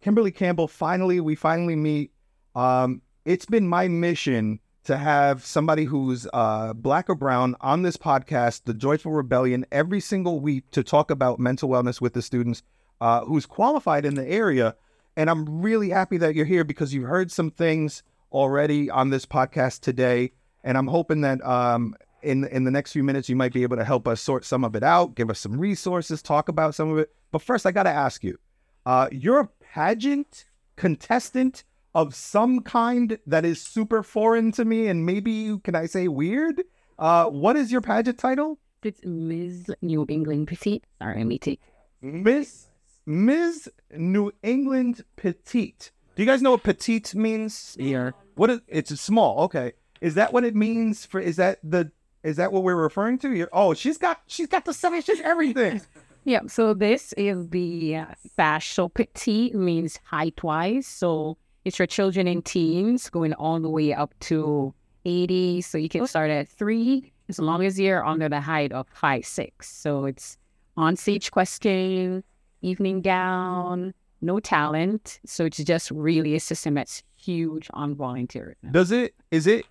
kimberly 0.00 0.30
campbell 0.30 0.68
finally 0.68 1.20
we 1.20 1.34
finally 1.34 1.76
meet 1.76 2.12
um 2.54 3.02
it's 3.24 3.46
been 3.46 3.68
my 3.68 3.88
mission 3.88 4.58
to 4.84 4.96
have 4.96 5.44
somebody 5.44 5.84
who's 5.84 6.26
uh, 6.32 6.72
black 6.72 7.08
or 7.08 7.14
brown 7.14 7.54
on 7.60 7.82
this 7.82 7.96
podcast, 7.96 8.62
The 8.64 8.74
Joyful 8.74 9.12
Rebellion, 9.12 9.64
every 9.70 10.00
single 10.00 10.40
week 10.40 10.70
to 10.72 10.82
talk 10.82 11.10
about 11.10 11.38
mental 11.38 11.68
wellness 11.68 12.00
with 12.00 12.14
the 12.14 12.22
students 12.22 12.62
uh, 13.00 13.24
who's 13.24 13.46
qualified 13.46 14.04
in 14.04 14.14
the 14.14 14.28
area. 14.28 14.74
And 15.16 15.30
I'm 15.30 15.62
really 15.62 15.90
happy 15.90 16.16
that 16.16 16.34
you're 16.34 16.46
here 16.46 16.64
because 16.64 16.92
you've 16.92 17.08
heard 17.08 17.30
some 17.30 17.50
things 17.50 18.02
already 18.32 18.90
on 18.90 19.10
this 19.10 19.26
podcast 19.26 19.80
today. 19.80 20.32
And 20.64 20.78
I'm 20.78 20.86
hoping 20.86 21.22
that 21.22 21.44
um, 21.44 21.94
in 22.22 22.44
in 22.44 22.64
the 22.64 22.70
next 22.70 22.92
few 22.92 23.04
minutes 23.04 23.28
you 23.28 23.36
might 23.36 23.52
be 23.52 23.62
able 23.62 23.76
to 23.76 23.84
help 23.84 24.06
us 24.06 24.20
sort 24.20 24.44
some 24.44 24.64
of 24.64 24.76
it 24.76 24.82
out, 24.82 25.14
give 25.14 25.30
us 25.30 25.40
some 25.40 25.58
resources, 25.58 26.22
talk 26.22 26.48
about 26.48 26.74
some 26.74 26.90
of 26.90 26.98
it. 26.98 27.10
But 27.30 27.42
first, 27.42 27.66
I 27.66 27.72
got 27.72 27.84
to 27.84 27.90
ask 27.90 28.22
you: 28.22 28.38
uh, 28.86 29.08
you're 29.10 29.40
a 29.40 29.48
pageant 29.60 30.46
contestant 30.76 31.64
of 31.94 32.14
some 32.14 32.60
kind 32.60 33.18
that 33.26 33.44
is 33.44 33.60
super 33.60 34.02
foreign 34.02 34.52
to 34.52 34.64
me, 34.64 34.88
and 34.88 35.04
maybe 35.04 35.30
you 35.30 35.58
can 35.58 35.74
I 35.74 35.86
say 35.86 36.08
weird? 36.08 36.62
Uh, 36.98 37.26
what 37.26 37.56
is 37.56 37.72
your 37.72 37.80
pageant 37.80 38.18
title? 38.18 38.58
It's 38.82 39.00
Ms. 39.04 39.70
New 39.80 40.06
England 40.08 40.48
Petite. 40.48 40.84
Sorry, 41.00 41.22
me 41.24 41.38
too. 41.38 41.56
Miss 42.00 42.68
Ms. 43.06 43.70
New 43.96 44.32
England 44.42 45.04
Petite. 45.16 45.92
Do 46.14 46.22
you 46.22 46.26
guys 46.26 46.42
know 46.42 46.52
what 46.52 46.62
petite 46.62 47.14
means? 47.14 47.76
Here. 47.78 48.14
What 48.34 48.50
is 48.50 48.60
it's 48.66 49.00
small? 49.00 49.40
Okay, 49.44 49.72
is 50.02 50.14
that 50.16 50.32
what 50.32 50.44
it 50.44 50.54
means 50.54 51.06
for? 51.06 51.20
Is 51.20 51.36
that 51.36 51.60
the 51.62 51.90
is 52.22 52.36
that 52.36 52.52
what 52.52 52.62
we're 52.62 52.76
referring 52.76 53.18
to? 53.18 53.32
You're, 53.32 53.48
oh, 53.52 53.72
she's 53.72 53.96
got 53.96 54.20
she's 54.26 54.48
got 54.48 54.64
the 54.64 54.74
size, 54.74 55.04
she's 55.06 55.20
everything. 55.20 55.80
Yeah, 56.24 56.42
so 56.46 56.72
this 56.72 57.12
is 57.14 57.48
the 57.48 57.96
uh, 57.96 58.04
FASH. 58.36 58.74
So 58.74 58.88
petite 58.88 59.56
means 59.56 59.98
height 60.04 60.40
wise. 60.44 60.86
So 60.86 61.36
it's 61.64 61.78
for 61.78 61.84
children 61.84 62.28
and 62.28 62.44
teens 62.44 63.10
going 63.10 63.32
all 63.32 63.58
the 63.58 63.68
way 63.68 63.92
up 63.92 64.14
to 64.30 64.72
80. 65.04 65.62
So 65.62 65.78
you 65.78 65.88
can 65.88 66.06
start 66.06 66.30
at 66.30 66.48
three 66.48 67.12
as 67.28 67.40
long 67.40 67.64
as 67.64 67.76
you're 67.76 68.06
under 68.06 68.28
the 68.28 68.40
height 68.40 68.70
of 68.70 68.86
five, 68.94 69.26
six. 69.26 69.68
So 69.68 70.04
it's 70.04 70.38
on 70.76 70.94
stage 70.94 71.32
question, 71.32 72.22
evening 72.60 73.02
gown, 73.02 73.92
no 74.20 74.38
talent. 74.38 75.18
So 75.26 75.46
it's 75.46 75.58
just 75.58 75.90
really 75.90 76.36
a 76.36 76.40
system 76.40 76.74
that's 76.74 77.02
huge 77.16 77.68
on 77.74 77.96
volunteer. 77.96 78.54
Does 78.70 78.92
it? 78.92 79.16
Is 79.32 79.48
it? 79.48 79.66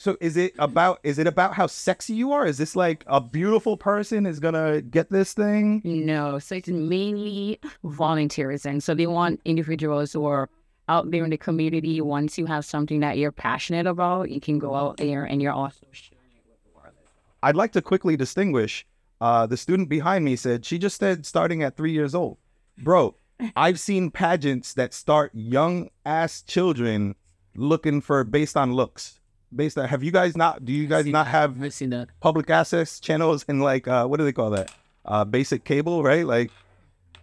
So 0.00 0.16
is 0.18 0.38
it 0.38 0.54
about? 0.58 0.98
Is 1.02 1.18
it 1.18 1.26
about 1.26 1.52
how 1.52 1.66
sexy 1.66 2.14
you 2.14 2.32
are? 2.32 2.46
Is 2.46 2.56
this 2.56 2.74
like 2.74 3.04
a 3.06 3.20
beautiful 3.20 3.76
person 3.76 4.24
is 4.24 4.40
gonna 4.40 4.80
get 4.80 5.10
this 5.10 5.34
thing? 5.34 5.82
No, 5.84 6.38
so 6.38 6.54
it's 6.54 6.68
mainly 6.68 7.60
volunteerism. 7.84 8.80
So 8.80 8.94
they 8.94 9.06
want 9.06 9.42
individuals 9.44 10.14
who 10.14 10.24
are 10.24 10.48
out 10.88 11.10
there 11.10 11.22
in 11.24 11.28
the 11.28 11.36
community. 11.36 12.00
Once 12.00 12.38
you 12.38 12.46
have 12.46 12.64
something 12.64 13.00
that 13.00 13.18
you're 13.18 13.30
passionate 13.30 13.86
about, 13.86 14.30
you 14.30 14.40
can 14.40 14.58
go 14.58 14.74
out 14.74 14.96
there 14.96 15.24
and 15.24 15.42
you're 15.42 15.52
also 15.52 15.84
sharing 15.92 16.32
it 16.34 16.44
with 16.48 16.62
the 16.64 16.70
world. 16.74 16.94
I'd 17.42 17.56
like 17.56 17.72
to 17.72 17.82
quickly 17.82 18.16
distinguish. 18.16 18.86
Uh, 19.20 19.46
the 19.46 19.58
student 19.58 19.90
behind 19.90 20.24
me 20.24 20.34
said 20.34 20.64
she 20.64 20.78
just 20.78 20.98
said 20.98 21.26
starting 21.26 21.62
at 21.62 21.76
three 21.76 21.92
years 21.92 22.14
old. 22.14 22.38
Bro, 22.78 23.16
I've 23.54 23.78
seen 23.78 24.10
pageants 24.10 24.72
that 24.72 24.94
start 24.94 25.30
young 25.34 25.90
ass 26.06 26.40
children 26.40 27.16
looking 27.54 28.00
for 28.00 28.24
based 28.24 28.56
on 28.56 28.72
looks. 28.72 29.19
Based 29.54 29.76
on 29.78 29.88
have 29.88 30.02
you 30.02 30.12
guys 30.12 30.36
not 30.36 30.64
do 30.64 30.72
you 30.72 30.86
guys 30.86 31.06
not 31.06 31.26
have 31.26 31.60
I've 31.62 31.74
seen 31.74 31.90
that. 31.90 32.08
public 32.20 32.48
access 32.50 33.00
channels 33.00 33.44
and 33.48 33.60
like 33.62 33.88
uh 33.88 34.06
what 34.06 34.18
do 34.18 34.24
they 34.24 34.32
call 34.32 34.50
that? 34.50 34.72
Uh 35.04 35.24
basic 35.24 35.64
cable, 35.64 36.02
right? 36.02 36.24
Like 36.24 36.50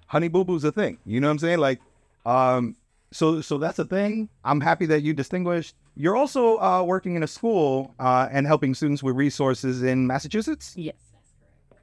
honey 0.07 0.28
boo 0.28 0.43
boo's 0.43 0.63
a 0.63 0.71
thing. 0.71 0.97
You 1.05 1.19
know 1.21 1.28
what 1.28 1.32
I'm 1.32 1.39
saying? 1.39 1.59
Like 1.59 1.80
um 2.25 2.75
so 3.11 3.39
so 3.41 3.57
that's 3.57 3.80
a 3.80 3.86
thing. 3.86 4.30
I'm 4.43 4.59
happy 4.59 4.86
that 4.88 5.01
you 5.03 5.13
distinguished. 5.13 5.75
You're 5.95 6.17
also 6.17 6.57
uh 6.59 6.84
working 6.84 7.15
in 7.15 7.23
a 7.23 7.28
school 7.28 7.93
uh 7.99 8.28
and 8.32 8.45
helping 8.45 8.73
students 8.73 9.01
with 9.01 9.15
resources 9.15 9.84
in 9.84 10.05
Massachusetts? 10.07 10.73
Yes. 10.75 10.95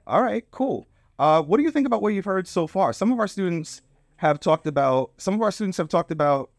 All 0.06 0.22
right, 0.22 0.44
cool. 0.50 0.86
Uh, 1.18 1.40
what 1.40 1.56
do 1.56 1.62
you 1.62 1.70
think 1.70 1.86
about 1.86 2.02
what 2.02 2.08
you've 2.10 2.24
heard 2.24 2.46
so 2.46 2.66
far? 2.66 2.92
Some 2.92 3.12
of 3.12 3.18
our 3.18 3.28
students 3.28 3.80
have 4.16 4.38
talked 4.40 4.66
about. 4.66 5.12
Some 5.16 5.32
of 5.34 5.40
our 5.40 5.50
students 5.50 5.78
have 5.78 5.88
talked 5.88 6.10
about 6.10 6.50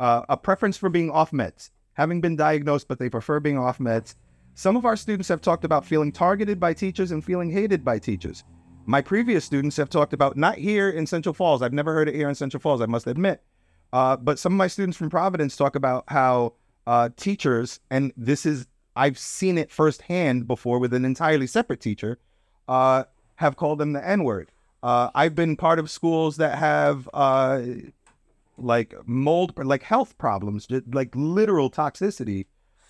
uh, 0.00 0.22
a 0.28 0.36
preference 0.36 0.76
for 0.76 0.88
being 0.88 1.10
off 1.10 1.30
meds, 1.30 1.70
having 1.94 2.20
been 2.20 2.36
diagnosed, 2.36 2.88
but 2.88 2.98
they 2.98 3.08
prefer 3.08 3.40
being 3.40 3.58
off 3.58 3.78
meds. 3.78 4.14
Some 4.54 4.76
of 4.76 4.84
our 4.84 4.96
students 4.96 5.28
have 5.28 5.40
talked 5.40 5.64
about 5.64 5.84
feeling 5.84 6.12
targeted 6.12 6.60
by 6.60 6.74
teachers 6.74 7.10
and 7.10 7.24
feeling 7.24 7.50
hated 7.50 7.84
by 7.84 7.98
teachers. 7.98 8.44
My 8.86 9.00
previous 9.00 9.44
students 9.44 9.76
have 9.78 9.88
talked 9.88 10.12
about 10.12 10.36
not 10.36 10.58
here 10.58 10.90
in 10.90 11.06
Central 11.06 11.32
Falls. 11.32 11.62
I've 11.62 11.72
never 11.72 11.94
heard 11.94 12.08
it 12.08 12.14
here 12.14 12.28
in 12.28 12.34
Central 12.34 12.60
Falls. 12.60 12.80
I 12.80 12.86
must 12.86 13.06
admit. 13.06 13.42
Uh, 13.92 14.16
but 14.16 14.38
some 14.38 14.52
of 14.52 14.58
my 14.58 14.66
students 14.66 14.98
from 14.98 15.10
Providence 15.10 15.56
talk 15.56 15.74
about 15.74 16.04
how 16.08 16.54
uh, 16.86 17.08
teachers, 17.16 17.80
and 17.90 18.12
this 18.16 18.44
is 18.44 18.66
I've 18.96 19.18
seen 19.18 19.58
it 19.58 19.70
firsthand 19.70 20.46
before 20.46 20.78
with 20.78 20.94
an 20.94 21.04
entirely 21.04 21.46
separate 21.46 21.80
teacher, 21.80 22.18
uh, 22.68 23.04
have 23.36 23.56
called 23.56 23.78
them 23.78 23.92
the 23.92 24.06
N 24.06 24.22
word. 24.22 24.52
Uh, 24.82 25.10
I've 25.14 25.34
been 25.34 25.56
part 25.56 25.78
of 25.78 25.90
schools 25.90 26.36
that 26.36 26.58
have 26.58 27.08
uh, 27.14 27.62
like 28.56 28.94
mold, 29.06 29.52
like 29.64 29.82
health 29.82 30.16
problems, 30.18 30.66
like 30.92 31.10
literal 31.14 31.70
toxicity. 31.70 32.46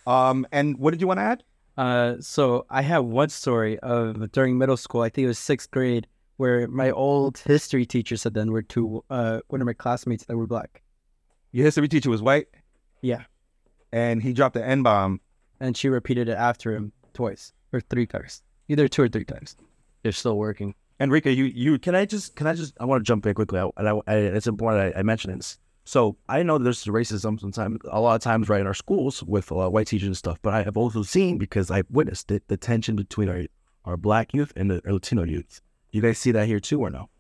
Um, 0.07 0.47
and 0.53 0.79
what 0.79 0.91
did 0.91 1.01
you 1.01 1.07
want 1.07 1.19
to 1.19 1.23
add? 1.23 1.45
Uh, 1.77 2.15
so 2.21 2.67
I 2.71 2.83
have 2.83 3.05
one 3.05 3.31
story 3.31 3.79
of 3.81 4.31
during 4.33 4.59
middle 4.59 4.77
school. 4.77 5.03
I 5.03 5.09
think 5.09 5.25
it 5.25 5.29
was 5.29 5.39
sixth 5.39 5.71
grade, 5.71 6.07
where 6.37 6.69
my 6.69 6.91
old 6.91 7.39
history 7.39 7.87
teacher 7.87 8.17
said 8.17 8.35
then 8.35 8.53
were 8.53 8.63
two 8.63 9.05
uh 9.11 9.41
one 9.49 9.61
of 9.61 9.67
my 9.67 9.73
classmates 9.73 10.25
that 10.27 10.37
were 10.37 10.47
black. 10.47 10.83
Your 11.53 11.65
history 11.65 11.89
teacher 11.89 12.11
was 12.11 12.23
white. 12.23 12.49
Yeah. 13.01 13.23
And 13.93 14.23
he 14.23 14.33
dropped 14.33 14.55
the 14.55 14.65
N 14.65 14.83
bomb. 14.83 15.21
And 15.61 15.77
she 15.77 15.89
repeated 15.89 16.29
it 16.29 16.37
after 16.37 16.75
him 16.75 16.93
twice 17.13 17.53
or 17.73 17.81
three 17.81 18.07
times, 18.07 18.43
either 18.69 18.89
two 18.89 19.03
or 19.03 19.09
three 19.09 19.25
times. 19.25 19.57
They're 20.03 20.13
still 20.13 20.37
working. 20.37 20.75
Enrique, 21.01 21.33
you 21.33 21.45
you 21.45 21.79
Can 21.79 21.95
I 21.95 22.05
just 22.05 22.37
can 22.37 22.47
I 22.47 22.55
just 22.55 22.75
I 22.79 22.85
want 22.85 23.01
to 23.01 23.05
jump 23.05 23.27
in 23.27 23.35
quickly. 23.35 23.59
I, 23.61 23.69
and 23.77 23.89
I, 23.89 23.93
I, 24.07 24.15
it's 24.17 24.47
important 24.47 24.95
I, 24.95 25.01
I 25.01 25.03
mention 25.03 25.37
this. 25.37 25.59
So 25.85 26.17
I 26.29 26.43
know 26.43 26.57
there's 26.57 26.85
racism 26.85 27.39
sometimes, 27.39 27.81
a 27.91 28.01
lot 28.01 28.15
of 28.15 28.23
times, 28.23 28.49
right 28.49 28.61
in 28.61 28.67
our 28.67 28.75
schools 28.75 29.23
with 29.23 29.53
uh, 29.53 29.69
white 29.69 29.87
teachers 29.87 30.07
and 30.07 30.17
stuff. 30.17 30.39
But 30.41 30.55
I 30.55 30.63
have 30.63 30.79
also 30.79 31.03
seen 31.03 31.37
because 31.37 31.71
I've 31.71 31.91
witnessed 31.91 32.31
it, 32.31 32.49
the 32.49 32.57
tension 32.57 32.97
between 32.97 33.29
our 33.29 33.43
our 33.85 33.97
black 33.97 34.33
youth 34.33 34.53
and 34.57 34.71
the 34.71 34.81
Latino 34.87 35.25
youth. 35.25 35.61
You 35.91 36.01
guys 36.01 36.19
see 36.19 36.33
that 36.33 36.47
here 36.47 36.61
too, 36.61 36.81
or 36.81 36.91
no? 36.91 37.11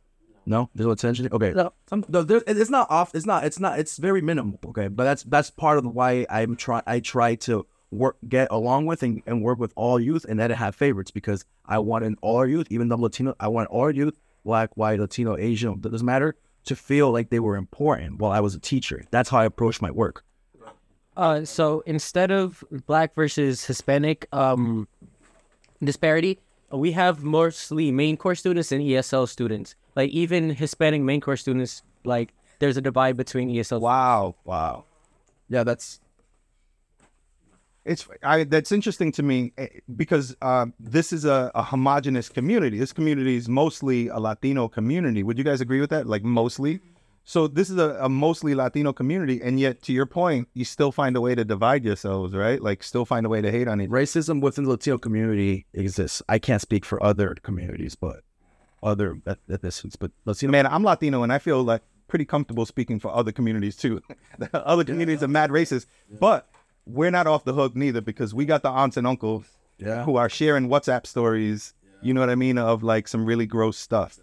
No, 0.46 0.70
there's 0.74 0.86
no 0.86 0.94
tension. 0.94 1.28
Okay, 1.32 1.52
No. 1.52 1.72
Some, 1.88 2.04
no, 2.08 2.22
there, 2.22 2.42
it's 2.46 2.70
not 2.70 2.90
off. 2.90 3.14
It's 3.14 3.26
not. 3.26 3.44
It's 3.44 3.58
not. 3.58 3.78
It's 3.78 3.96
very 3.96 4.20
minimal. 4.20 4.58
Okay, 4.66 4.88
but 4.88 5.04
that's 5.04 5.22
that's 5.24 5.50
part 5.50 5.78
of 5.78 5.86
why 5.86 6.26
I'm 6.28 6.56
try. 6.56 6.82
I 6.86 7.00
try 7.00 7.34
to 7.36 7.66
work, 7.94 8.16
get 8.28 8.48
along 8.50 8.86
with, 8.86 9.02
and, 9.02 9.22
and 9.26 9.42
work 9.42 9.58
with 9.58 9.72
all 9.76 9.98
youth, 10.00 10.24
and 10.28 10.38
then 10.38 10.50
have 10.50 10.74
favorites 10.74 11.10
because 11.10 11.44
I 11.64 11.78
want 11.78 12.04
in 12.04 12.16
all 12.20 12.36
our 12.36 12.46
youth, 12.46 12.66
even 12.70 12.88
though 12.88 12.96
Latino, 12.96 13.34
I 13.40 13.48
want 13.48 13.68
all 13.70 13.82
our 13.82 13.90
youth, 13.90 14.18
black, 14.44 14.76
white, 14.76 15.00
Latino, 15.00 15.36
Asian, 15.36 15.74
it 15.74 15.82
doesn't 15.82 16.04
matter, 16.04 16.36
to 16.66 16.76
feel 16.76 17.10
like 17.10 17.30
they 17.30 17.40
were 17.40 17.56
important 17.56 18.18
while 18.18 18.32
I 18.32 18.40
was 18.40 18.54
a 18.54 18.60
teacher. 18.60 19.04
That's 19.10 19.28
how 19.28 19.38
I 19.38 19.44
approach 19.44 19.80
my 19.80 19.90
work. 19.90 20.24
Uh, 21.16 21.44
so 21.44 21.82
instead 21.86 22.30
of 22.30 22.64
black 22.86 23.14
versus 23.14 23.64
Hispanic 23.64 24.26
um 24.32 24.88
disparity, 25.82 26.40
we 26.72 26.92
have 26.92 27.22
mostly 27.22 27.92
main 27.92 28.16
course 28.16 28.40
students 28.40 28.72
and 28.72 28.82
ESL 28.82 29.28
students. 29.28 29.76
Like 29.94 30.10
even 30.10 30.50
Hispanic 30.50 31.02
main 31.02 31.20
course 31.20 31.40
students, 31.40 31.82
like 32.04 32.34
there's 32.58 32.76
a 32.76 32.80
divide 32.80 33.16
between 33.16 33.48
ESL. 33.48 33.80
wow 33.80 34.34
wow. 34.44 34.84
Yeah, 35.48 35.62
that's 35.62 36.00
It's 37.84 38.08
I 38.22 38.44
that's 38.44 38.72
interesting 38.72 39.12
to 39.12 39.22
me 39.22 39.52
eh, 39.58 39.68
because 39.94 40.34
uh, 40.40 40.66
this 40.80 41.12
is 41.12 41.24
a, 41.24 41.50
a 41.54 41.62
homogenous 41.62 42.28
community. 42.28 42.78
This 42.78 42.92
community 42.92 43.36
is 43.36 43.48
mostly 43.48 44.08
a 44.08 44.18
Latino 44.18 44.68
community. 44.68 45.22
Would 45.22 45.36
you 45.36 45.44
guys 45.44 45.60
agree 45.60 45.80
with 45.80 45.90
that? 45.90 46.06
Like 46.06 46.24
mostly. 46.24 46.80
So 47.26 47.46
this 47.46 47.70
is 47.70 47.78
a, 47.78 47.96
a 48.00 48.08
mostly 48.08 48.54
Latino 48.54 48.92
community, 48.92 49.40
and 49.42 49.58
yet 49.58 49.80
to 49.84 49.94
your 49.94 50.04
point, 50.04 50.48
you 50.52 50.64
still 50.64 50.92
find 50.92 51.16
a 51.16 51.22
way 51.22 51.34
to 51.34 51.42
divide 51.42 51.82
yourselves, 51.82 52.34
right? 52.34 52.60
Like 52.60 52.82
still 52.82 53.06
find 53.06 53.24
a 53.24 53.30
way 53.30 53.40
to 53.40 53.50
hate 53.50 53.66
on 53.66 53.80
each. 53.80 53.88
racism 53.88 54.42
within 54.42 54.64
the 54.64 54.70
Latino 54.70 54.98
community 54.98 55.64
exists. 55.72 56.22
I 56.28 56.38
can't 56.38 56.60
speak 56.60 56.84
for 56.84 57.02
other 57.02 57.34
communities, 57.42 57.94
but 57.94 58.20
other 58.82 59.18
eth- 59.26 59.38
ethnicities. 59.48 59.96
But 59.98 60.10
Latino, 60.26 60.52
Man, 60.52 60.66
I'm 60.66 60.82
Latino, 60.82 61.22
and 61.22 61.32
I 61.32 61.38
feel 61.38 61.62
like 61.62 61.80
pretty 62.08 62.26
comfortable 62.26 62.66
speaking 62.66 63.00
for 63.00 63.10
other 63.14 63.32
communities 63.32 63.76
too. 63.76 64.00
Other 64.52 64.84
communities 64.84 65.22
are 65.22 65.28
mad 65.28 65.50
racist, 65.50 65.86
but 66.20 66.48
we're 66.86 67.10
not 67.10 67.26
off 67.26 67.44
the 67.44 67.52
hook 67.52 67.74
neither 67.76 68.00
because 68.00 68.34
we 68.34 68.44
got 68.44 68.62
the 68.62 68.68
aunts 68.68 68.96
and 68.96 69.06
uncles 69.06 69.46
yeah, 69.78 70.04
who 70.04 70.16
are 70.16 70.28
sharing 70.28 70.68
WhatsApp 70.68 71.06
stories. 71.06 71.74
You 72.02 72.12
know 72.12 72.20
what 72.20 72.30
I 72.30 72.34
mean 72.34 72.58
of 72.58 72.82
like 72.82 73.08
some 73.08 73.24
really 73.24 73.46
gross 73.46 73.78
stuff. 73.78 74.18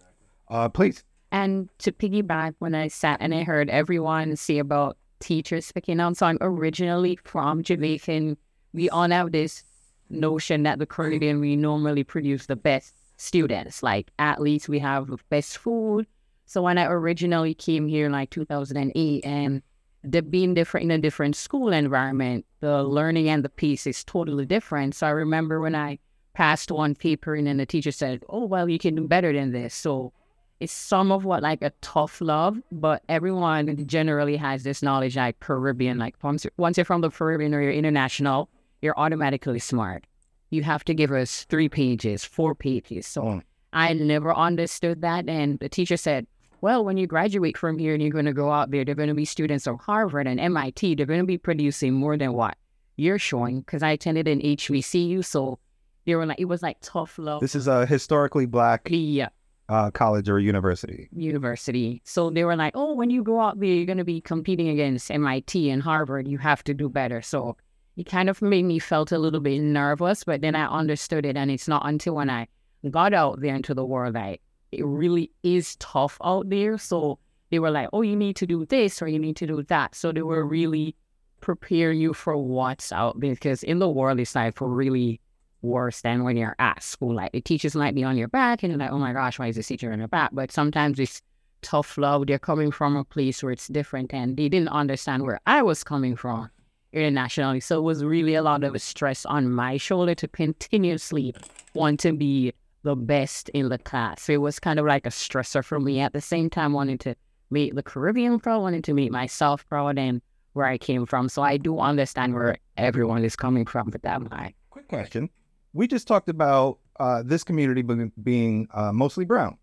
Uh, 0.47 0.69
please. 0.69 1.03
And 1.31 1.69
to 1.79 1.91
piggyback, 1.91 2.55
when 2.59 2.75
I 2.75 2.89
sat 2.89 3.17
and 3.21 3.33
I 3.33 3.43
heard 3.43 3.69
everyone 3.69 4.35
say 4.35 4.59
about 4.59 4.97
teachers 5.19 5.71
picking 5.71 5.99
out, 5.99 6.17
so 6.17 6.25
I'm 6.25 6.37
originally 6.41 7.17
from 7.23 7.63
Jamaican. 7.63 8.37
We 8.73 8.89
all 8.89 9.09
have 9.09 9.31
this 9.31 9.63
notion 10.09 10.63
that 10.63 10.79
the 10.79 10.85
Caribbean, 10.85 11.39
we 11.39 11.55
normally 11.55 12.03
produce 12.03 12.45
the 12.45 12.55
best 12.55 12.93
students. 13.17 13.81
Like 13.81 14.11
athletes, 14.19 14.67
we 14.67 14.79
have 14.79 15.07
the 15.07 15.17
best 15.29 15.57
food. 15.57 16.05
So 16.45 16.61
when 16.61 16.77
I 16.77 16.85
originally 16.85 17.53
came 17.53 17.87
here 17.87 18.07
in 18.07 18.11
like 18.11 18.29
2008 18.29 19.25
and 19.25 19.61
the 20.03 20.21
being 20.21 20.53
different 20.53 20.85
in 20.85 20.91
a 20.91 20.97
different 20.97 21.35
school 21.35 21.71
environment, 21.71 22.45
the 22.59 22.83
learning 22.83 23.29
and 23.29 23.43
the 23.43 23.49
piece 23.49 23.85
is 23.85 24.03
totally 24.03 24.45
different. 24.45 24.95
So 24.95 25.07
I 25.07 25.11
remember 25.11 25.59
when 25.59 25.75
I 25.75 25.99
passed 26.33 26.71
one 26.71 26.95
paper 26.95 27.35
and 27.35 27.47
then 27.47 27.57
the 27.57 27.65
teacher 27.65 27.91
said, 27.91 28.23
oh, 28.29 28.45
well, 28.45 28.69
you 28.69 28.79
can 28.79 28.95
do 28.95 29.07
better 29.07 29.33
than 29.33 29.51
this. 29.51 29.73
So 29.75 30.13
it's 30.59 30.73
some 30.73 31.11
of 31.11 31.25
what 31.25 31.43
like 31.43 31.61
a 31.61 31.71
tough 31.81 32.21
love, 32.21 32.59
but 32.71 33.03
everyone 33.09 33.85
generally 33.87 34.37
has 34.37 34.63
this 34.63 34.81
knowledge 34.81 35.17
like 35.17 35.39
Caribbean. 35.39 35.97
Like 35.97 36.15
once, 36.23 36.45
once 36.57 36.77
you're 36.77 36.85
from 36.85 37.01
the 37.01 37.09
Caribbean 37.09 37.53
or 37.53 37.61
you're 37.61 37.71
international, 37.71 38.49
you're 38.81 38.97
automatically 38.97 39.59
smart. 39.59 40.05
You 40.49 40.63
have 40.63 40.83
to 40.85 40.93
give 40.93 41.11
us 41.11 41.45
three 41.45 41.69
pages, 41.69 42.23
four 42.23 42.55
pages. 42.55 43.07
So 43.07 43.23
Mm. 43.23 43.41
I 43.73 43.93
never 43.93 44.35
understood 44.35 45.01
that. 45.01 45.29
And 45.29 45.57
the 45.59 45.69
teacher 45.69 45.95
said, 45.95 46.27
well, 46.61 46.85
when 46.85 46.97
you 46.97 47.07
graduate 47.07 47.57
from 47.57 47.77
here 47.77 47.93
and 47.93 48.01
you're 48.01 48.11
going 48.11 48.25
to 48.25 48.33
go 48.33 48.51
out 48.51 48.71
there, 48.71 48.85
they're 48.85 48.95
going 48.95 49.09
to 49.09 49.15
be 49.15 49.25
students 49.25 49.67
of 49.67 49.79
Harvard 49.79 50.27
and 50.27 50.39
MIT. 50.39 50.95
They're 50.95 51.05
going 51.05 51.19
to 51.19 51.25
be 51.25 51.37
producing 51.37 51.93
more 51.93 52.17
than 52.17 52.33
what 52.33 52.57
you're 52.95 53.19
showing. 53.19 53.61
Because 53.61 53.83
I 53.83 53.91
attended 53.91 54.27
an 54.27 54.39
HBCU, 54.41 55.25
so 55.25 55.59
they 56.05 56.15
were 56.15 56.25
like, 56.25 56.39
it 56.39 56.45
was 56.45 56.61
like 56.61 56.77
tough 56.81 57.17
love. 57.17 57.41
This 57.41 57.55
is 57.55 57.67
a 57.67 57.85
historically 57.85 58.45
black 58.45 58.87
Yeah 58.89 59.29
uh, 59.71 59.89
college 59.89 60.27
or 60.27 60.37
university. 60.37 61.07
university. 61.13 62.01
So 62.03 62.29
they 62.29 62.43
were 62.43 62.57
like, 62.57 62.73
oh, 62.75 62.93
when 62.93 63.09
you 63.09 63.23
go 63.23 63.39
out 63.39 63.57
there, 63.57 63.69
you're 63.69 63.85
going 63.85 63.97
to 63.99 64.03
be 64.03 64.19
competing 64.19 64.67
against 64.67 65.09
MIT 65.09 65.69
and 65.69 65.81
Harvard. 65.81 66.27
You 66.27 66.37
have 66.39 66.61
to 66.65 66.73
do 66.73 66.89
better. 66.89 67.21
So 67.21 67.55
it 67.95 68.05
kind 68.05 68.29
of 68.29 68.41
made 68.41 68.65
me 68.65 68.79
felt 68.79 69.13
a 69.13 69.17
little 69.17 69.39
bit 69.39 69.61
nervous, 69.61 70.25
but 70.25 70.41
then 70.41 70.55
I 70.55 70.65
understood 70.65 71.25
it. 71.25 71.37
And 71.37 71.49
it's 71.49 71.69
not 71.69 71.87
until 71.87 72.15
when 72.15 72.29
I 72.29 72.47
got 72.89 73.13
out 73.13 73.39
there 73.39 73.55
into 73.55 73.73
the 73.73 73.85
world, 73.85 74.15
that 74.15 74.23
I 74.23 74.39
it 74.71 74.85
really 74.85 75.31
is 75.43 75.75
tough 75.77 76.17
out 76.23 76.49
there. 76.49 76.77
So 76.77 77.19
they 77.49 77.59
were 77.59 77.71
like, 77.71 77.89
oh, 77.93 78.01
you 78.01 78.15
need 78.15 78.35
to 78.37 78.47
do 78.47 78.65
this 78.65 79.01
or 79.01 79.07
you 79.07 79.19
need 79.19 79.35
to 79.37 79.47
do 79.47 79.63
that. 79.63 79.95
So 79.95 80.11
they 80.11 80.21
were 80.21 80.45
really 80.45 80.95
prepare 81.41 81.91
you 81.91 82.13
for 82.13 82.37
what's 82.37 82.91
out 82.91 83.19
there 83.19 83.33
because 83.33 83.63
in 83.63 83.79
the 83.79 83.89
world 83.89 84.19
it's 84.19 84.35
like 84.35 84.55
for 84.55 84.69
really 84.69 85.19
worse 85.61 86.01
than 86.01 86.23
when 86.23 86.37
you're 86.37 86.55
at 86.59 86.81
school. 86.81 87.15
Like 87.15 87.33
the 87.33 87.41
teachers 87.41 87.75
might 87.75 87.95
be 87.95 88.03
on 88.03 88.17
your 88.17 88.27
back 88.27 88.63
and 88.63 88.71
you're 88.71 88.79
like, 88.79 88.91
oh 88.91 88.97
my 88.97 89.13
gosh, 89.13 89.37
why 89.37 89.47
is 89.47 89.57
the 89.57 89.63
teacher 89.63 89.91
on 89.91 89.99
your 89.99 90.07
back? 90.07 90.31
But 90.33 90.51
sometimes 90.51 90.99
it's 90.99 91.21
tough 91.61 91.97
love. 91.97 92.27
They're 92.27 92.39
coming 92.39 92.71
from 92.71 92.95
a 92.95 93.03
place 93.03 93.43
where 93.43 93.51
it's 93.51 93.67
different 93.67 94.13
and 94.13 94.37
they 94.37 94.49
didn't 94.49 94.69
understand 94.69 95.23
where 95.23 95.39
I 95.45 95.61
was 95.61 95.83
coming 95.83 96.15
from 96.15 96.49
internationally. 96.93 97.59
So 97.59 97.79
it 97.79 97.83
was 97.83 98.03
really 98.03 98.35
a 98.35 98.41
lot 98.41 98.63
of 98.63 98.81
stress 98.81 99.25
on 99.25 99.51
my 99.51 99.77
shoulder 99.77 100.15
to 100.15 100.27
continuously 100.27 101.35
want 101.73 101.99
to 102.01 102.13
be 102.13 102.53
the 102.83 102.95
best 102.95 103.49
in 103.49 103.69
the 103.69 103.77
class. 103.77 104.29
It 104.29 104.37
was 104.37 104.59
kind 104.59 104.79
of 104.79 104.85
like 104.85 105.05
a 105.05 105.09
stressor 105.09 105.63
for 105.63 105.79
me 105.79 105.99
at 105.99 106.13
the 106.13 106.21
same 106.21 106.49
time 106.49 106.73
wanting 106.73 106.97
to 106.99 107.15
meet 107.49 107.75
the 107.75 107.83
Caribbean 107.83 108.39
proud, 108.39 108.61
wanting 108.61 108.81
to 108.83 108.93
make 108.93 109.11
myself 109.11 109.67
proud 109.67 109.97
and 109.97 110.21
where 110.53 110.65
I 110.65 110.77
came 110.77 111.05
from. 111.05 111.29
So 111.29 111.41
I 111.41 111.57
do 111.57 111.79
understand 111.79 112.33
where 112.33 112.57
everyone 112.77 113.23
is 113.23 113.35
coming 113.35 113.65
from 113.65 113.91
with 113.91 114.01
that 114.01 114.29
mind. 114.29 114.53
Quick 114.69 114.87
question. 114.87 115.29
We 115.73 115.87
just 115.87 116.07
talked 116.07 116.29
about 116.29 116.79
uh, 116.99 117.23
this 117.23 117.43
community 117.43 117.83
being 118.21 118.67
uh, 118.73 118.91
mostly 118.91 119.25
brown, 119.25 119.57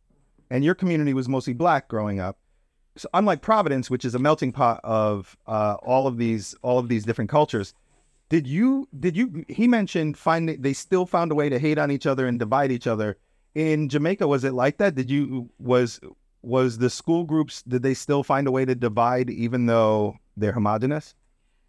and 0.51 0.65
your 0.65 0.75
community 0.75 1.13
was 1.13 1.29
mostly 1.29 1.53
black 1.53 1.89
growing 1.89 2.21
up. 2.21 2.39
So 2.97 3.09
unlike 3.15 3.43
Providence, 3.43 3.91
which 3.91 4.05
is 4.05 4.15
a 4.15 4.19
melting 4.19 4.53
pot 4.53 4.81
of 4.83 5.37
uh, 5.47 5.77
all 5.83 6.07
of 6.07 6.17
these 6.17 6.55
all 6.63 6.79
of 6.79 6.89
these 6.89 7.05
different 7.05 7.31
cultures, 7.31 7.75
did 8.29 8.47
you 8.47 8.89
did 8.99 9.17
you? 9.17 9.45
He 9.49 9.67
mentioned 9.67 10.19
finding 10.19 10.61
they 10.61 10.73
still 10.73 11.07
found 11.07 11.33
a 11.33 11.35
way 11.35 11.49
to 11.49 11.59
hate 11.59 11.79
on 11.79 11.91
each 11.91 12.07
other 12.07 12.27
and 12.27 12.39
divide 12.39 12.71
each 12.71 12.87
other. 12.87 13.17
In 13.55 13.89
Jamaica, 13.89 14.27
was 14.27 14.45
it 14.45 14.53
like 14.53 14.79
that? 14.79 14.95
Did 14.95 15.11
you 15.11 15.51
was 15.59 16.01
was 16.43 16.79
the 16.79 16.91
school 16.91 17.25
groups 17.25 17.63
did 17.63 17.83
they 17.83 17.95
still 17.95 18.23
find 18.23 18.47
a 18.47 18.51
way 18.51 18.65
to 18.65 18.75
divide 18.75 19.31
even 19.31 19.67
though 19.67 20.17
they're 20.37 20.53
homogenous? 20.53 21.15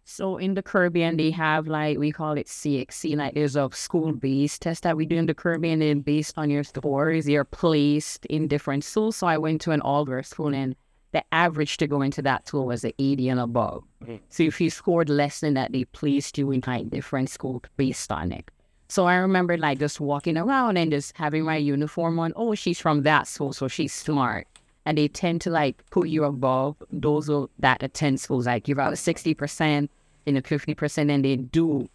So 0.04 0.38
in 0.38 0.54
the 0.54 0.62
Caribbean, 0.62 1.16
they 1.16 1.30
have 1.30 1.66
like 1.68 1.96
we 1.98 2.10
call 2.10 2.36
it 2.36 2.46
CXC, 2.46 3.16
like 3.16 3.34
there's 3.34 3.56
a 3.56 3.68
school-based 3.72 4.60
test 4.60 4.82
that 4.82 4.96
we 4.96 5.06
do 5.06 5.16
in 5.16 5.26
the 5.26 5.34
Caribbean, 5.34 5.80
and 5.82 6.04
based 6.04 6.36
on 6.36 6.50
your 6.50 6.64
scores, 6.64 7.28
you're 7.28 7.44
placed 7.44 8.26
in 8.26 8.48
different 8.48 8.82
schools. 8.84 9.16
So 9.16 9.26
I 9.26 9.38
went 9.38 9.60
to 9.62 9.70
an 9.70 9.80
all-girls 9.80 10.28
school, 10.28 10.52
and 10.54 10.74
the 11.12 11.24
average 11.32 11.76
to 11.78 11.86
go 11.86 12.02
into 12.02 12.22
that 12.22 12.46
school 12.46 12.66
was 12.66 12.84
an 12.84 12.92
80 12.98 13.28
and 13.30 13.40
above. 13.40 13.82
Mm. 14.04 14.20
So 14.28 14.44
if 14.44 14.60
you 14.60 14.70
scored 14.70 15.08
less 15.08 15.40
than 15.40 15.54
that, 15.54 15.72
they 15.72 15.84
placed 15.84 16.38
you 16.38 16.50
in 16.52 16.62
like 16.66 16.90
different 16.90 17.30
school 17.30 17.62
based 17.76 18.12
on 18.12 18.32
it. 18.32 18.50
So 18.88 19.06
I 19.06 19.14
remember 19.16 19.56
like 19.56 19.78
just 19.78 20.00
walking 20.00 20.36
around 20.36 20.76
and 20.76 20.90
just 20.90 21.16
having 21.16 21.44
my 21.44 21.56
uniform 21.56 22.18
on. 22.18 22.32
Oh, 22.36 22.54
she's 22.54 22.80
from 22.80 23.02
that 23.02 23.28
school, 23.28 23.52
so 23.52 23.68
she's 23.68 23.92
smart 23.92 24.46
and 24.86 24.98
they 24.98 25.08
tend 25.08 25.40
to 25.42 25.50
like 25.50 25.84
put 25.90 26.08
you 26.08 26.24
above 26.24 26.76
those 26.90 27.30
that 27.58 27.82
attend 27.82 28.20
schools. 28.20 28.46
Like 28.46 28.66
you're 28.66 28.74
about 28.76 28.98
sixty 28.98 29.34
percent 29.34 29.90
in 30.26 30.36
a 30.36 30.42
fifty 30.42 30.74
percent, 30.74 31.10
and 31.10 31.24
they 31.24 31.36
do 31.36 31.88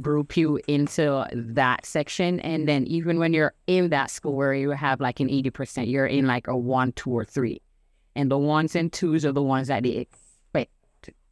group 0.00 0.36
you 0.36 0.60
into 0.66 1.26
that 1.32 1.84
section. 1.84 2.40
And 2.40 2.68
then 2.68 2.86
even 2.86 3.18
when 3.18 3.34
you're 3.34 3.54
in 3.66 3.90
that 3.90 4.10
school 4.10 4.34
where 4.34 4.54
you 4.54 4.70
have 4.70 5.00
like 5.00 5.20
an 5.20 5.30
eighty 5.30 5.50
percent, 5.50 5.88
you're 5.88 6.06
in 6.06 6.26
like 6.26 6.48
a 6.48 6.56
one, 6.56 6.92
two, 6.92 7.10
or 7.10 7.24
three. 7.24 7.60
And 8.16 8.30
the 8.30 8.38
ones 8.38 8.74
and 8.76 8.92
twos 8.92 9.24
are 9.24 9.32
the 9.32 9.42
ones 9.42 9.68
that 9.68 9.82
they 9.82 9.90
expect 9.90 10.70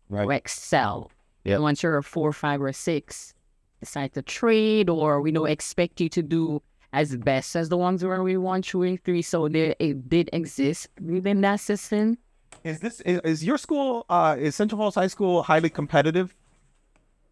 Right. 0.08 0.24
to 0.24 0.30
excel. 0.30 1.10
Yep. 1.44 1.54
And 1.54 1.62
once 1.62 1.82
you're 1.82 1.98
a 1.98 2.02
four, 2.02 2.32
five, 2.32 2.62
or 2.62 2.72
six, 2.72 3.34
decide 3.80 4.12
to 4.14 4.22
trade 4.22 4.88
or 4.88 5.20
we 5.20 5.30
don't 5.32 5.48
expect 5.50 6.00
you 6.00 6.08
to 6.10 6.22
do 6.22 6.62
as 6.92 7.16
best 7.16 7.54
as 7.56 7.68
the 7.68 7.76
ones 7.76 8.04
where 8.04 8.22
we 8.22 8.36
one, 8.36 8.62
two, 8.62 8.82
and 8.82 9.02
three. 9.04 9.22
So 9.22 9.48
there 9.48 9.74
it 9.78 10.08
did 10.08 10.30
exist 10.32 10.88
within 11.00 11.42
that 11.42 11.60
system. 11.60 12.18
Is 12.64 12.80
this 12.80 13.00
is, 13.02 13.20
is 13.24 13.44
your 13.44 13.58
school 13.58 14.04
uh 14.08 14.36
is 14.38 14.54
Central 14.56 14.78
Falls 14.78 14.94
High 14.94 15.06
School 15.08 15.42
highly 15.42 15.70
competitive? 15.70 16.34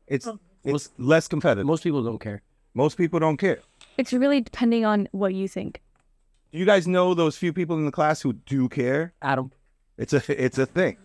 It's 0.06 0.28
it's 0.64 0.90
less 0.98 1.26
competitive. 1.28 1.66
Most 1.66 1.82
people 1.82 2.02
don't 2.02 2.18
care. 2.18 2.42
Most 2.74 2.96
people 2.98 3.18
don't 3.18 3.38
care. 3.38 3.60
It's 3.96 4.12
really 4.12 4.40
depending 4.42 4.84
on 4.84 5.08
what 5.12 5.32
you 5.34 5.48
think. 5.48 5.80
Do 6.56 6.60
you 6.60 6.64
guys 6.64 6.88
know 6.88 7.12
those 7.12 7.36
few 7.36 7.52
people 7.52 7.76
in 7.76 7.84
the 7.84 7.92
class 7.92 8.22
who 8.22 8.32
do 8.32 8.70
care? 8.70 9.12
Adam. 9.20 9.52
It's 9.98 10.14
a 10.14 10.42
it's 10.42 10.56
a 10.56 10.64
thing. 10.64 10.96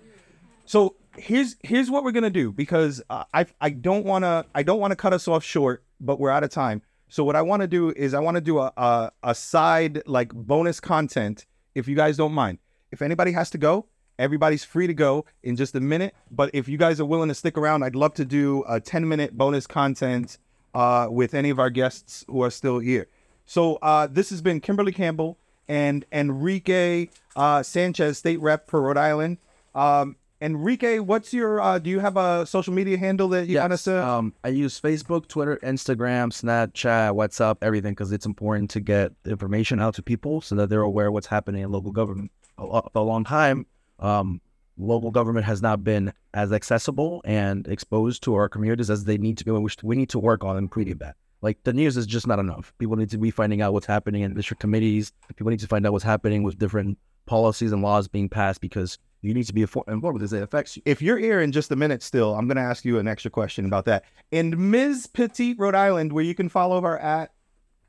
So 0.66 0.96
here's 1.18 1.58
here's 1.62 1.92
what 1.92 2.06
we're 2.06 2.14
gonna 2.14 2.30
do 2.30 2.54
because 2.54 3.04
uh, 3.10 3.26
I 3.34 3.46
I 3.60 3.72
don't 3.72 4.06
wanna 4.06 4.46
I 4.56 4.64
don't 4.64 4.80
wanna 4.80 4.96
cut 4.96 5.12
us 5.12 5.28
off 5.28 5.44
short, 5.44 5.84
but 6.00 6.22
we're 6.22 6.30
out 6.30 6.46
of 6.46 6.52
time. 6.52 6.84
So 7.10 7.26
what 7.26 7.36
I 7.36 7.42
want 7.42 7.64
to 7.64 7.68
do 7.68 7.90
is 7.90 8.14
I 8.14 8.22
want 8.22 8.36
to 8.36 8.42
do 8.42 8.60
a, 8.60 8.72
a 8.78 9.12
a 9.24 9.36
side 9.36 10.04
like 10.06 10.32
bonus 10.34 10.80
content 10.80 11.46
if 11.76 11.86
you 11.86 11.98
guys 11.98 12.16
don't 12.16 12.32
mind. 12.32 12.60
If 12.94 13.02
anybody 13.02 13.34
has 13.34 13.50
to 13.50 13.58
go, 13.58 13.88
everybody's 14.18 14.64
free 14.64 14.88
to 14.88 14.94
go 14.94 15.26
in 15.44 15.58
just 15.58 15.76
a 15.76 15.82
minute. 15.82 16.16
But 16.32 16.52
if 16.54 16.70
you 16.70 16.78
guys 16.78 17.02
are 17.02 17.06
willing 17.06 17.28
to 17.28 17.36
stick 17.36 17.58
around, 17.58 17.84
I'd 17.84 17.98
love 17.98 18.14
to 18.14 18.24
do 18.24 18.64
a 18.70 18.80
10 18.80 19.06
minute 19.06 19.38
bonus 19.38 19.68
content 19.68 20.38
uh, 20.74 21.10
with 21.12 21.34
any 21.34 21.50
of 21.50 21.60
our 21.60 21.70
guests 21.70 22.24
who 22.30 22.42
are 22.42 22.52
still 22.52 22.80
here. 22.80 23.10
So 23.52 23.76
uh, 23.82 24.08
this 24.08 24.30
has 24.30 24.42
been 24.42 24.62
Kimberly 24.62 24.94
Campbell 24.94 25.38
and 25.68 26.06
Enrique 26.10 27.10
uh, 27.36 27.62
Sanchez, 27.62 28.18
state 28.18 28.40
rep 28.40 28.70
for 28.70 28.82
Rhode 28.82 28.96
Island. 28.96 29.40
Um, 29.76 30.16
Enrique, 30.40 31.00
what's 31.00 31.34
your? 31.34 31.60
Uh, 31.60 31.78
do 31.78 31.90
you 31.90 32.00
have 32.00 32.16
a 32.16 32.46
social 32.46 32.74
media 32.74 32.98
handle 32.98 33.28
that 33.28 33.48
you 33.48 33.58
want 33.58 33.74
us 33.74 33.84
to? 33.84 34.08
Um, 34.08 34.34
I 34.46 34.48
use 34.48 34.80
Facebook, 34.80 35.28
Twitter, 35.28 35.60
Instagram, 35.64 36.32
Snapchat, 36.32 37.12
WhatsApp, 37.14 37.58
everything 37.62 37.92
because 37.92 38.14
it's 38.14 38.26
important 38.26 38.70
to 38.70 38.80
get 38.80 39.12
information 39.26 39.82
out 39.82 39.96
to 39.96 40.02
people 40.02 40.40
so 40.40 40.56
that 40.56 40.70
they're 40.70 40.80
aware 40.80 41.08
of 41.08 41.14
what's 41.14 41.28
happening 41.28 41.62
in 41.62 41.72
local 41.74 41.92
government. 41.92 42.32
A, 42.58 42.84
a 42.96 43.02
long 43.02 43.26
time, 43.26 43.66
um, 44.00 44.40
local 44.78 45.12
government 45.12 45.46
has 45.46 45.62
not 45.62 45.84
been 45.84 46.14
as 46.34 46.54
accessible 46.54 47.22
and 47.26 47.68
exposed 47.68 48.24
to 48.24 48.34
our 48.34 48.48
communities 48.48 48.90
as 48.90 49.04
they 49.04 49.18
need 49.18 49.38
to 49.40 49.44
be. 49.44 49.52
Which 49.52 49.76
we 49.84 49.98
need 49.98 50.10
to 50.12 50.20
work 50.20 50.46
on 50.46 50.58
improving 50.58 51.00
that. 51.00 51.18
Like 51.42 51.64
the 51.64 51.74
news 51.74 51.98
is 51.98 52.06
just 52.06 52.28
not 52.28 52.40
enough. 52.40 52.74
People 52.78 52.96
need 52.96 53.10
to 53.10 53.18
be 53.18 53.32
finding 53.32 53.62
out 53.62 53.74
what's 53.74 53.88
happening 53.88 54.22
in 54.22 54.34
district 54.34 54.62
committees. 54.62 55.12
People 55.36 55.50
need 55.50 55.60
to 55.60 55.68
find 55.68 55.86
out 55.86 55.92
what's 55.92 56.04
happening 56.04 56.44
with 56.44 56.60
different 56.60 56.98
policies 57.26 57.72
and 57.72 57.82
laws 57.82 58.08
being 58.08 58.30
passed 58.30 58.62
because 58.62 58.98
you 59.22 59.34
need 59.34 59.46
to 59.46 59.54
be 59.54 59.62
infor- 59.62 59.88
informed 59.88 60.20
because 60.20 60.34
it 60.34 60.44
affects 60.44 60.76
you. 60.78 60.84
if 60.86 61.02
you're 61.02 61.18
here 61.18 61.42
in 61.42 61.52
just 61.52 61.72
a 61.72 61.76
minute 61.76 62.02
still, 62.04 62.36
I'm 62.36 62.48
going 62.48 62.58
to 62.58 62.64
ask 62.64 62.84
you 62.86 63.00
an 63.00 63.08
extra 63.08 63.30
question 63.32 63.66
about 63.66 63.86
that. 63.86 64.04
In 64.32 64.72
Ms. 64.72 65.08
Petite, 65.08 65.58
Rhode 65.60 65.76
Island, 65.76 66.14
where 66.14 66.24
you 66.24 66.34
can 66.36 66.50
follow 66.50 66.82
her 66.82 66.98
at, 67.00 67.32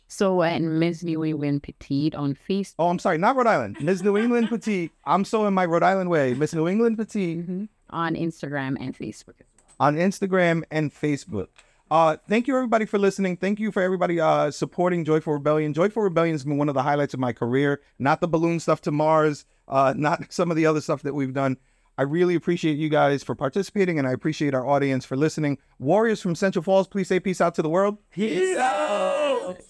So 0.08 0.42
uh, 0.42 0.46
at 0.46 0.60
Miss 0.62 1.02
New 1.02 1.24
England 1.24 1.62
Petite 1.62 2.14
on 2.14 2.34
Facebook. 2.34 2.74
oh, 2.78 2.88
I'm 2.88 2.98
sorry, 2.98 3.16
not 3.18 3.36
Rhode 3.36 3.46
Island, 3.46 3.78
Ms. 3.80 4.02
New 4.02 4.16
England 4.18 4.48
Petite. 4.50 4.92
I'm 5.06 5.24
so 5.24 5.46
in 5.46 5.54
my 5.54 5.64
Rhode 5.64 5.82
Island 5.82 6.10
way. 6.10 6.34
Miss 6.34 6.52
New 6.54 6.68
England 6.68 6.98
Petite 6.98 7.38
mm-hmm. 7.38 7.64
on 7.90 8.14
Instagram 8.14 8.76
and 8.78 8.96
Facebook. 8.96 9.40
on 9.80 9.96
Instagram 9.96 10.62
and 10.70 10.92
Facebook. 10.94 11.48
Uh, 11.92 12.16
thank 12.26 12.48
you 12.48 12.56
everybody 12.56 12.86
for 12.86 12.98
listening. 12.98 13.36
Thank 13.36 13.60
you 13.60 13.70
for 13.70 13.82
everybody 13.82 14.18
uh, 14.18 14.50
supporting 14.50 15.04
Joyful 15.04 15.34
Rebellion. 15.34 15.74
Joyful 15.74 16.02
Rebellion 16.02 16.32
has 16.32 16.42
been 16.42 16.56
one 16.56 16.70
of 16.70 16.74
the 16.74 16.82
highlights 16.82 17.12
of 17.12 17.20
my 17.20 17.34
career. 17.34 17.82
Not 17.98 18.22
the 18.22 18.28
balloon 18.28 18.60
stuff 18.60 18.80
to 18.82 18.90
Mars, 18.90 19.44
uh, 19.68 19.92
not 19.94 20.24
some 20.32 20.50
of 20.50 20.56
the 20.56 20.64
other 20.64 20.80
stuff 20.80 21.02
that 21.02 21.12
we've 21.12 21.34
done. 21.34 21.58
I 21.98 22.04
really 22.04 22.34
appreciate 22.34 22.78
you 22.78 22.88
guys 22.88 23.22
for 23.22 23.34
participating, 23.34 23.98
and 23.98 24.08
I 24.08 24.12
appreciate 24.12 24.54
our 24.54 24.66
audience 24.66 25.04
for 25.04 25.16
listening. 25.16 25.58
Warriors 25.78 26.22
from 26.22 26.34
Central 26.34 26.62
Falls, 26.62 26.88
please 26.88 27.08
say 27.08 27.20
peace 27.20 27.42
out 27.42 27.54
to 27.56 27.62
the 27.62 27.68
world. 27.68 27.98
Peace 28.10 28.56
out. 28.56 29.62